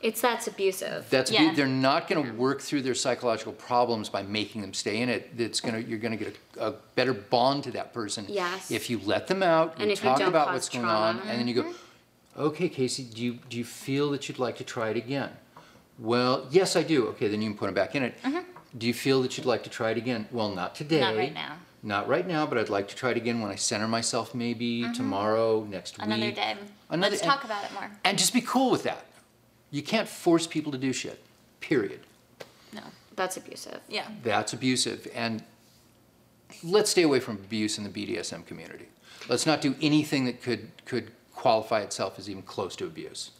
It's 0.00 0.20
that's 0.20 0.46
abusive. 0.46 1.06
That's 1.10 1.30
Yeah. 1.30 1.52
they're 1.54 1.66
not 1.66 2.08
going 2.08 2.24
to 2.26 2.32
work 2.32 2.60
through 2.60 2.82
their 2.82 2.94
psychological 2.94 3.54
problems 3.54 4.08
by 4.10 4.22
making 4.22 4.60
them 4.60 4.74
stay 4.74 5.00
in 5.00 5.08
it. 5.08 5.30
It's 5.38 5.60
going 5.60 5.74
to 5.74 5.88
you're 5.88 5.98
going 5.98 6.16
to 6.16 6.22
get 6.22 6.36
a, 6.58 6.66
a 6.68 6.72
better 6.94 7.14
bond 7.14 7.64
to 7.64 7.70
that 7.72 7.92
person 7.94 8.26
Yes. 8.28 8.70
if 8.70 8.90
you 8.90 9.00
let 9.04 9.28
them 9.28 9.42
out. 9.42 9.76
And 9.78 9.88
you 9.90 9.96
talk 9.96 10.20
about 10.20 10.52
what's 10.52 10.68
going 10.68 10.84
trauma. 10.84 11.20
on, 11.20 11.28
and 11.28 11.40
then 11.40 11.48
you 11.48 11.54
go, 11.54 11.72
okay, 12.36 12.68
Casey, 12.68 13.04
do 13.04 13.22
you 13.22 13.38
do 13.48 13.56
you 13.56 13.64
feel 13.64 14.10
that 14.10 14.28
you'd 14.28 14.38
like 14.38 14.56
to 14.58 14.64
try 14.64 14.90
it 14.90 14.96
again? 14.96 15.30
Well, 15.98 16.46
yes, 16.50 16.76
I 16.76 16.82
do. 16.82 17.06
Okay, 17.08 17.28
then 17.28 17.40
you 17.40 17.50
can 17.50 17.58
put 17.58 17.66
them 17.66 17.74
back 17.74 17.94
in 17.94 18.02
it. 18.02 18.20
Mm-hmm. 18.22 18.40
Do 18.76 18.86
you 18.86 18.94
feel 18.94 19.22
that 19.22 19.36
you'd 19.38 19.46
like 19.46 19.62
to 19.64 19.70
try 19.70 19.90
it 19.90 19.96
again? 19.96 20.26
Well, 20.32 20.50
not 20.50 20.74
today. 20.74 21.00
Not 21.00 21.16
right 21.16 21.34
now. 21.34 21.56
Not 21.84 22.08
right 22.08 22.26
now, 22.26 22.46
but 22.46 22.58
I'd 22.58 22.70
like 22.70 22.88
to 22.88 22.96
try 22.96 23.10
it 23.10 23.16
again 23.16 23.40
when 23.40 23.52
I 23.52 23.56
center 23.56 23.86
myself, 23.86 24.34
maybe 24.34 24.82
mm-hmm. 24.82 24.92
tomorrow, 24.92 25.64
next 25.64 25.98
Another 25.98 26.14
week. 26.14 26.36
Another 26.36 26.54
day. 26.54 26.60
Another- 26.90 27.10
Let's 27.10 27.22
and- 27.22 27.30
talk 27.30 27.44
about 27.44 27.64
it 27.64 27.72
more. 27.72 27.90
And 28.04 28.18
just 28.18 28.32
be 28.32 28.40
cool 28.40 28.70
with 28.70 28.82
that. 28.84 29.04
You 29.70 29.82
can't 29.82 30.08
force 30.08 30.46
people 30.46 30.72
to 30.72 30.78
do 30.78 30.92
shit. 30.92 31.22
Period. 31.60 32.00
No. 32.72 32.82
That's 33.16 33.36
abusive. 33.36 33.80
Yeah. 33.88 34.06
That's 34.22 34.52
abusive. 34.52 35.06
And 35.14 35.44
let's 36.62 36.90
stay 36.90 37.02
away 37.02 37.20
from 37.20 37.36
abuse 37.36 37.78
in 37.78 37.84
the 37.84 37.90
BDSM 37.90 38.46
community. 38.46 38.88
Let's 39.28 39.46
not 39.46 39.60
do 39.60 39.74
anything 39.80 40.24
that 40.24 40.42
could 40.42 40.70
could 40.84 41.10
qualify 41.44 41.80
itself 41.80 42.18
as 42.18 42.30
even 42.30 42.40
close 42.40 42.74
to 42.74 42.86
abuse. 42.86 43.30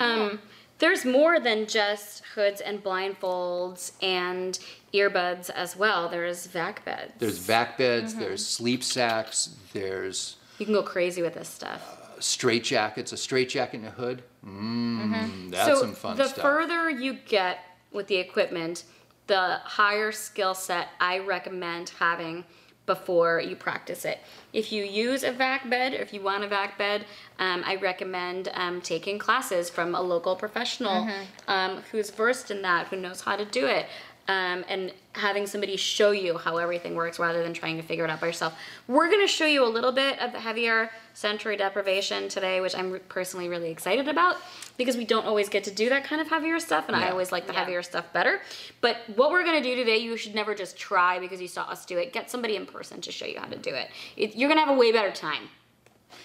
Um, 0.00 0.40
there's 0.78 1.04
more 1.04 1.38
than 1.38 1.66
just 1.66 2.24
hoods 2.34 2.62
and 2.62 2.82
blindfolds 2.82 3.92
and 4.02 4.58
earbuds 4.94 5.50
as 5.50 5.76
well. 5.76 6.08
There's 6.08 6.46
vac 6.46 6.82
beds. 6.86 7.12
There's 7.18 7.36
vac 7.36 7.76
beds, 7.76 8.12
mm-hmm. 8.12 8.22
there's 8.22 8.46
sleep 8.46 8.82
sacks, 8.82 9.54
there's 9.74 10.36
you 10.56 10.64
can 10.64 10.74
go 10.74 10.82
crazy 10.82 11.20
with 11.20 11.34
this 11.34 11.50
stuff. 11.50 11.82
Uh, 12.16 12.18
straight 12.22 12.64
jackets, 12.64 13.12
a 13.12 13.18
straight 13.18 13.50
jacket 13.50 13.80
and 13.80 13.88
a 13.88 13.90
hood. 13.90 14.22
Mmm, 14.42 15.50
that's 15.50 15.66
so 15.66 15.80
some 15.82 15.94
fun 15.94 16.16
the 16.16 16.28
stuff. 16.28 16.40
further 16.40 16.88
you 16.88 17.18
get 17.26 17.58
with 17.92 18.06
the 18.06 18.16
equipment, 18.16 18.84
the 19.26 19.60
higher 19.62 20.10
skill 20.10 20.54
set 20.54 20.88
I 21.00 21.18
recommend 21.18 21.90
having 21.98 22.46
before 22.86 23.40
you 23.40 23.56
practice 23.56 24.04
it. 24.04 24.20
If 24.52 24.72
you 24.72 24.84
use 24.84 25.24
a 25.24 25.32
vac 25.32 25.68
bed, 25.68 25.92
or 25.92 25.98
if 25.98 26.12
you 26.12 26.22
want 26.22 26.44
a 26.44 26.48
vac 26.48 26.78
bed, 26.78 27.04
um, 27.38 27.62
I 27.66 27.76
recommend 27.76 28.48
um, 28.54 28.80
taking 28.80 29.18
classes 29.18 29.68
from 29.68 29.94
a 29.94 30.00
local 30.00 30.36
professional 30.36 31.08
um, 31.48 31.82
who's 31.90 32.10
versed 32.10 32.50
in 32.50 32.62
that, 32.62 32.88
who 32.88 32.96
knows 32.96 33.20
how 33.22 33.36
to 33.36 33.44
do 33.44 33.66
it. 33.66 33.86
Um, 34.28 34.64
and 34.68 34.92
having 35.12 35.46
somebody 35.46 35.76
show 35.76 36.10
you 36.10 36.36
how 36.36 36.56
everything 36.56 36.94
works 36.94 37.18
rather 37.18 37.42
than 37.42 37.54
trying 37.54 37.76
to 37.76 37.82
figure 37.82 38.04
it 38.04 38.10
out 38.10 38.20
by 38.20 38.26
yourself. 38.26 38.54
We're 38.88 39.08
going 39.08 39.24
to 39.24 39.32
show 39.32 39.46
you 39.46 39.64
a 39.64 39.68
little 39.68 39.92
bit 39.92 40.18
of 40.18 40.32
the 40.32 40.40
heavier 40.40 40.90
sensory 41.14 41.56
deprivation 41.56 42.28
today, 42.28 42.60
which 42.60 42.74
I'm 42.76 43.00
personally 43.08 43.48
really 43.48 43.70
excited 43.70 44.08
about 44.08 44.36
because 44.76 44.96
we 44.96 45.04
don't 45.04 45.24
always 45.24 45.48
get 45.48 45.64
to 45.64 45.70
do 45.70 45.88
that 45.88 46.04
kind 46.04 46.20
of 46.20 46.28
heavier 46.28 46.58
stuff, 46.60 46.86
and 46.88 46.96
I 46.96 47.08
always 47.10 47.32
like 47.32 47.46
the 47.46 47.52
Yeah. 47.54 47.60
heavier 47.60 47.82
stuff 47.82 48.12
better. 48.12 48.42
But 48.80 48.98
what 49.14 49.30
we're 49.30 49.44
going 49.44 49.62
to 49.62 49.66
do 49.66 49.74
today, 49.76 49.96
you 49.98 50.16
should 50.16 50.34
never 50.34 50.54
just 50.54 50.76
try 50.76 51.18
because 51.18 51.40
you 51.40 51.48
saw 51.48 51.62
us 51.62 51.86
do 51.86 51.96
it. 51.98 52.12
Get 52.12 52.30
somebody 52.30 52.56
in 52.56 52.66
person 52.66 53.00
to 53.02 53.12
show 53.12 53.26
you 53.26 53.38
how 53.38 53.46
to 53.46 53.56
do 53.56 53.70
it. 53.70 53.88
it 54.16 54.36
you're 54.36 54.48
going 54.48 54.60
to 54.60 54.66
have 54.66 54.74
a 54.74 54.78
way 54.78 54.92
better 54.92 55.12
time. 55.12 55.48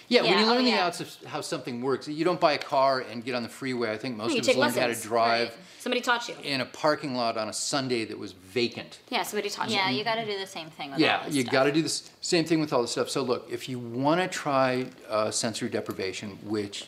Yeah, 0.08 0.22
when 0.22 0.38
you 0.38 0.46
learn 0.46 0.58
oh, 0.58 0.64
the 0.64 0.70
yeah. 0.70 0.86
outs 0.86 1.00
of 1.00 1.14
how 1.26 1.40
something 1.40 1.80
works, 1.80 2.06
you 2.08 2.24
don't 2.24 2.40
buy 2.40 2.52
a 2.52 2.58
car 2.58 3.00
and 3.00 3.24
get 3.24 3.34
on 3.34 3.42
the 3.42 3.48
freeway. 3.48 3.92
I 3.92 3.96
think 3.98 4.16
most 4.16 4.30
You 4.32 4.36
of 4.36 4.40
us 4.42 4.46
take 4.46 4.56
learned 4.56 4.74
how 4.74 4.80
to 4.82 4.88
lessons, 4.88 5.04
drive 5.04 5.48
right. 5.48 5.58
Somebody 5.78 6.00
taught 6.00 6.28
you. 6.28 6.36
in 6.44 6.60
a 6.60 6.64
parking 6.66 7.14
lot 7.16 7.36
on 7.36 7.48
a 7.48 7.52
Sunday 7.52 8.04
that 8.04 8.16
was 8.16 8.32
vacant. 8.32 9.00
Yeah, 9.08 9.24
somebody 9.24 9.50
taught 9.50 9.68
you. 9.68 9.74
Yeah, 9.76 9.90
you. 9.90 9.98
you 9.98 10.04
got 10.04 10.14
to 10.14 10.24
do 10.24 10.38
the 10.38 10.46
same 10.46 10.70
thing 10.70 10.90
with 10.90 10.94
all 11.00 11.00
Yeah, 11.00 11.24
this 11.24 11.34
you 11.34 11.42
stuff. 11.42 11.52
got 11.52 11.64
to 11.64 11.72
do 11.72 11.80
the 11.82 11.86
s- 11.86 12.10
same 12.20 12.44
thing 12.44 12.60
with 12.60 12.72
all 12.72 12.82
this 12.82 12.92
stuff. 12.92 13.10
So 13.10 13.22
look, 13.22 13.48
if 13.50 13.68
you 13.68 13.78
want 13.80 14.20
to 14.20 14.28
try 14.28 14.86
uh, 15.08 15.30
sensory 15.32 15.68
deprivation, 15.70 16.38
which 16.44 16.86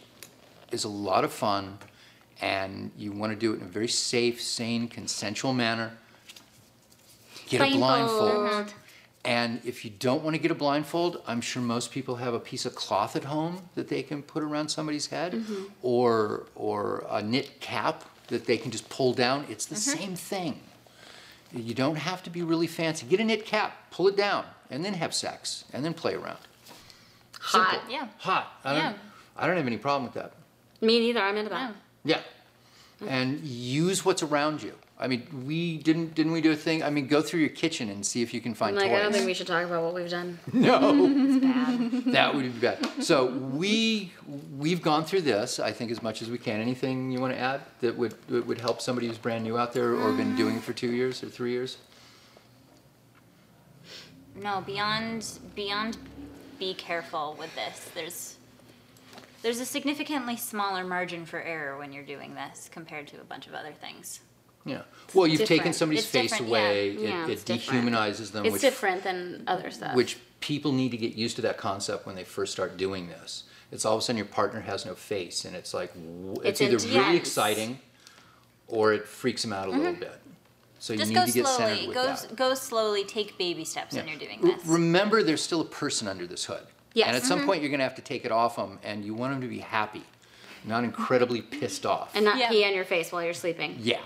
is 0.71 0.85
a 0.85 0.89
lot 0.89 1.25
of 1.25 1.33
fun, 1.33 1.79
and 2.41 2.93
you 2.97 3.11
want 3.11 3.33
to 3.33 3.37
do 3.39 3.53
it 3.53 3.57
in 3.61 3.63
a 3.63 3.69
very 3.69 3.89
safe, 3.89 4.41
sane, 4.41 4.87
consensual 4.87 5.53
manner, 5.55 5.97
get 7.49 7.61
a 7.63 7.77
blindfold. 7.77 8.73
And 9.25 9.61
if 9.65 9.85
you 9.85 9.91
don't 9.91 10.23
want 10.23 10.35
to 10.37 10.39
get 10.43 10.51
a 10.51 10.55
blindfold, 10.55 11.23
I'm 11.27 11.41
sure 11.41 11.63
most 11.63 11.91
people 11.91 12.17
have 12.17 12.35
a 12.35 12.39
piece 12.41 12.67
of 12.67 12.75
cloth 12.75 13.17
at 13.17 13.25
home 13.25 13.63
that 13.75 13.89
they 13.89 14.03
can 14.03 14.23
put 14.23 14.43
around 14.43 14.69
somebody's 14.69 15.07
head, 15.07 15.33
Mm-hmm. 15.33 15.65
or 15.83 16.47
or 16.55 17.07
a 17.11 17.23
knit 17.23 17.61
cap 17.61 18.05
that 18.29 18.45
they 18.47 18.59
can 18.59 18.71
just 18.71 18.89
pull 18.91 19.15
down. 19.15 19.47
It's 19.49 19.65
the 19.67 19.77
Mm-hmm. 19.77 19.99
same 19.99 20.15
thing. 20.17 20.61
You 21.53 21.73
don't 21.75 21.97
have 21.97 22.23
to 22.25 22.31
be 22.31 22.43
really 22.43 22.67
fancy. 22.67 23.07
Get 23.07 23.21
a 23.21 23.25
knit 23.25 23.47
cap, 23.47 23.91
pull 23.91 24.09
it 24.09 24.17
down, 24.17 24.45
and 24.71 24.85
then 24.85 24.93
have 24.95 25.15
sex, 25.15 25.65
and 25.73 25.85
then 25.85 25.95
play 25.95 26.15
around. 26.15 26.39
Hot. 27.41 27.71
Simple. 27.73 27.91
Yeah. 27.93 28.09
Hot. 28.19 28.53
I 28.65 28.73
don't, 28.73 28.83
Yeah. 28.83 28.93
I 29.37 29.47
don't 29.47 29.57
have 29.57 29.67
any 29.67 29.77
problem 29.79 30.05
with 30.05 30.15
that. 30.15 30.33
Me 30.81 30.99
neither. 31.01 31.21
I'm 31.21 31.37
into 31.37 31.51
that. 31.51 31.75
Yeah. 32.05 32.21
And 33.07 33.41
use 33.41 34.05
what's 34.05 34.23
around 34.23 34.63
you. 34.63 34.75
I 34.97 35.09
mean, 35.09 35.27
we 35.45 35.79
didn't 35.79 36.15
didn't 36.15 36.31
we 36.31 36.41
do 36.41 36.53
a 36.53 36.57
thing? 36.57 36.85
I 36.85 36.91
mean, 36.91 37.09
go 37.09 37.21
through 37.21 37.41
your 37.41 37.49
kitchen 37.49 37.91
and 37.91 38.07
see 38.07 38.23
if 38.23 38.33
you 38.33 38.41
can 38.41 38.53
I'm 38.53 38.57
find 38.57 38.77
like, 38.77 38.87
toys. 38.87 38.99
I 38.99 39.03
don't 39.03 39.13
think 39.13 39.27
we 39.27 39.35
should 39.35 39.49
talk 39.49 39.65
about 39.65 39.83
what 39.83 39.95
we've 39.95 40.09
done. 40.09 40.39
no. 40.53 41.41
Bad. 41.41 42.05
That 42.13 42.35
would 42.35 42.43
be 42.43 42.49
bad. 42.61 43.03
So 43.03 43.27
we 43.27 44.13
we've 44.57 44.83
gone 44.83 45.05
through 45.05 45.23
this, 45.23 45.59
I 45.59 45.73
think, 45.73 45.91
as 45.91 46.01
much 46.01 46.23
as 46.23 46.31
we 46.31 46.39
can. 46.39 46.61
Anything 46.61 47.11
you 47.11 47.21
want 47.21 47.33
to 47.33 47.39
add 47.41 47.63
that 47.81 47.97
would 47.97 48.15
that 48.29 48.47
would 48.47 48.61
help 48.61 48.81
somebody 48.81 49.09
who's 49.09 49.19
brand 49.19 49.43
new 49.43 49.59
out 49.59 49.73
there 49.73 49.95
or 49.95 50.13
been 50.13 50.31
um. 50.31 50.37
doing 50.37 50.57
it 50.57 50.63
for 50.63 50.73
two 50.73 50.93
years 50.93 51.25
or 51.25 51.29
three 51.29 51.51
years? 51.51 51.79
No, 54.37 54.63
beyond 54.65 55.27
beyond 55.57 55.97
be 56.61 56.73
careful 56.73 57.35
with 57.37 57.53
this. 57.57 57.91
There's 57.97 58.37
there's 59.43 59.59
a 59.59 59.67
significantly 59.67 60.37
smaller 60.37 60.85
margin 60.85 61.27
for 61.27 61.43
error 61.43 61.77
when 61.79 61.93
you're 61.93 62.05
doing 62.05 62.35
this 62.35 62.71
compared 62.73 63.09
to 63.09 63.21
a 63.21 63.25
bunch 63.25 63.49
of 63.49 63.55
other 63.55 63.73
things. 63.73 64.21
Yeah. 64.65 64.83
Well, 65.13 65.27
you've 65.27 65.41
taken 65.41 65.57
different. 65.57 65.75
somebody's 65.77 66.03
It's 66.05 66.11
face 66.11 66.31
different, 66.31 66.51
yeah. 66.51 66.59
away. 66.59 66.91
Yeah, 66.91 67.25
it, 67.27 67.31
it's 67.31 67.45
different. 67.45 67.87
dehumanizes 67.87 68.33
them, 68.33 68.45
It's 68.47 68.53
which 68.55 68.63
different 68.63 69.05
than 69.05 69.45
other 69.47 69.71
stuff. 69.71 69.95
which 69.95 70.19
people 70.41 70.73
need 70.73 70.91
to 70.91 70.97
get 70.97 71.15
used 71.15 71.37
to 71.37 71.43
that 71.43 71.57
concept 71.59 72.07
when 72.07 72.17
they 72.17 72.25
first 72.25 72.53
start 72.53 72.77
doing 72.77 73.09
this. 73.09 73.45
It's 73.71 73.85
all 73.85 73.95
of 73.95 74.01
a 74.01 74.03
sudden 74.03 74.17
your 74.19 74.27
partner 74.27 74.61
has 74.61 74.85
no 74.87 74.95
face, 74.95 75.45
and 75.45 75.55
it's 75.57 75.73
like 75.75 75.93
w- 75.95 76.35
it's, 76.45 76.61
It's 76.61 76.61
either 76.61 76.77
really 76.89 76.97
intense. 76.99 77.19
exciting 77.19 77.79
or 78.69 78.93
it 78.93 79.07
freaks 79.07 79.43
them 79.43 79.53
out 79.53 79.69
a 79.69 79.71
little 79.71 79.87
mm-hmm. 79.93 80.01
bit. 80.01 80.21
So 80.79 80.93
you 80.93 80.99
Just 80.99 81.11
need 81.11 81.15
go 81.17 81.27
to 81.27 81.33
get 81.33 81.47
slowly. 81.47 81.57
centered 81.59 81.87
with 81.89 81.95
Go 81.97 82.07
that. 82.07 82.37
go 82.37 82.55
slowly. 82.55 83.05
Take 83.05 83.39
baby 83.39 83.65
steps 83.65 83.95
when 83.95 84.05
Yeah. 84.07 84.13
you're 84.13 84.21
doing 84.21 84.41
R- 84.43 84.57
this. 84.59 84.67
remember, 84.67 85.23
there's 85.23 85.43
still 85.43 85.61
a 85.61 85.65
person 85.67 86.09
under 86.09 86.27
this 86.27 86.45
hood. 86.45 86.67
Yes. 86.93 87.09
And 87.09 87.17
at 87.17 87.23
some 87.25 87.39
mm-hmm. 87.39 87.47
point, 87.49 87.63
you're 87.63 87.71
going 87.71 87.79
to 87.81 87.85
have 87.85 87.95
to 87.97 88.03
take 88.03 88.25
it 88.25 88.33
off 88.33 88.57
them, 88.57 88.79
and 88.83 89.05
you 89.05 89.15
want 89.15 89.33
them 89.33 89.41
to 89.41 89.49
be 89.49 89.59
happy, 89.61 90.03
not 90.65 90.85
incredibly 90.85 91.41
pissed 91.43 91.85
off. 91.87 92.15
And 92.15 92.25
not 92.25 92.37
Yeah. 92.39 92.51
pee 92.51 92.65
on 92.65 92.75
your 92.75 92.85
face 92.85 93.11
while 93.13 93.23
you're 93.23 93.35
sleeping. 93.35 93.77
yeah. 93.81 93.99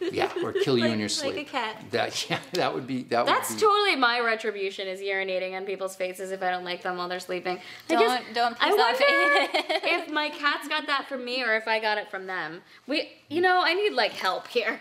Yeah, 0.00 0.30
or 0.42 0.52
kill 0.64 0.76
you 0.78 0.84
in 0.86 0.90
Like- 0.92 0.98
your 0.98 1.08
like 1.08 1.10
sleep. 1.10 1.36
a 1.36 1.44
cat. 1.50 1.84
That 1.90 2.30
yeah, 2.30 2.38
that 2.52 2.74
would 2.74 2.86
be 2.86 3.02
that 3.04 3.26
That's 3.26 3.50
would 3.50 3.56
be. 3.56 3.60
totally 3.64 3.96
my 3.96 4.20
retribution 4.20 4.88
is 4.88 5.00
urinating 5.00 5.56
on 5.56 5.64
people's 5.64 5.96
faces 5.96 6.30
if 6.30 6.42
I 6.42 6.50
don't 6.50 6.64
like 6.64 6.82
them 6.82 6.96
while 6.96 7.08
they're 7.08 7.20
sleeping. 7.20 7.58
I 7.58 7.94
Don't- 7.94 8.00
guess- 8.00 8.22
don't 8.34 8.56
I 8.60 8.70
piss 8.70 8.80
off 8.80 9.00
wonder 9.00 9.78
if 9.88 10.10
my 10.12 10.28
cats 10.30 10.68
got 10.68 10.86
that 10.86 11.06
from 11.08 11.24
me 11.24 11.42
or 11.42 11.54
if 11.56 11.66
I 11.68 11.80
got 11.80 11.98
it 11.98 12.10
from 12.10 12.26
them. 12.26 12.62
We, 12.86 13.10
you 13.28 13.40
know, 13.40 13.60
I 13.64 13.74
need 13.74 13.92
like 13.92 14.12
help 14.12 14.46
here. 14.48 14.80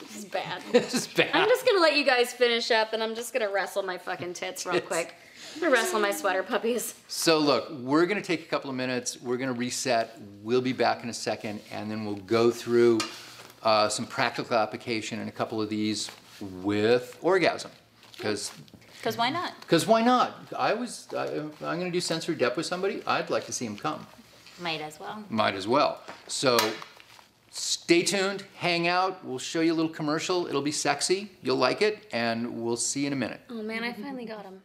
This 0.00 0.16
is 0.16 0.24
bad. 0.24 0.62
This 0.72 0.94
is 0.94 1.06
bad. 1.06 1.30
I'm 1.34 1.48
just 1.48 1.64
gonna 1.66 1.80
let 1.80 1.94
you 1.96 2.04
guys 2.04 2.32
finish 2.32 2.70
up, 2.70 2.92
and 2.92 3.02
I'm 3.02 3.14
just 3.14 3.32
gonna 3.32 3.50
wrestle 3.52 3.82
my 3.82 3.98
fucking 3.98 4.32
tits 4.34 4.66
real 4.66 4.74
Tits. 4.76 4.86
quick. 4.86 5.14
I'm 5.54 5.60
gonna 5.60 5.72
wrestle 5.72 6.00
my 6.00 6.10
sweater 6.10 6.42
puppies. 6.42 6.94
So 7.08 7.38
look, 7.38 7.70
we're 7.70 8.06
gonna 8.06 8.22
take 8.22 8.40
a 8.40 8.46
couple 8.46 8.70
of 8.70 8.74
minutes. 8.74 9.20
We're 9.20 9.36
gonna 9.36 9.52
reset. 9.52 10.18
We'll 10.42 10.62
be 10.62 10.72
back 10.72 11.04
in 11.04 11.10
a 11.10 11.14
second, 11.14 11.60
and 11.70 11.90
then 11.90 12.04
we'll 12.04 12.16
go 12.16 12.50
through 12.50 12.98
uh, 13.62 13.88
some 13.88 14.06
practical 14.06 14.56
application 14.56 15.20
in 15.20 15.28
a 15.28 15.32
couple 15.32 15.60
of 15.60 15.68
these 15.68 16.10
with 16.62 17.18
orgasm, 17.22 17.70
because 18.16 18.50
Because 18.98 19.16
why 19.16 19.30
not? 19.30 19.52
because 19.60 19.86
why 19.86 20.02
not? 20.02 20.34
I 20.58 20.74
was 20.74 21.08
I, 21.16 21.26
I'm 21.38 21.78
gonna 21.78 21.90
do 21.90 22.00
sensory 22.00 22.34
dep 22.34 22.56
with 22.56 22.66
somebody. 22.66 23.02
I'd 23.06 23.30
like 23.30 23.46
to 23.46 23.52
see 23.52 23.66
him 23.66 23.76
come. 23.76 24.06
Might 24.60 24.80
as 24.80 24.98
well. 25.00 25.24
Might 25.28 25.54
as 25.54 25.66
well. 25.68 26.00
So 26.28 26.56
stay 27.50 28.02
tuned, 28.02 28.44
hang 28.56 28.86
out. 28.88 29.24
We'll 29.24 29.38
show 29.38 29.60
you 29.60 29.72
a 29.72 29.78
little 29.80 29.90
commercial. 29.92 30.46
It'll 30.46 30.62
be 30.62 30.72
sexy. 30.72 31.30
You'll 31.42 31.56
like 31.56 31.82
it, 31.82 32.06
and 32.12 32.62
we'll 32.62 32.76
see 32.76 33.00
you 33.00 33.06
in 33.08 33.12
a 33.12 33.16
minute. 33.16 33.40
Oh 33.50 33.62
man, 33.62 33.82
I 33.84 33.92
finally 33.92 34.24
got 34.24 34.44
him. 34.44 34.60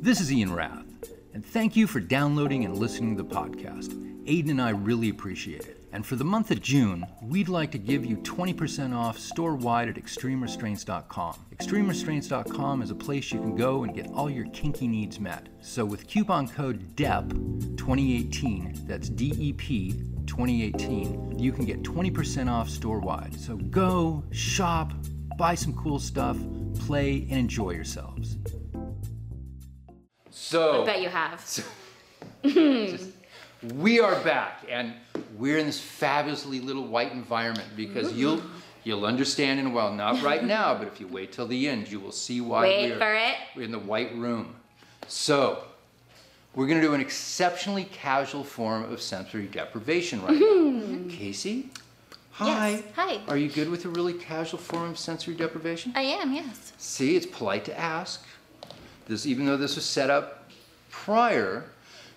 This 0.00 0.20
is 0.20 0.32
Ian 0.32 0.52
Rath, 0.52 0.84
and 1.32 1.44
thank 1.44 1.76
you 1.76 1.86
for 1.86 2.00
downloading 2.00 2.64
and 2.64 2.76
listening 2.76 3.16
to 3.16 3.22
the 3.22 3.28
podcast. 3.28 3.92
Aiden 4.24 4.50
and 4.50 4.60
I 4.62 4.70
really 4.70 5.08
appreciate 5.10 5.66
it. 5.66 5.81
And 5.92 6.06
for 6.06 6.16
the 6.16 6.24
month 6.24 6.50
of 6.50 6.62
June, 6.62 7.06
we'd 7.22 7.50
like 7.50 7.70
to 7.72 7.78
give 7.78 8.06
you 8.06 8.16
20% 8.18 8.96
off 8.96 9.18
store 9.18 9.54
wide 9.54 9.90
at 9.90 9.96
extremerestraints.com. 9.96 11.34
Extremerestraints.com 11.54 12.82
is 12.82 12.90
a 12.90 12.94
place 12.94 13.30
you 13.30 13.38
can 13.40 13.54
go 13.54 13.84
and 13.84 13.94
get 13.94 14.10
all 14.12 14.30
your 14.30 14.46
kinky 14.46 14.88
needs 14.88 15.20
met. 15.20 15.48
So 15.60 15.84
with 15.84 16.08
coupon 16.08 16.48
code 16.48 16.96
DEP 16.96 17.28
2018, 17.76 18.86
that's 18.86 19.10
DEP 19.10 19.92
2018, 20.26 21.38
you 21.38 21.52
can 21.52 21.66
get 21.66 21.82
20% 21.82 22.50
off 22.50 22.70
store 22.70 23.00
wide. 23.00 23.38
So 23.38 23.56
go, 23.56 24.24
shop, 24.30 24.94
buy 25.36 25.54
some 25.54 25.74
cool 25.74 25.98
stuff, 25.98 26.38
play, 26.86 27.26
and 27.28 27.40
enjoy 27.40 27.72
yourselves. 27.72 28.38
So 30.30 30.82
I 30.82 30.86
bet 30.86 31.02
you 31.02 31.10
have. 31.10 31.66
we 33.62 34.00
are 34.00 34.18
back 34.22 34.64
and 34.68 34.92
we're 35.38 35.58
in 35.58 35.66
this 35.66 35.80
fabulously 35.80 36.60
little 36.60 36.84
white 36.84 37.12
environment 37.12 37.68
because 37.76 38.08
mm-hmm. 38.08 38.18
you'll 38.18 38.42
you'll 38.82 39.06
understand 39.06 39.60
in 39.60 39.66
a 39.66 39.70
while 39.70 39.92
not 39.92 40.20
right 40.22 40.44
now 40.58 40.74
but 40.74 40.88
if 40.88 41.00
you 41.00 41.06
wait 41.06 41.32
till 41.32 41.46
the 41.46 41.68
end 41.68 41.90
you 41.90 42.00
will 42.00 42.12
see 42.12 42.40
why 42.40 42.62
Wait 42.62 42.90
we're, 42.90 42.98
for 42.98 43.14
it. 43.14 43.34
we're 43.54 43.62
in 43.62 43.70
the 43.70 43.78
white 43.78 44.14
room 44.16 44.54
so 45.06 45.64
we're 46.54 46.66
going 46.66 46.80
to 46.80 46.86
do 46.86 46.92
an 46.92 47.00
exceptionally 47.00 47.84
casual 47.84 48.42
form 48.42 48.90
of 48.92 49.00
sensory 49.00 49.46
deprivation 49.46 50.22
right 50.22 50.32
now 50.32 50.40
mm-hmm. 50.40 51.08
casey 51.08 51.70
hi 52.32 52.70
Yes, 52.70 52.82
hi. 52.96 53.20
are 53.28 53.36
you 53.36 53.48
good 53.48 53.70
with 53.70 53.84
a 53.84 53.90
really 53.90 54.14
casual 54.14 54.58
form 54.58 54.90
of 54.90 54.98
sensory 54.98 55.34
deprivation 55.34 55.92
I 55.94 56.02
am. 56.02 56.32
Yes. 56.32 56.72
See, 56.78 57.14
it's 57.14 57.26
polite 57.26 57.64
to 57.66 57.78
ask. 57.78 58.24
This, 59.06 59.26
even 59.26 59.46
though 59.46 59.56
this 59.56 59.74
was 59.74 59.84
set 59.84 60.10
up 60.10 60.48
prior, 60.90 61.64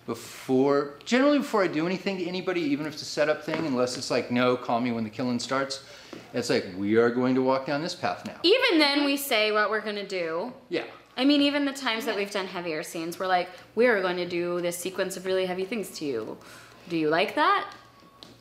before, 0.05 0.95
generally 1.03 1.39
before 1.39 1.63
I 1.63 1.67
do 1.67 1.85
anything 1.85 2.17
to 2.17 2.25
anybody, 2.25 2.61
even 2.61 2.85
if 2.85 2.93
it's 2.93 3.01
a 3.01 3.05
setup 3.05 3.43
thing, 3.43 3.65
unless 3.65 3.97
it's 3.97 4.11
like, 4.11 4.31
no, 4.31 4.55
call 4.55 4.79
me 4.79 4.91
when 4.91 5.03
the 5.03 5.09
killing 5.09 5.39
starts. 5.39 5.83
It's 6.33 6.49
like, 6.49 6.65
we 6.77 6.95
are 6.95 7.09
going 7.09 7.35
to 7.35 7.41
walk 7.41 7.65
down 7.65 7.81
this 7.81 7.95
path 7.95 8.25
now. 8.25 8.35
Even 8.43 8.79
then, 8.79 9.05
we 9.05 9.17
say 9.17 9.51
what 9.51 9.69
we're 9.69 9.81
gonna 9.81 10.07
do. 10.07 10.53
Yeah. 10.69 10.83
I 11.17 11.25
mean, 11.25 11.41
even 11.41 11.65
the 11.65 11.73
times 11.73 12.05
that 12.05 12.15
we've 12.15 12.31
done 12.31 12.45
heavier 12.45 12.83
scenes, 12.83 13.17
we're 13.19 13.27
like, 13.27 13.49
we 13.75 13.87
are 13.87 14.01
going 14.01 14.17
to 14.17 14.27
do 14.27 14.59
this 14.59 14.77
sequence 14.77 15.15
of 15.15 15.25
really 15.25 15.45
heavy 15.45 15.63
things 15.63 15.89
to 15.99 16.05
you. 16.05 16.37
Do 16.89 16.97
you 16.97 17.09
like 17.09 17.35
that? 17.35 17.71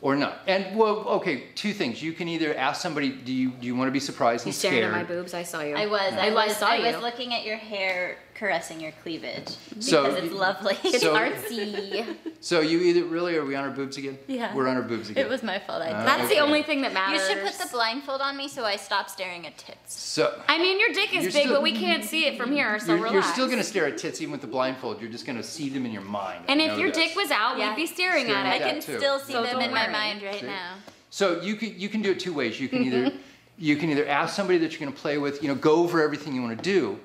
Or 0.03 0.17
not. 0.17 0.41
And, 0.49 0.77
well, 0.77 1.07
okay, 1.21 1.45
two 1.55 1.73
things. 1.73 2.03
You 2.03 2.13
can 2.13 2.27
either 2.27 2.53
ask 2.55 2.83
somebody, 2.83 3.11
do 3.11 3.33
you, 3.33 3.51
do 3.51 3.67
you 3.67 3.77
want 3.77 3.87
to 3.89 3.93
be 3.93 4.01
surprised 4.01 4.45
You 4.45 4.49
and 4.49 4.57
staring 4.57 4.79
scared? 4.79 4.93
at 4.93 4.97
my 4.97 5.05
boobs? 5.05 5.35
I 5.35 5.45
saw 5.45 5.63
you. 5.63 5.77
I 5.77 5.87
was. 5.87 6.13
I, 6.15 6.27
I, 6.27 6.35
was. 6.35 6.57
saw 6.57 6.67
I 6.71 6.77
you. 6.77 6.87
was 6.93 7.01
looking 7.01 7.33
at 7.33 7.45
your 7.47 7.57
hair, 7.57 8.19
caressing 8.35 8.81
your 8.81 8.93
cleavage 9.03 9.57
because 9.69 9.87
So 9.89 10.05
it's 10.07 10.33
lovely. 10.33 10.77
it's 10.85 11.03
So- 11.03 11.15
artsy. 11.15 12.05
So 12.41 12.61
you 12.61 12.81
either, 12.81 13.05
really, 13.05 13.37
are 13.37 13.45
we 13.47 13.55
on 13.55 13.65
our 13.65 13.71
boobs 13.71 13.97
again? 13.97 14.19
Yeah. 14.27 14.55
We're 14.55 14.69
on 14.69 14.77
our 14.77 14.83
boobs 14.83 15.09
again. 15.09 15.25
it 15.25 15.31
was 15.31 15.43
my 15.43 15.59
fault. 15.61 15.81
I 15.81 15.87
did. 15.87 15.95
Uh, 15.95 16.05
That's 16.05 16.25
okay. 16.25 16.35
the 16.35 16.41
only 16.41 16.63
thing 16.63 16.83
that 16.83 16.93
matters. 16.93 17.27
you 17.27 17.37
should 17.37 17.43
put 17.43 17.55
the 17.59 17.69
blindfold 17.73 18.21
on 18.21 18.37
me 18.37 18.49
so 18.49 18.65
I 18.67 18.77
stop 18.77 19.09
staring 19.09 19.47
at 19.47 19.57
tits. 19.57 19.95
So, 19.99 20.43
I 20.47 20.59
mean, 20.59 20.79
your 20.79 20.91
dick 20.91 21.15
is 21.17 21.25
big, 21.33 21.45
still- 21.45 21.55
but 21.55 21.63
we 21.63 21.73
can't 21.73 22.05
see 22.05 22.27
it 22.27 22.37
from 22.37 22.53
here, 22.53 22.79
so 22.81 22.97
you're, 22.97 23.11
you're 23.15 23.23
still 23.23 23.47
going 23.47 23.57
to 23.57 23.65
stare 23.65 23.87
at 23.87 23.97
tits 23.97 24.21
even 24.21 24.33
with 24.33 24.43
the 24.43 24.47
blindfold. 24.47 25.01
You're 25.01 25.11
just 25.11 25.25
going 25.25 25.39
to 25.39 25.43
see 25.43 25.71
them 25.71 25.87
in 25.87 25.93
your 25.93 26.03
mind. 26.03 26.45
And 26.49 26.61
I 26.61 26.67
if 26.67 26.79
your 26.79 26.91
this. 26.91 26.99
dick 26.99 27.17
was 27.17 27.31
out, 27.31 27.57
Yeah. 27.57 27.71
we'd 27.71 27.77
be 27.77 27.87
staring 27.87 28.27
Staring 28.27 28.47
at 28.47 28.53
I 28.53 28.57
it. 28.57 28.63
I 28.63 28.71
can 28.73 28.83
too. 28.83 28.99
still 28.99 29.21
see 29.21 29.33
So 29.33 29.43
them 29.43 29.53
don't 29.55 29.63
in 29.63 29.71
my 29.73 29.89
mind 29.89 30.23
right 30.23 30.41
See? 30.41 30.47
now. 30.47 30.75
So 31.09 31.41
you 31.41 31.57
can 31.57 31.79
you 31.81 31.89
can 31.89 32.03
do 32.03 32.11
it 32.11 32.21
two 32.21 32.35
ways. 32.35 32.61
You 32.61 32.69
can 32.69 32.85
either 32.85 33.13
you 33.59 33.77
can 33.77 33.89
either 33.89 34.07
ask 34.07 34.35
somebody 34.37 34.59
that 34.59 34.73
you're 34.73 34.81
going 34.81 34.93
to 34.93 35.01
play 35.01 35.17
with, 35.17 35.41
you 35.43 35.49
know, 35.49 35.55
go 35.55 35.77
over 35.77 36.03
everything 36.03 36.35
you 36.35 36.43
want 36.43 36.59
to 36.59 36.63
do, 36.63 36.99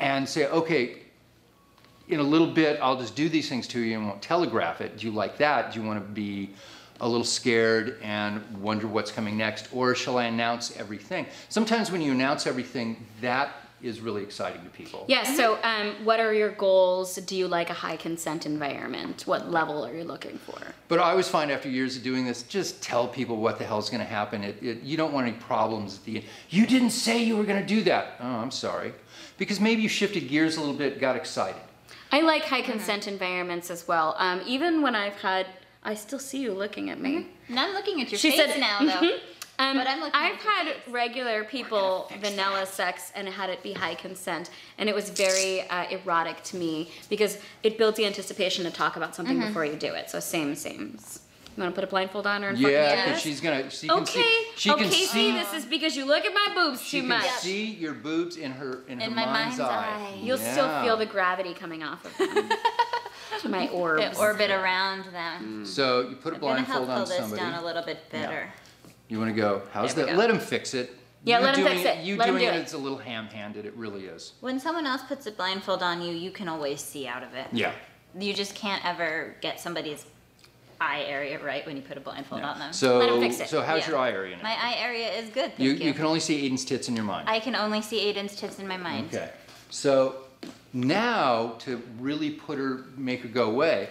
and 0.00 0.28
say, 0.28 0.46
okay, 0.46 0.96
in 2.08 2.18
a 2.18 2.24
little 2.24 2.48
bit 2.48 2.80
I'll 2.82 2.98
just 2.98 3.14
do 3.14 3.28
these 3.28 3.48
things 3.48 3.68
to 3.68 3.80
you 3.80 3.96
and 3.96 4.08
won't 4.08 4.22
telegraph 4.22 4.80
it. 4.80 4.98
Do 4.98 5.06
you 5.06 5.12
like 5.12 5.38
that? 5.38 5.72
Do 5.72 5.80
you 5.80 5.86
want 5.86 6.04
to 6.04 6.12
be 6.12 6.50
a 7.00 7.08
little 7.08 7.24
scared 7.24 7.98
and 8.02 8.42
wonder 8.60 8.86
what's 8.86 9.10
coming 9.10 9.36
next, 9.36 9.68
or 9.72 9.94
shall 9.94 10.18
I 10.18 10.24
announce 10.24 10.76
everything? 10.76 11.26
Sometimes 11.48 11.90
when 11.90 12.02
you 12.02 12.12
announce 12.12 12.46
everything, 12.46 13.06
that 13.20 13.52
is 13.82 14.00
really 14.00 14.22
exciting 14.22 14.62
to 14.62 14.68
people. 14.70 15.06
Yeah, 15.08 15.24
so 15.24 15.58
um, 15.62 15.94
what 16.04 16.20
are 16.20 16.34
your 16.34 16.50
goals? 16.50 17.16
Do 17.16 17.34
you 17.34 17.48
like 17.48 17.70
a 17.70 17.74
high 17.74 17.96
consent 17.96 18.44
environment? 18.44 19.22
What 19.26 19.50
level 19.50 19.86
are 19.86 19.94
you 19.94 20.04
looking 20.04 20.36
for? 20.36 20.58
But 20.88 20.98
I 20.98 21.10
always 21.10 21.28
find 21.28 21.50
after 21.50 21.70
years 21.70 21.96
of 21.96 22.02
doing 22.02 22.26
this, 22.26 22.42
just 22.42 22.82
tell 22.82 23.08
people 23.08 23.36
what 23.38 23.58
the 23.58 23.64
hell's 23.64 23.88
going 23.88 24.00
to 24.00 24.06
happen. 24.06 24.44
It, 24.44 24.62
it, 24.62 24.82
you 24.82 24.98
don't 24.98 25.14
want 25.14 25.28
any 25.28 25.36
problems 25.38 25.96
at 25.96 26.04
the 26.04 26.16
end. 26.16 26.26
You 26.50 26.66
didn't 26.66 26.90
say 26.90 27.22
you 27.22 27.38
were 27.38 27.44
going 27.44 27.60
to 27.60 27.66
do 27.66 27.82
that. 27.84 28.16
Oh, 28.20 28.26
I'm 28.26 28.50
sorry. 28.50 28.92
Because 29.40 29.58
maybe 29.58 29.80
you 29.80 29.88
shifted 29.88 30.28
gears 30.28 30.58
a 30.58 30.60
little 30.60 30.74
bit, 30.74 31.00
got 31.00 31.16
excited. 31.16 31.60
I 32.12 32.20
like 32.20 32.42
high 32.44 32.60
consent 32.60 33.08
environments 33.08 33.70
as 33.70 33.88
well. 33.88 34.14
Um, 34.18 34.42
even 34.46 34.82
when 34.82 34.94
I've 34.94 35.14
had, 35.14 35.46
I 35.82 35.94
still 35.94 36.18
see 36.18 36.40
you 36.42 36.52
looking 36.52 36.90
at 36.90 37.00
me. 37.00 37.26
And 37.48 37.58
I'm 37.58 37.72
looking 37.72 38.02
at 38.02 38.10
your 38.12 38.18
She 38.18 38.32
face 38.32 38.38
said- 38.52 38.60
now, 38.60 38.78
though. 38.80 39.16
Um, 39.58 39.76
But 39.78 39.86
I'm 39.86 40.00
looking 40.00 40.14
I've 40.14 40.34
at 40.34 40.40
had 40.40 40.66
face. 40.66 40.76
regular 40.88 41.44
people 41.44 42.10
vanilla 42.20 42.66
sex 42.66 43.12
and 43.14 43.26
had 43.28 43.48
it 43.48 43.62
be 43.62 43.72
high 43.72 43.94
consent, 43.94 44.50
and 44.76 44.88
it 44.90 44.94
was 44.94 45.08
very 45.08 45.62
uh, 45.68 45.84
erotic 45.90 46.42
to 46.44 46.56
me 46.56 46.90
because 47.08 47.38
it 47.62 47.78
built 47.78 47.96
the 47.96 48.04
anticipation 48.04 48.64
to 48.64 48.70
talk 48.70 48.96
about 48.96 49.14
something 49.14 49.40
before 49.40 49.64
you 49.64 49.74
do 49.74 49.92
it. 49.94 50.10
So 50.10 50.20
same, 50.20 50.54
same. 50.54 50.98
You 51.60 51.64
want 51.64 51.74
to 51.74 51.80
put 51.82 51.88
a 51.88 51.90
blindfold 51.90 52.26
on 52.26 52.42
her 52.42 52.48
and 52.48 52.56
fucking 52.58 52.72
Yeah, 52.72 52.88
do 52.88 52.96
because 53.02 53.12
this? 53.16 53.22
she's 53.22 53.40
gonna. 53.42 53.68
She 53.70 53.86
can 53.86 54.00
Okay, 54.00 54.22
see. 54.22 54.46
She 54.56 54.70
okay, 54.70 54.82
can 54.84 54.90
see, 54.90 55.04
see. 55.04 55.32
this 55.32 55.52
is 55.52 55.66
because 55.66 55.94
you 55.94 56.06
look 56.06 56.24
at 56.24 56.32
my 56.32 56.54
boobs 56.54 56.80
she 56.80 57.02
too 57.02 57.06
can 57.06 57.18
much. 57.18 57.28
see 57.32 57.66
your 57.66 57.92
boobs 57.92 58.38
in 58.38 58.52
her 58.52 58.78
in, 58.88 58.98
her 58.98 59.10
my 59.10 59.26
mind's, 59.26 59.58
mind's 59.58 59.60
eye. 59.60 60.08
eye. 60.14 60.18
You'll 60.22 60.38
still 60.38 60.82
feel 60.82 60.96
the 60.96 61.04
gravity 61.04 61.52
coming 61.52 61.82
off 61.82 62.02
of 62.06 62.16
them. 62.16 62.48
my 63.50 63.68
orbs. 63.68 64.16
The 64.16 64.18
orbit 64.18 64.50
around 64.50 65.04
them. 65.12 65.64
Mm. 65.64 65.66
So 65.66 66.08
you 66.08 66.16
put 66.16 66.32
a 66.32 66.36
I'm 66.36 66.40
gonna 66.40 66.62
help 66.62 66.86
blindfold 66.86 66.86
pull 66.86 66.94
on 67.02 67.08
this 67.10 67.18
somebody. 67.18 67.42
down 67.42 67.62
a 67.62 67.64
little 67.66 67.82
bit 67.82 67.98
better. 68.10 68.50
You 69.08 69.18
want 69.18 69.28
to 69.34 69.36
go? 69.38 69.60
How's 69.72 69.92
There 69.92 70.06
that? 70.06 70.12
go. 70.12 70.18
Let 70.18 70.30
him 70.30 70.38
fix 70.38 70.72
it. 70.72 70.96
Yeah, 71.24 71.40
you 71.40 71.44
let 71.44 71.58
him 71.58 71.64
doing 71.66 71.76
fix 71.82 71.98
it. 71.98 72.04
You 72.04 72.16
Let 72.16 72.28
him 72.30 72.36
doing 72.36 72.46
do 72.48 72.54
it, 72.54 72.56
it. 72.56 72.62
it's 72.62 72.72
a 72.72 72.78
little 72.78 72.96
ham-handed. 72.96 73.66
It 73.66 73.74
really 73.76 74.06
is. 74.06 74.32
When 74.40 74.58
someone 74.58 74.86
else 74.86 75.02
puts 75.02 75.26
a 75.26 75.30
blindfold 75.32 75.82
on 75.82 76.00
you, 76.00 76.14
you 76.14 76.30
can 76.30 76.48
always 76.48 76.80
see 76.80 77.06
out 77.06 77.22
of 77.22 77.34
it. 77.34 77.48
Yeah. 77.52 77.72
You 78.18 78.32
just 78.32 78.54
can't 78.54 78.82
ever 78.86 79.36
get 79.42 79.60
somebody's 79.60 80.06
eye 80.80 81.02
area 81.06 81.38
right 81.44 81.64
when 81.66 81.76
you 81.76 81.82
put 81.82 81.96
a 81.96 82.00
blindfold 82.00 82.42
on 82.42 82.58
them. 82.58 82.72
So, 82.72 82.98
Let 82.98 83.10
him 83.10 83.20
fix 83.20 83.40
it. 83.40 83.48
so 83.48 83.62
how's 83.62 83.82
Yeah. 83.82 83.90
your 83.90 83.98
eye 83.98 84.10
area 84.12 84.36
now? 84.36 84.42
My 84.42 84.56
eye 84.58 84.76
area 84.78 85.12
is 85.12 85.28
good, 85.28 85.56
thank 85.56 85.58
you, 85.58 85.72
you. 85.72 85.86
you 85.86 85.94
can 85.94 86.06
only 86.06 86.20
see 86.20 86.48
Aiden's 86.48 86.64
tits 86.64 86.88
in 86.88 86.96
your 86.96 87.04
mind. 87.04 87.28
I 87.28 87.38
can 87.38 87.54
only 87.54 87.82
see 87.82 88.12
Aiden's 88.12 88.34
tits 88.34 88.58
in 88.58 88.66
my 88.66 88.78
mind. 88.78 89.08
Okay. 89.14 89.30
So 89.68 90.16
now 90.72 91.54
to 91.60 91.82
really 91.98 92.30
put 92.30 92.58
her, 92.58 92.86
make 92.96 93.20
her 93.22 93.28
go 93.28 93.50
away, 93.50 93.90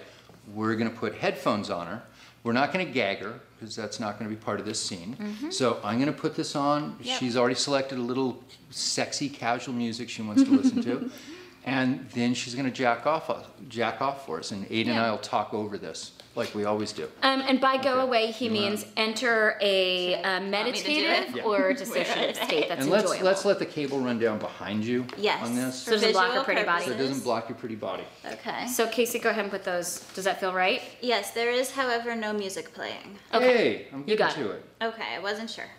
we're 0.53 0.75
going 0.75 0.89
to 0.89 0.95
put 0.97 1.15
headphones 1.15 1.69
on 1.69 1.85
her. 1.85 2.01
We're 2.43 2.53
not 2.53 2.73
going 2.73 2.85
to 2.85 2.91
gag 2.91 3.19
her 3.19 3.39
because 3.59 3.75
that's 3.75 3.99
not 3.99 4.17
going 4.17 4.29
to 4.29 4.35
be 4.35 4.41
part 4.41 4.59
of 4.59 4.65
this 4.65 4.81
scene. 4.81 5.15
Mm-hmm. 5.19 5.51
So 5.51 5.79
I'm 5.83 5.99
going 5.99 6.11
to 6.11 6.19
put 6.19 6.35
this 6.35 6.55
on. 6.55 6.97
Yep. 7.01 7.19
She's 7.19 7.37
already 7.37 7.55
selected 7.55 7.97
a 7.97 8.01
little 8.01 8.41
sexy, 8.71 9.29
casual 9.29 9.75
music 9.75 10.09
she 10.09 10.21
wants 10.21 10.43
to 10.43 10.49
listen 10.49 10.81
to. 10.83 11.11
And 11.65 12.09
then 12.11 12.33
she's 12.33 12.55
gonna 12.55 12.71
jack 12.71 13.05
off, 13.05 13.29
jack 13.67 14.01
off 14.01 14.25
for 14.25 14.39
us, 14.39 14.51
and 14.51 14.67
Aiden 14.69 14.87
and 14.87 14.99
I 14.99 15.11
will 15.11 15.17
talk 15.19 15.53
over 15.53 15.77
this, 15.77 16.13
like 16.35 16.55
we 16.55 16.63
always 16.65 16.91
do. 16.93 17.07
Um, 17.21 17.41
and 17.41 17.59
by 17.61 17.77
go 17.77 17.93
Okay. 17.95 18.01
away, 18.01 18.31
he 18.31 18.45
You 18.45 18.51
wanna- 18.53 18.69
means 18.71 18.85
enter 18.97 19.57
a 19.61 20.15
uh, 20.15 20.39
me 20.39 20.45
to 20.45 20.45
do 20.45 20.49
meditative? 20.51 21.35
Yeah. 21.35 21.43
or 21.43 21.73
dissociative 21.73 22.35
state 22.43 22.69
that's 22.69 22.81
And 22.81 22.89
let's, 22.89 23.03
enjoyable. 23.03 23.25
let's 23.25 23.45
let 23.45 23.59
the 23.59 23.65
cable 23.65 23.99
run 23.99 24.17
down 24.19 24.39
behind 24.39 24.83
you 24.85 25.05
Yes. 25.17 25.43
on 25.45 25.55
this, 25.55 25.83
So 25.83 25.91
doesn't 25.91 26.11
block 26.13 26.23
her 26.23 26.29
visual 26.29 26.43
pretty 26.45 26.63
body. 26.63 26.85
so 26.85 26.91
it 26.91 26.97
doesn't 26.97 27.23
block 27.23 27.49
your 27.49 27.57
pretty 27.57 27.75
body. 27.75 28.03
Okay. 28.25 28.67
so 28.67 28.87
Casey, 28.87 29.19
go 29.19 29.29
ahead 29.29 29.43
and 29.43 29.51
put 29.51 29.63
those. 29.63 29.99
Does 30.15 30.23
that 30.25 30.39
feel 30.39 30.53
right? 30.53 30.81
Yes, 31.01 31.31
there 31.31 31.51
is, 31.51 31.71
however, 31.71 32.15
no 32.15 32.33
music 32.33 32.73
playing. 32.73 33.19
Okay. 33.33 33.57
Hey, 33.57 33.87
I'm 33.93 33.99
You 33.99 34.15
getting 34.15 34.17
got 34.25 34.35
to 34.35 34.51
it. 34.51 34.63
Okay, 34.81 35.15
I 35.15 35.19
wasn't 35.19 35.49
sure. 35.49 35.69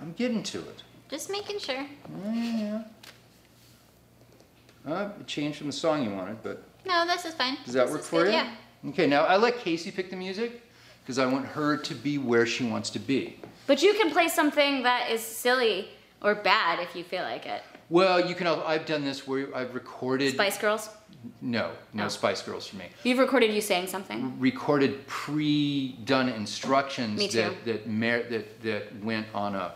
I'm 0.00 0.14
getting 0.14 0.42
to 0.44 0.58
it. 0.60 0.82
Just 1.10 1.28
making 1.30 1.58
sure. 1.58 1.84
Yeah. 2.32 2.82
Uh, 4.86 5.08
it 5.20 5.26
changed 5.26 5.58
from 5.58 5.68
the 5.68 5.72
song 5.72 6.02
you 6.04 6.10
wanted, 6.10 6.42
but 6.42 6.62
No, 6.86 7.06
this 7.06 7.24
is 7.24 7.34
fine. 7.34 7.56
does 7.64 7.74
that 7.74 7.84
This 7.86 7.92
work 7.92 8.02
for 8.02 8.24
good, 8.24 8.28
you? 8.32 8.32
Yeah. 8.32 8.54
Okay, 8.90 9.06
now 9.06 9.22
I 9.24 9.36
let 9.36 9.58
Casey 9.58 9.90
pick 9.92 10.10
the 10.10 10.16
music 10.16 10.62
because 11.02 11.18
I 11.18 11.26
want 11.26 11.46
her 11.46 11.76
to 11.76 11.94
be 11.94 12.18
where 12.18 12.46
she 12.46 12.64
wants 12.64 12.90
to 12.90 12.98
be. 12.98 13.38
But 13.66 13.82
you 13.82 13.94
can 13.94 14.10
play 14.10 14.28
something 14.28 14.82
that 14.82 15.10
is 15.10 15.20
silly 15.22 15.88
or 16.20 16.34
bad 16.34 16.80
if 16.80 16.96
you 16.96 17.04
feel 17.04 17.22
like 17.22 17.46
it. 17.46 17.62
Well, 17.90 18.26
you 18.26 18.34
can. 18.34 18.46
I've 18.46 18.86
done 18.86 19.04
this 19.04 19.26
where 19.26 19.54
I've 19.54 19.74
recorded. 19.74 20.32
Spice 20.34 20.58
Girls. 20.58 20.88
No, 21.40 21.72
no 21.92 22.06
Oh. 22.06 22.08
Spice 22.08 22.42
Girls 22.42 22.66
for 22.66 22.76
me. 22.76 22.86
You've 23.04 23.18
recorded 23.18 23.52
you 23.52 23.60
saying 23.60 23.86
something. 23.88 24.40
Recorded 24.40 25.06
pre-done 25.06 26.28
instructions 26.30 27.18
Me 27.18 27.28
too. 27.28 27.38
that 27.38 27.64
that, 27.66 27.86
mer- 27.88 28.22
that 28.30 28.62
that 28.62 29.04
went 29.04 29.26
on 29.34 29.54
a 29.54 29.74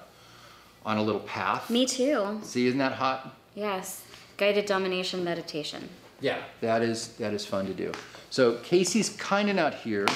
on 0.84 0.96
a 0.96 1.02
little 1.02 1.20
path. 1.20 1.68
Me 1.70 1.84
too. 1.86 2.40
See, 2.42 2.66
isn't 2.66 2.78
that 2.78 2.92
hot? 2.92 3.36
Yes. 3.54 4.02
Guided 4.36 4.66
domination 4.66 5.24
meditation. 5.24 5.88
Yeah, 6.20 6.38
that 6.60 6.82
is 6.82 7.08
that 7.18 7.34
is 7.34 7.44
fun 7.44 7.66
to 7.66 7.74
do. 7.74 7.92
So 8.30 8.56
Casey's 8.62 9.10
kind 9.10 9.48
of 9.48 9.56
not 9.56 9.74
here. 9.74 10.06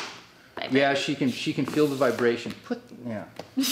Yeah, 0.70 0.94
she 0.94 1.14
can 1.14 1.30
she 1.30 1.52
can 1.52 1.66
feel 1.66 1.86
the 1.86 1.96
vibration. 1.96 2.52
Put 2.64 2.82
yeah. 3.06 3.24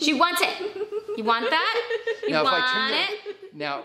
She 0.00 0.14
wants 0.14 0.40
it. 0.42 0.76
You 1.16 1.24
want 1.24 1.50
that? 1.50 1.98
You 2.22 2.30
now 2.30 2.44
want 2.44 2.56
if 2.56 2.64
I 2.64 2.72
turn 2.72 2.98
it? 2.98 3.52
the, 3.52 3.58
now 3.58 3.84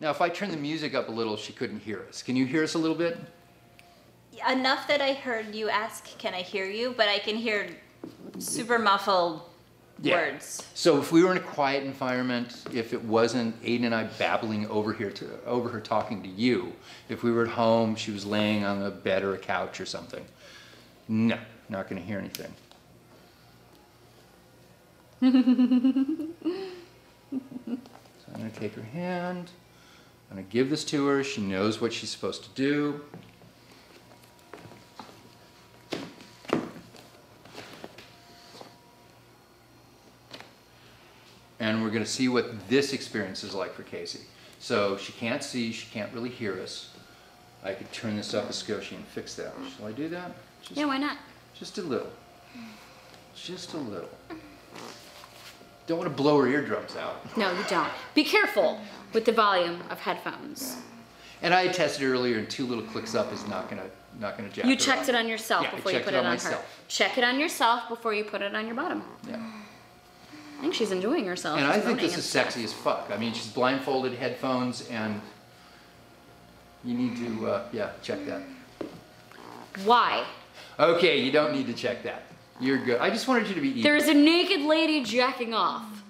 now 0.00 0.10
if 0.10 0.20
I 0.20 0.28
turn 0.28 0.50
the 0.50 0.56
music 0.56 0.94
up 0.94 1.08
a 1.08 1.12
little, 1.12 1.36
she 1.36 1.52
couldn't 1.52 1.80
hear 1.80 2.04
us. 2.08 2.22
Can 2.22 2.36
you 2.36 2.46
hear 2.46 2.62
us 2.62 2.74
a 2.74 2.78
little 2.78 2.96
bit? 2.96 3.18
Enough 4.48 4.86
that 4.86 5.00
I 5.00 5.14
heard 5.14 5.54
you 5.54 5.68
ask, 5.68 6.16
can 6.18 6.32
I 6.32 6.42
hear 6.42 6.66
you? 6.66 6.94
But 6.96 7.08
I 7.08 7.18
can 7.18 7.36
hear 7.36 7.68
super 8.38 8.78
muffled 8.78 9.42
Yeah. 10.00 10.16
words. 10.16 10.62
So 10.74 10.98
if 10.98 11.10
we 11.10 11.24
were 11.24 11.32
in 11.32 11.38
a 11.38 11.40
quiet 11.40 11.82
environment, 11.84 12.62
if 12.72 12.92
it 12.92 13.02
wasn't 13.02 13.60
Aiden 13.62 13.84
and 13.84 13.94
I 13.94 14.04
babbling 14.04 14.68
over 14.68 14.92
here 14.92 15.10
to 15.10 15.44
over 15.44 15.68
her 15.70 15.80
talking 15.80 16.22
to 16.22 16.28
you, 16.28 16.72
if 17.08 17.22
we 17.22 17.32
were 17.32 17.42
at 17.42 17.50
home, 17.50 17.96
she 17.96 18.10
was 18.12 18.24
laying 18.24 18.64
on 18.64 18.82
a 18.82 18.90
bed 18.90 19.24
or 19.24 19.34
a 19.34 19.38
couch 19.38 19.80
or 19.80 19.86
something, 19.86 20.24
no, 21.08 21.38
not 21.68 21.88
going 21.88 22.00
to 22.00 22.06
hear 22.06 22.18
anything. 22.18 22.54
so 25.20 25.26
I'm 28.32 28.40
going 28.40 28.50
to 28.52 28.60
take 28.60 28.74
her 28.74 28.82
hand. 28.82 29.50
I'm 30.30 30.36
going 30.36 30.46
to 30.46 30.52
give 30.52 30.70
this 30.70 30.84
to 30.84 31.06
her. 31.06 31.24
She 31.24 31.40
knows 31.40 31.80
what 31.80 31.92
she's 31.92 32.10
supposed 32.10 32.44
to 32.44 32.50
do. 32.50 33.00
And 41.68 41.82
we're 41.82 41.90
going 41.90 42.04
to 42.04 42.10
see 42.10 42.28
what 42.28 42.68
this 42.68 42.92
experience 42.92 43.44
is 43.44 43.54
like 43.54 43.74
for 43.74 43.82
Casey. 43.82 44.20
So 44.58 44.96
she 44.96 45.12
can't 45.12 45.42
see, 45.42 45.72
she 45.72 45.86
can't 45.90 46.12
really 46.12 46.30
hear 46.30 46.60
us. 46.60 46.90
I 47.62 47.72
could 47.74 47.92
turn 47.92 48.16
this 48.16 48.34
up 48.34 48.48
a 48.48 48.52
skoshi 48.52 48.92
and 48.92 49.04
fix 49.06 49.34
that. 49.34 49.52
Shall 49.76 49.86
I 49.86 49.92
do 49.92 50.08
that? 50.08 50.32
Just, 50.62 50.76
Yeah, 50.76 50.86
why 50.86 50.98
not? 50.98 51.18
just 51.54 51.78
a 51.78 51.82
little. 51.82 52.10
Just 53.34 53.74
a 53.74 53.78
little. 53.78 54.08
Don't 55.86 55.98
want 55.98 56.10
to 56.10 56.14
blow 56.16 56.38
her 56.40 56.46
eardrums 56.46 56.96
out. 56.96 57.36
No, 57.36 57.50
you 57.50 57.64
don't. 57.68 57.90
Be 58.14 58.22
careful 58.24 58.80
with 59.12 59.24
the 59.24 59.32
volume 59.32 59.82
of 59.90 59.98
headphones. 59.98 60.76
And 61.42 61.54
I 61.54 61.68
tested 61.68 62.02
earlier, 62.04 62.38
and 62.38 62.48
two 62.50 62.66
little 62.66 62.84
clicks 62.84 63.14
up 63.14 63.32
is 63.32 63.46
not 63.48 63.70
gonna 63.70 63.86
not 64.20 64.36
gonna 64.36 64.50
jack. 64.50 64.66
You 64.66 64.74
checked 64.76 65.02
up. 65.04 65.08
it 65.10 65.14
on 65.14 65.28
yourself 65.28 65.64
Yeah, 65.64 65.76
before 65.76 65.92
you 65.92 66.00
put 66.00 66.14
it 66.14 66.16
it 66.16 66.26
on 66.26 66.32
on, 66.32 66.38
her. 66.38 66.58
Check 66.88 67.16
it 67.16 67.24
on 67.24 67.38
yourself 67.38 67.88
before 67.88 68.12
you 68.12 68.24
put 68.24 68.42
it 68.42 68.54
on 68.54 68.66
your 68.66 68.74
bottom. 68.74 69.02
Yeah. 69.28 69.40
I 70.58 70.60
think 70.60 70.74
she's 70.74 70.90
enjoying 70.90 71.24
herself. 71.24 71.58
And 71.58 71.66
I 71.66 71.80
think 71.80 72.00
this 72.00 72.18
is 72.18 72.24
sexy 72.24 72.64
as 72.64 72.72
fuck. 72.72 73.10
I 73.12 73.16
mean, 73.16 73.32
she's 73.32 73.46
blindfolded, 73.46 74.14
headphones, 74.14 74.88
and 74.88 75.20
you 76.84 76.94
need 76.94 77.16
to 77.16 77.46
uh, 77.46 77.62
yeah 77.72 77.90
check 78.02 78.26
that. 78.26 78.42
Why? 79.84 80.24
Okay, 80.80 81.20
you 81.20 81.30
don't 81.30 81.52
need 81.52 81.66
to 81.66 81.74
check 81.74 82.02
that. 82.02 82.22
You're 82.60 82.84
good. 82.84 83.00
I 83.00 83.10
just 83.10 83.28
wanted 83.28 83.46
you 83.48 83.54
to 83.54 83.60
be 83.60 83.68
easy. 83.68 83.82
There's 83.82 84.08
a 84.08 84.14
naked 84.14 84.62
lady 84.62 85.04
jacking 85.04 85.54
off. 85.54 86.02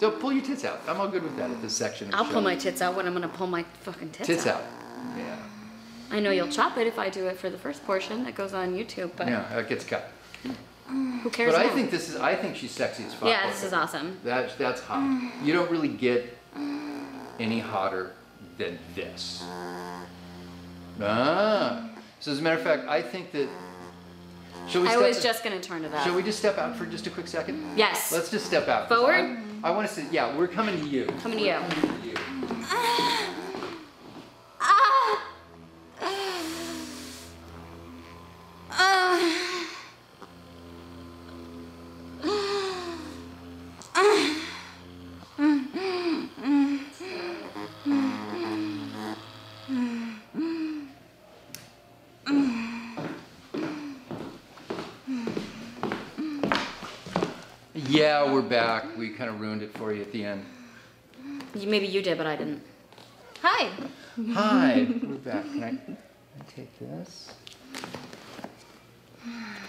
So 0.00 0.10
pull 0.10 0.32
your 0.32 0.44
tits 0.44 0.64
out. 0.64 0.80
I'm 0.86 1.00
all 1.00 1.08
good 1.08 1.22
with 1.22 1.36
that 1.36 1.50
at 1.50 1.62
this 1.62 1.74
section. 1.74 2.08
Of 2.08 2.14
I'll 2.14 2.24
pull 2.26 2.42
my 2.42 2.56
tits 2.56 2.82
out 2.82 2.94
when 2.94 3.06
I'm 3.06 3.14
gonna 3.14 3.28
pull 3.28 3.46
my 3.46 3.62
fucking 3.80 4.10
tits, 4.10 4.26
tits 4.26 4.46
out. 4.46 4.62
Yeah. 5.16 5.36
I 6.10 6.20
know 6.20 6.30
you'll 6.30 6.48
chop 6.48 6.76
it 6.76 6.86
if 6.86 6.98
I 6.98 7.08
do 7.08 7.26
it 7.28 7.38
for 7.38 7.48
the 7.48 7.56
first 7.56 7.84
portion 7.86 8.24
that 8.24 8.34
goes 8.34 8.52
on 8.52 8.74
YouTube, 8.74 9.12
but 9.16 9.28
Yeah, 9.28 9.58
it 9.58 9.68
gets 9.68 9.84
cut. 9.84 10.10
Who 10.86 11.30
cares? 11.30 11.52
But 11.52 11.60
I 11.60 11.66
now? 11.66 11.74
think 11.74 11.90
this 11.90 12.08
is. 12.08 12.16
I 12.16 12.34
think 12.34 12.56
she's 12.56 12.70
sexy 12.70 13.04
as 13.04 13.14
fuck. 13.14 13.28
Yeah, 13.28 13.48
this 13.48 13.62
is 13.62 13.72
awesome. 13.72 14.18
That 14.24 14.56
that's 14.58 14.80
hot. 14.80 15.32
You 15.42 15.52
don't 15.52 15.70
really 15.70 15.88
get 15.88 16.36
any 17.38 17.60
hotter 17.60 18.12
than 18.58 18.78
this. 18.94 19.42
Ah. 21.00 21.90
So 22.20 22.32
as 22.32 22.38
a 22.38 22.42
matter 22.42 22.56
of 22.56 22.62
fact, 22.62 22.88
I 22.88 23.02
think 23.02 23.32
that. 23.32 23.48
Shall 24.68 24.82
we 24.82 24.88
I 24.88 24.96
was 24.96 25.22
just 25.22 25.44
gonna 25.44 25.60
turn 25.60 25.84
it 25.84 25.92
up. 25.92 26.04
Shall 26.04 26.14
we 26.14 26.22
just 26.22 26.38
step 26.38 26.56
out 26.56 26.76
for 26.76 26.86
just 26.86 27.06
a 27.06 27.10
quick 27.10 27.26
second? 27.26 27.76
Yes. 27.76 28.12
Let's 28.12 28.30
just 28.30 28.46
step 28.46 28.68
out. 28.68 28.88
Forward? 28.88 29.14
I, 29.14 29.42
I 29.62 29.70
want 29.70 29.86
to 29.86 29.92
say, 29.92 30.06
Yeah, 30.10 30.34
we're 30.36 30.48
coming 30.48 30.78
to 30.80 30.86
you. 30.86 31.06
Coming 31.20 31.38
to 31.38 31.44
you. 31.44 31.52
Coming 31.52 32.00
to 32.00 32.08
you. 32.08 32.14
Yeah, 57.74 58.32
we're 58.32 58.33
back. 58.48 58.96
We 58.96 59.10
kind 59.10 59.30
of 59.30 59.40
ruined 59.40 59.62
it 59.62 59.76
for 59.76 59.92
you 59.92 60.02
at 60.02 60.12
the 60.12 60.24
end. 60.24 60.44
You- 61.54 61.68
Maybe 61.68 61.86
you 61.86 62.02
did, 62.02 62.18
but 62.18 62.26
I 62.26 62.36
didn't. 62.36 62.62
Hi. 63.42 63.70
Hi, 64.32 64.86
we're 65.02 65.14
back. 65.16 65.44
Can 65.44 65.62
I, 65.64 65.68
can 65.70 65.96
I 66.40 66.42
take 66.50 66.78
this? 66.78 67.32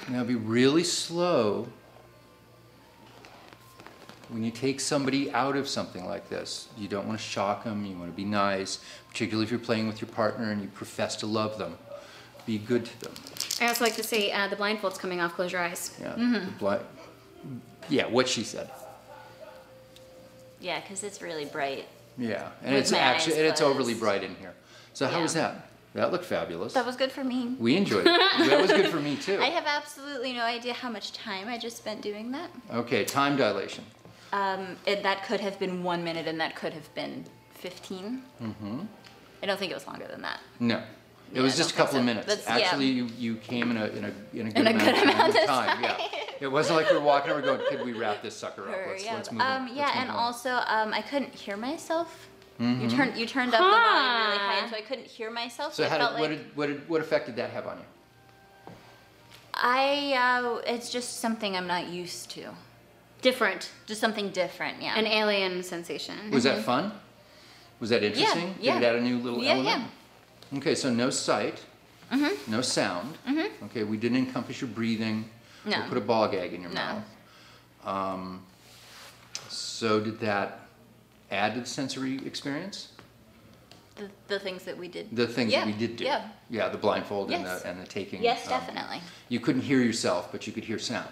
Now 0.09 0.23
be 0.23 0.35
really 0.35 0.83
slow 0.83 1.67
when 4.29 4.43
you 4.43 4.51
take 4.51 4.79
somebody 4.79 5.31
out 5.31 5.55
of 5.55 5.67
something 5.67 6.05
like 6.05 6.29
this. 6.29 6.67
You 6.77 6.87
don't 6.87 7.07
want 7.07 7.19
to 7.19 7.25
shock 7.25 7.63
them. 7.63 7.85
You 7.85 7.95
want 7.97 8.11
to 8.11 8.15
be 8.15 8.25
nice, 8.25 8.79
particularly 9.09 9.45
if 9.45 9.51
you're 9.51 9.59
playing 9.59 9.87
with 9.87 10.01
your 10.01 10.09
partner 10.09 10.51
and 10.51 10.61
you 10.61 10.67
profess 10.69 11.15
to 11.17 11.25
love 11.25 11.57
them. 11.57 11.77
Be 12.45 12.57
good 12.59 12.85
to 12.85 12.99
them. 13.01 13.13
I 13.61 13.67
also 13.67 13.83
like 13.83 13.95
to 13.95 14.03
say 14.03 14.31
uh, 14.31 14.47
the 14.47 14.55
blindfold's 14.55 14.97
coming 14.99 15.19
off. 15.21 15.33
Close 15.33 15.51
your 15.51 15.61
eyes. 15.61 15.97
Yeah. 15.99 16.13
the 16.15 16.47
bli- 16.59 16.77
yeah, 17.89 18.07
what 18.07 18.27
she 18.27 18.43
said. 18.43 18.69
Yeah, 20.59 20.79
because 20.79 21.03
it's 21.03 21.21
really 21.21 21.45
bright. 21.45 21.85
Yeah, 22.17 22.49
and 22.63 22.73
With 22.73 22.83
it's 22.83 22.91
my 22.91 22.97
actually 22.99 23.33
eyes 23.33 23.39
and 23.39 23.47
it's 23.49 23.61
overly 23.61 23.93
bright 23.93 24.23
in 24.23 24.35
here. 24.35 24.53
So 24.93 25.07
how 25.07 25.17
Yeah. 25.17 25.23
was 25.23 25.33
that? 25.33 25.67
That 25.93 26.11
looked 26.11 26.25
fabulous. 26.25 26.73
That 26.73 26.85
was 26.85 26.95
good 26.95 27.11
for 27.11 27.23
me. 27.23 27.55
we 27.59 27.75
enjoyed 27.77 28.05
it. 28.07 28.19
that 28.49 28.61
was 28.61 28.71
good 28.71 28.89
for 28.89 28.99
me 28.99 29.15
too. 29.15 29.39
I 29.41 29.45
have 29.45 29.65
absolutely 29.65 30.33
no 30.33 30.41
idea 30.43 30.73
how 30.73 30.89
much 30.89 31.13
time 31.13 31.47
I 31.47 31.57
just 31.57 31.77
spent 31.77 32.01
doing 32.01 32.31
that. 32.31 32.49
Okay, 32.73 33.05
time 33.05 33.37
dilation. 33.37 33.83
Um, 34.33 34.75
it, 34.85 35.03
that 35.03 35.23
could 35.25 35.39
have 35.39 35.57
been 35.59 35.83
one 35.83 36.03
minute, 36.03 36.27
and 36.27 36.39
that 36.41 36.55
could 36.55 36.73
have 36.73 36.93
been 36.95 37.25
15. 37.51 38.21
Mm-hmm. 38.41 38.79
I 39.41 39.45
don't 39.45 39.57
think 39.57 39.71
it 39.71 39.75
was 39.75 39.87
longer 39.87 40.07
than 40.07 40.21
that. 40.23 40.39
No, 40.59 40.77
it 40.77 40.83
Yeah, 41.33 41.41
was 41.43 41.53
I 41.53 41.57
just 41.57 41.71
a 41.71 41.77
don't 41.77 41.85
couple 41.85 41.99
of 41.99 42.05
think 42.05 42.17
so. 42.17 42.25
minutes. 42.25 42.43
That's- 42.45 42.59
yeah. 42.59 42.65
Actually, 42.67 42.87
you, 42.87 43.07
you 43.17 43.35
came 43.35 43.71
in 43.71 43.77
a 43.77 43.85
in 43.87 44.03
a 44.05 44.11
in 44.33 44.47
a 44.47 44.51
good, 44.51 44.57
In 44.59 44.67
a 44.67 44.69
amount, 44.71 44.79
good 44.95 45.03
amount 45.03 45.29
of 45.29 45.35
of 45.35 45.45
time. 45.47 45.83
Yeah, 45.83 45.97
it 46.41 46.47
wasn't 46.47 46.77
like 46.77 46.89
we 46.89 46.95
were 46.97 47.03
walking 47.03 47.31
over 47.31 47.41
going, 47.41 47.61
"Could 47.69 47.85
we 47.85 47.93
wrap 47.93 48.21
this 48.21 48.35
sucker 48.35 48.69
up? 48.69 48.75
Let's 48.87 49.03
yeah. 49.05 49.13
let's 49.15 49.31
move." 49.31 49.41
um, 49.41 49.63
on. 49.69 49.75
yeah, 49.75 49.85
Let's 49.85 49.97
and 49.97 50.09
on." 50.09 50.15
also 50.15 50.49
um, 50.67 50.93
I 50.93 51.01
couldn't 51.01 51.33
hear 51.33 51.57
myself. 51.57 52.27
Mm-hmm. 52.59 52.81
You 52.83 52.89
turned 52.89 53.17
you 53.17 53.25
turned 53.25 53.53
up 53.53 53.59
the 53.59 53.63
volume 53.65 54.27
really 54.27 54.37
high, 54.37 54.59
and 54.61 54.69
so 54.71 54.77
I 54.77 54.81
couldn't 54.81 55.07
hear 55.07 55.29
myself. 55.31 55.73
So 55.73 55.83
I 55.83 55.87
how 55.89 55.97
felt 55.97 56.11
did, 56.13 56.21
what 56.21 56.27
did 56.29 56.55
what 56.57 56.67
did 56.67 56.89
what 56.89 57.01
effect 57.01 57.25
did 57.25 57.35
that 57.37 57.49
have 57.51 57.67
on 57.67 57.77
you? 57.79 57.85
I 59.53 60.13
uh, 60.43 60.61
it's 60.65 60.89
just 60.89 61.19
something 61.19 61.55
I'm 61.55 61.67
not 61.67 61.87
used 61.87 62.29
to. 62.31 62.49
Different. 63.21 63.71
Just 63.87 64.01
something 64.01 64.29
different. 64.29 64.81
Yeah. 64.81 64.97
An 64.97 65.07
alien 65.07 65.63
sensation. 65.63 66.15
Was 66.31 66.45
Mm-hmm. 66.45 66.55
that 66.57 66.63
fun? 66.65 66.91
Was 67.79 67.89
that 67.89 68.03
interesting? 68.03 68.55
yeah. 68.59 68.73
yeah. 68.73 68.73
Did 68.79 68.83
it 68.83 68.85
add 68.87 68.95
a 68.97 69.01
new 69.01 69.17
little 69.17 69.41
Yeah, 69.41 69.53
element? 69.53 69.83
Okay, 70.57 70.75
so 70.75 70.91
no 70.93 71.09
sight, 71.09 71.59
Mm-hmm. 72.11 72.51
no 72.51 72.61
sound. 72.61 73.17
Mm-hmm. 73.27 73.65
Okay, 73.65 73.83
we 73.83 73.97
didn't 73.97 74.17
encompass 74.17 74.61
your 74.61 74.69
breathing. 74.69 75.27
No. 75.65 75.81
put 75.89 75.97
a 75.97 76.01
ball 76.01 76.27
gag 76.27 76.53
in 76.53 76.61
your 76.61 76.71
No. 76.71 76.75
mouth. 76.75 77.03
Um, 77.85 78.45
so 79.49 79.99
did 79.99 80.19
that 80.21 80.59
add 81.31 81.53
to 81.55 81.61
the 81.61 81.65
sensory 81.65 82.25
experience? 82.25 82.89
The, 83.95 84.09
the 84.27 84.39
things 84.39 84.63
that 84.63 84.77
we 84.77 84.87
did. 84.89 85.15
The 85.15 85.27
things 85.27 85.51
yeah. 85.53 85.59
that 85.59 85.67
we 85.67 85.73
did 85.73 85.95
do. 85.97 86.03
Yeah. 86.03 86.27
Yeah, 86.49 86.67
the 86.69 86.77
blindfold 86.77 87.31
and 87.31 87.45
the 87.45 87.65
and 87.65 87.81
the 87.81 87.87
taking. 87.87 88.21
Yes, 88.21 88.45
um, 88.47 88.59
definitely. 88.59 89.01
You 89.29 89.39
couldn't 89.39 89.61
hear 89.61 89.79
yourself, 89.81 90.31
but 90.31 90.45
you 90.45 90.53
could 90.53 90.65
hear 90.65 90.77
sound. 90.79 91.07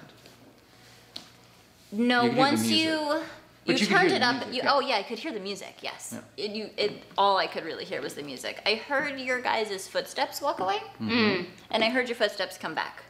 No, 1.92 2.24
You 2.24 2.30
could 2.30 2.36
hear 2.36 2.36
the 2.36 2.40
once 2.40 2.68
you 2.70 3.22
you 3.66 3.76
you 3.76 3.86
turned 3.86 4.12
it 4.12 4.22
up. 4.22 4.36
music, 4.36 4.54
you, 4.56 4.62
yeah. 4.64 4.74
Oh 4.74 4.80
yeah, 4.82 4.98
I 4.98 5.04
could 5.04 5.20
hear 5.20 5.32
the 5.32 5.40
music. 5.40 5.76
Yes, 5.82 6.14
Yeah. 6.14 6.46
it, 6.46 6.52
you 6.52 6.70
it 6.76 7.04
all 7.18 7.38
I 7.38 7.48
could 7.48 7.64
really 7.64 7.86
hear 7.86 8.02
was 8.02 8.16
the 8.16 8.24
music. 8.24 8.62
I 8.66 8.76
heard 8.76 9.18
your 9.20 9.40
guys' 9.42 9.88
footsteps 9.88 10.42
walk 10.42 10.60
away, 10.60 10.80
Mm-hmm. 11.00 11.44
and 11.72 11.84
I 11.84 11.90
heard 11.90 12.10
your 12.10 12.16
footsteps 12.18 12.58
come 12.58 12.74
back. 12.76 13.04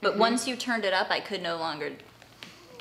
But 0.00 0.16
once 0.16 0.46
you 0.46 0.56
turned 0.56 0.84
it 0.84 0.92
up, 0.92 1.10
I 1.10 1.20
could 1.20 1.42
no 1.42 1.56
longer 1.56 1.92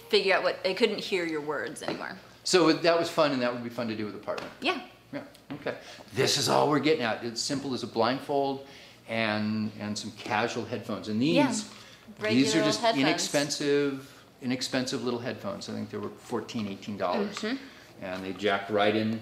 figure 0.09 0.35
out 0.35 0.43
what 0.43 0.59
I 0.65 0.73
couldn't 0.73 0.99
hear 0.99 1.25
your 1.25 1.41
words 1.41 1.81
anymore. 1.83 2.17
So 2.43 2.71
that 2.71 2.97
was 2.97 3.09
fun, 3.09 3.31
and 3.31 3.41
that 3.41 3.53
would 3.53 3.63
be 3.63 3.69
fun 3.69 3.87
to 3.87 3.95
do 3.95 4.05
with 4.05 4.15
a 4.15 4.19
partner. 4.19 4.47
Yeah. 4.61 4.79
Yeah. 5.11 5.21
Okay. 5.53 5.75
This 6.13 6.37
is 6.37 6.49
all 6.49 6.69
we're 6.69 6.79
getting 6.79 7.03
at. 7.03 7.23
It's 7.23 7.41
simple 7.41 7.73
as 7.73 7.83
a 7.83 7.87
blindfold 7.87 8.65
and 9.09 9.71
and 9.79 9.97
some 9.97 10.11
casual 10.11 10.65
headphones. 10.65 11.07
And 11.07 11.21
these 11.21 11.35
Yeah. 11.35 12.29
these 12.29 12.55
are 12.55 12.63
just 12.63 12.81
headphones. 12.81 13.07
inexpensive 13.07 14.13
inexpensive 14.41 15.03
little 15.03 15.19
headphones. 15.19 15.69
I 15.69 15.73
think 15.73 15.89
they 15.89 15.97
were 15.97 16.09
14 16.09 16.67
18 16.67 16.97
dollars. 16.97 17.35
Mm-hmm. 17.37 17.55
And 18.03 18.23
they 18.23 18.33
jack 18.33 18.69
right 18.69 18.95
in 18.95 19.19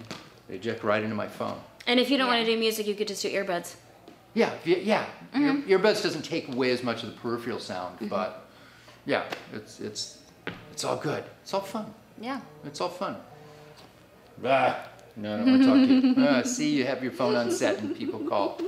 they 0.48 0.58
jack 0.58 0.84
right 0.84 1.02
into 1.02 1.16
my 1.16 1.28
phone. 1.28 1.58
And 1.86 1.98
if 2.00 2.10
you 2.10 2.18
don't 2.18 2.26
want 2.28 2.44
to 2.44 2.52
do 2.52 2.58
music, 2.58 2.86
you 2.86 2.94
could 2.94 3.08
just 3.08 3.22
do 3.22 3.30
earbuds. 3.30 3.76
Yeah, 4.36 4.50
y- 4.66 4.82
yeah. 4.84 5.06
Mm-hmm. 5.34 5.68
Your 5.68 5.78
earbuds 5.80 6.02
doesn't 6.02 6.22
take 6.22 6.48
away 6.52 6.70
as 6.70 6.82
much 6.82 7.02
of 7.02 7.08
the 7.10 7.16
peripheral 7.20 7.58
sound, 7.58 7.96
but 8.10 8.44
yeah, 9.06 9.24
it's 9.52 9.80
it's 9.80 10.18
it's 10.72 10.84
all 10.84 10.96
good. 10.98 11.24
It's 11.42 11.54
all 11.54 11.62
fun. 11.62 11.86
Yeah. 12.20 12.40
It's 12.64 12.80
all 12.82 12.90
fun. 12.90 13.16
Ah, 14.44 14.86
no, 15.16 15.34
I 15.34 15.38
don't 15.38 15.46
want 15.50 15.62
to 15.62 15.66
talk 15.66 15.88
to 15.88 16.20
you. 16.20 16.26
Ah, 16.28 16.42
see, 16.42 16.76
you 16.76 16.84
have 16.84 17.02
your 17.02 17.12
phone 17.12 17.34
on 17.34 17.50
set 17.50 17.78
and 17.80 17.96
people 17.96 18.20
call. 18.20 18.60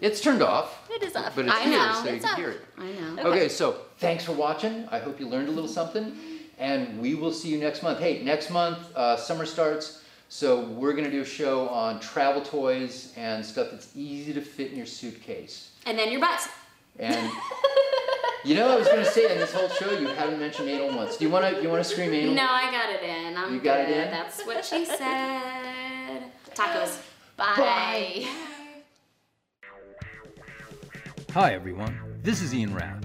It's 0.00 0.20
turned 0.20 0.42
off. 0.42 0.88
It 0.90 1.02
is 1.02 1.16
off. 1.16 1.34
But 1.34 1.46
it's 1.46 1.54
I 1.54 1.62
here, 1.64 1.78
know. 1.78 2.00
so 2.02 2.08
you 2.08 2.14
It's 2.16 2.24
can 2.24 2.32
off. 2.32 2.38
hear 2.38 2.50
it. 2.50 2.60
I 2.78 2.92
know. 2.92 3.22
Okay. 3.30 3.48
so 3.48 3.76
thanks 3.98 4.22
for 4.24 4.32
watching. 4.32 4.86
I 4.92 4.98
hope 5.00 5.18
you 5.18 5.26
learned 5.28 5.48
a 5.48 5.52
little 5.52 5.68
something. 5.80 6.12
And 6.58 7.00
we 7.00 7.14
will 7.16 7.32
see 7.32 7.48
you 7.48 7.58
next 7.58 7.82
month. 7.82 7.98
Hey, 7.98 8.22
next 8.22 8.50
month, 8.50 8.78
uh, 8.94 9.16
summer 9.16 9.44
starts. 9.44 10.02
So 10.28 10.60
we're 10.60 10.92
going 10.92 11.04
to 11.04 11.10
do 11.10 11.22
a 11.22 11.26
show 11.26 11.68
on 11.68 12.00
travel 12.00 12.42
toys 12.42 13.12
and 13.16 13.44
stuff 13.44 13.68
that's 13.70 13.90
easy 13.94 14.32
to 14.32 14.40
fit 14.40 14.72
in 14.72 14.76
your 14.76 14.86
suitcase. 14.86 15.70
And 15.86 15.96
then 15.98 16.10
your 16.10 16.20
butts. 16.20 16.48
And 16.98 17.30
you 18.44 18.54
know, 18.56 18.68
I 18.68 18.76
was 18.76 18.88
going 18.88 19.04
to 19.04 19.10
say 19.10 19.30
in 19.30 19.38
this 19.38 19.52
whole 19.52 19.68
show, 19.68 19.90
you 19.92 20.08
haven't 20.08 20.40
mentioned 20.40 20.68
anal 20.68 20.96
once. 20.96 21.16
Do 21.16 21.24
you 21.24 21.30
want 21.30 21.54
to? 21.54 21.62
You 21.62 21.68
want 21.68 21.82
to 21.84 21.88
scream 21.88 22.12
anal? 22.12 22.34
No, 22.34 22.46
I 22.48 22.70
got 22.70 22.90
it 22.90 23.02
in. 23.02 23.36
I'm 23.36 23.54
You 23.54 23.60
got 23.60 23.80
it 23.80 23.90
in? 23.90 24.10
That's 24.10 24.44
what 24.44 24.64
she 24.64 24.84
said. 24.84 26.22
Tacos. 26.54 27.00
Bye. 27.36 28.26
Hi, 31.32 31.52
everyone. 31.52 31.98
This 32.22 32.40
is 32.40 32.54
Ian 32.54 32.74
Rath. 32.74 33.04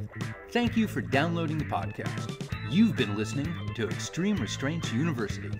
Thank 0.52 0.76
you 0.76 0.88
for 0.88 1.02
downloading 1.02 1.58
the 1.58 1.66
podcast. 1.66 2.48
You've 2.70 2.96
been 2.96 3.16
listening 3.16 3.54
to 3.76 3.88
Extreme 3.90 4.38
Restraints 4.38 4.92
University. 4.94 5.52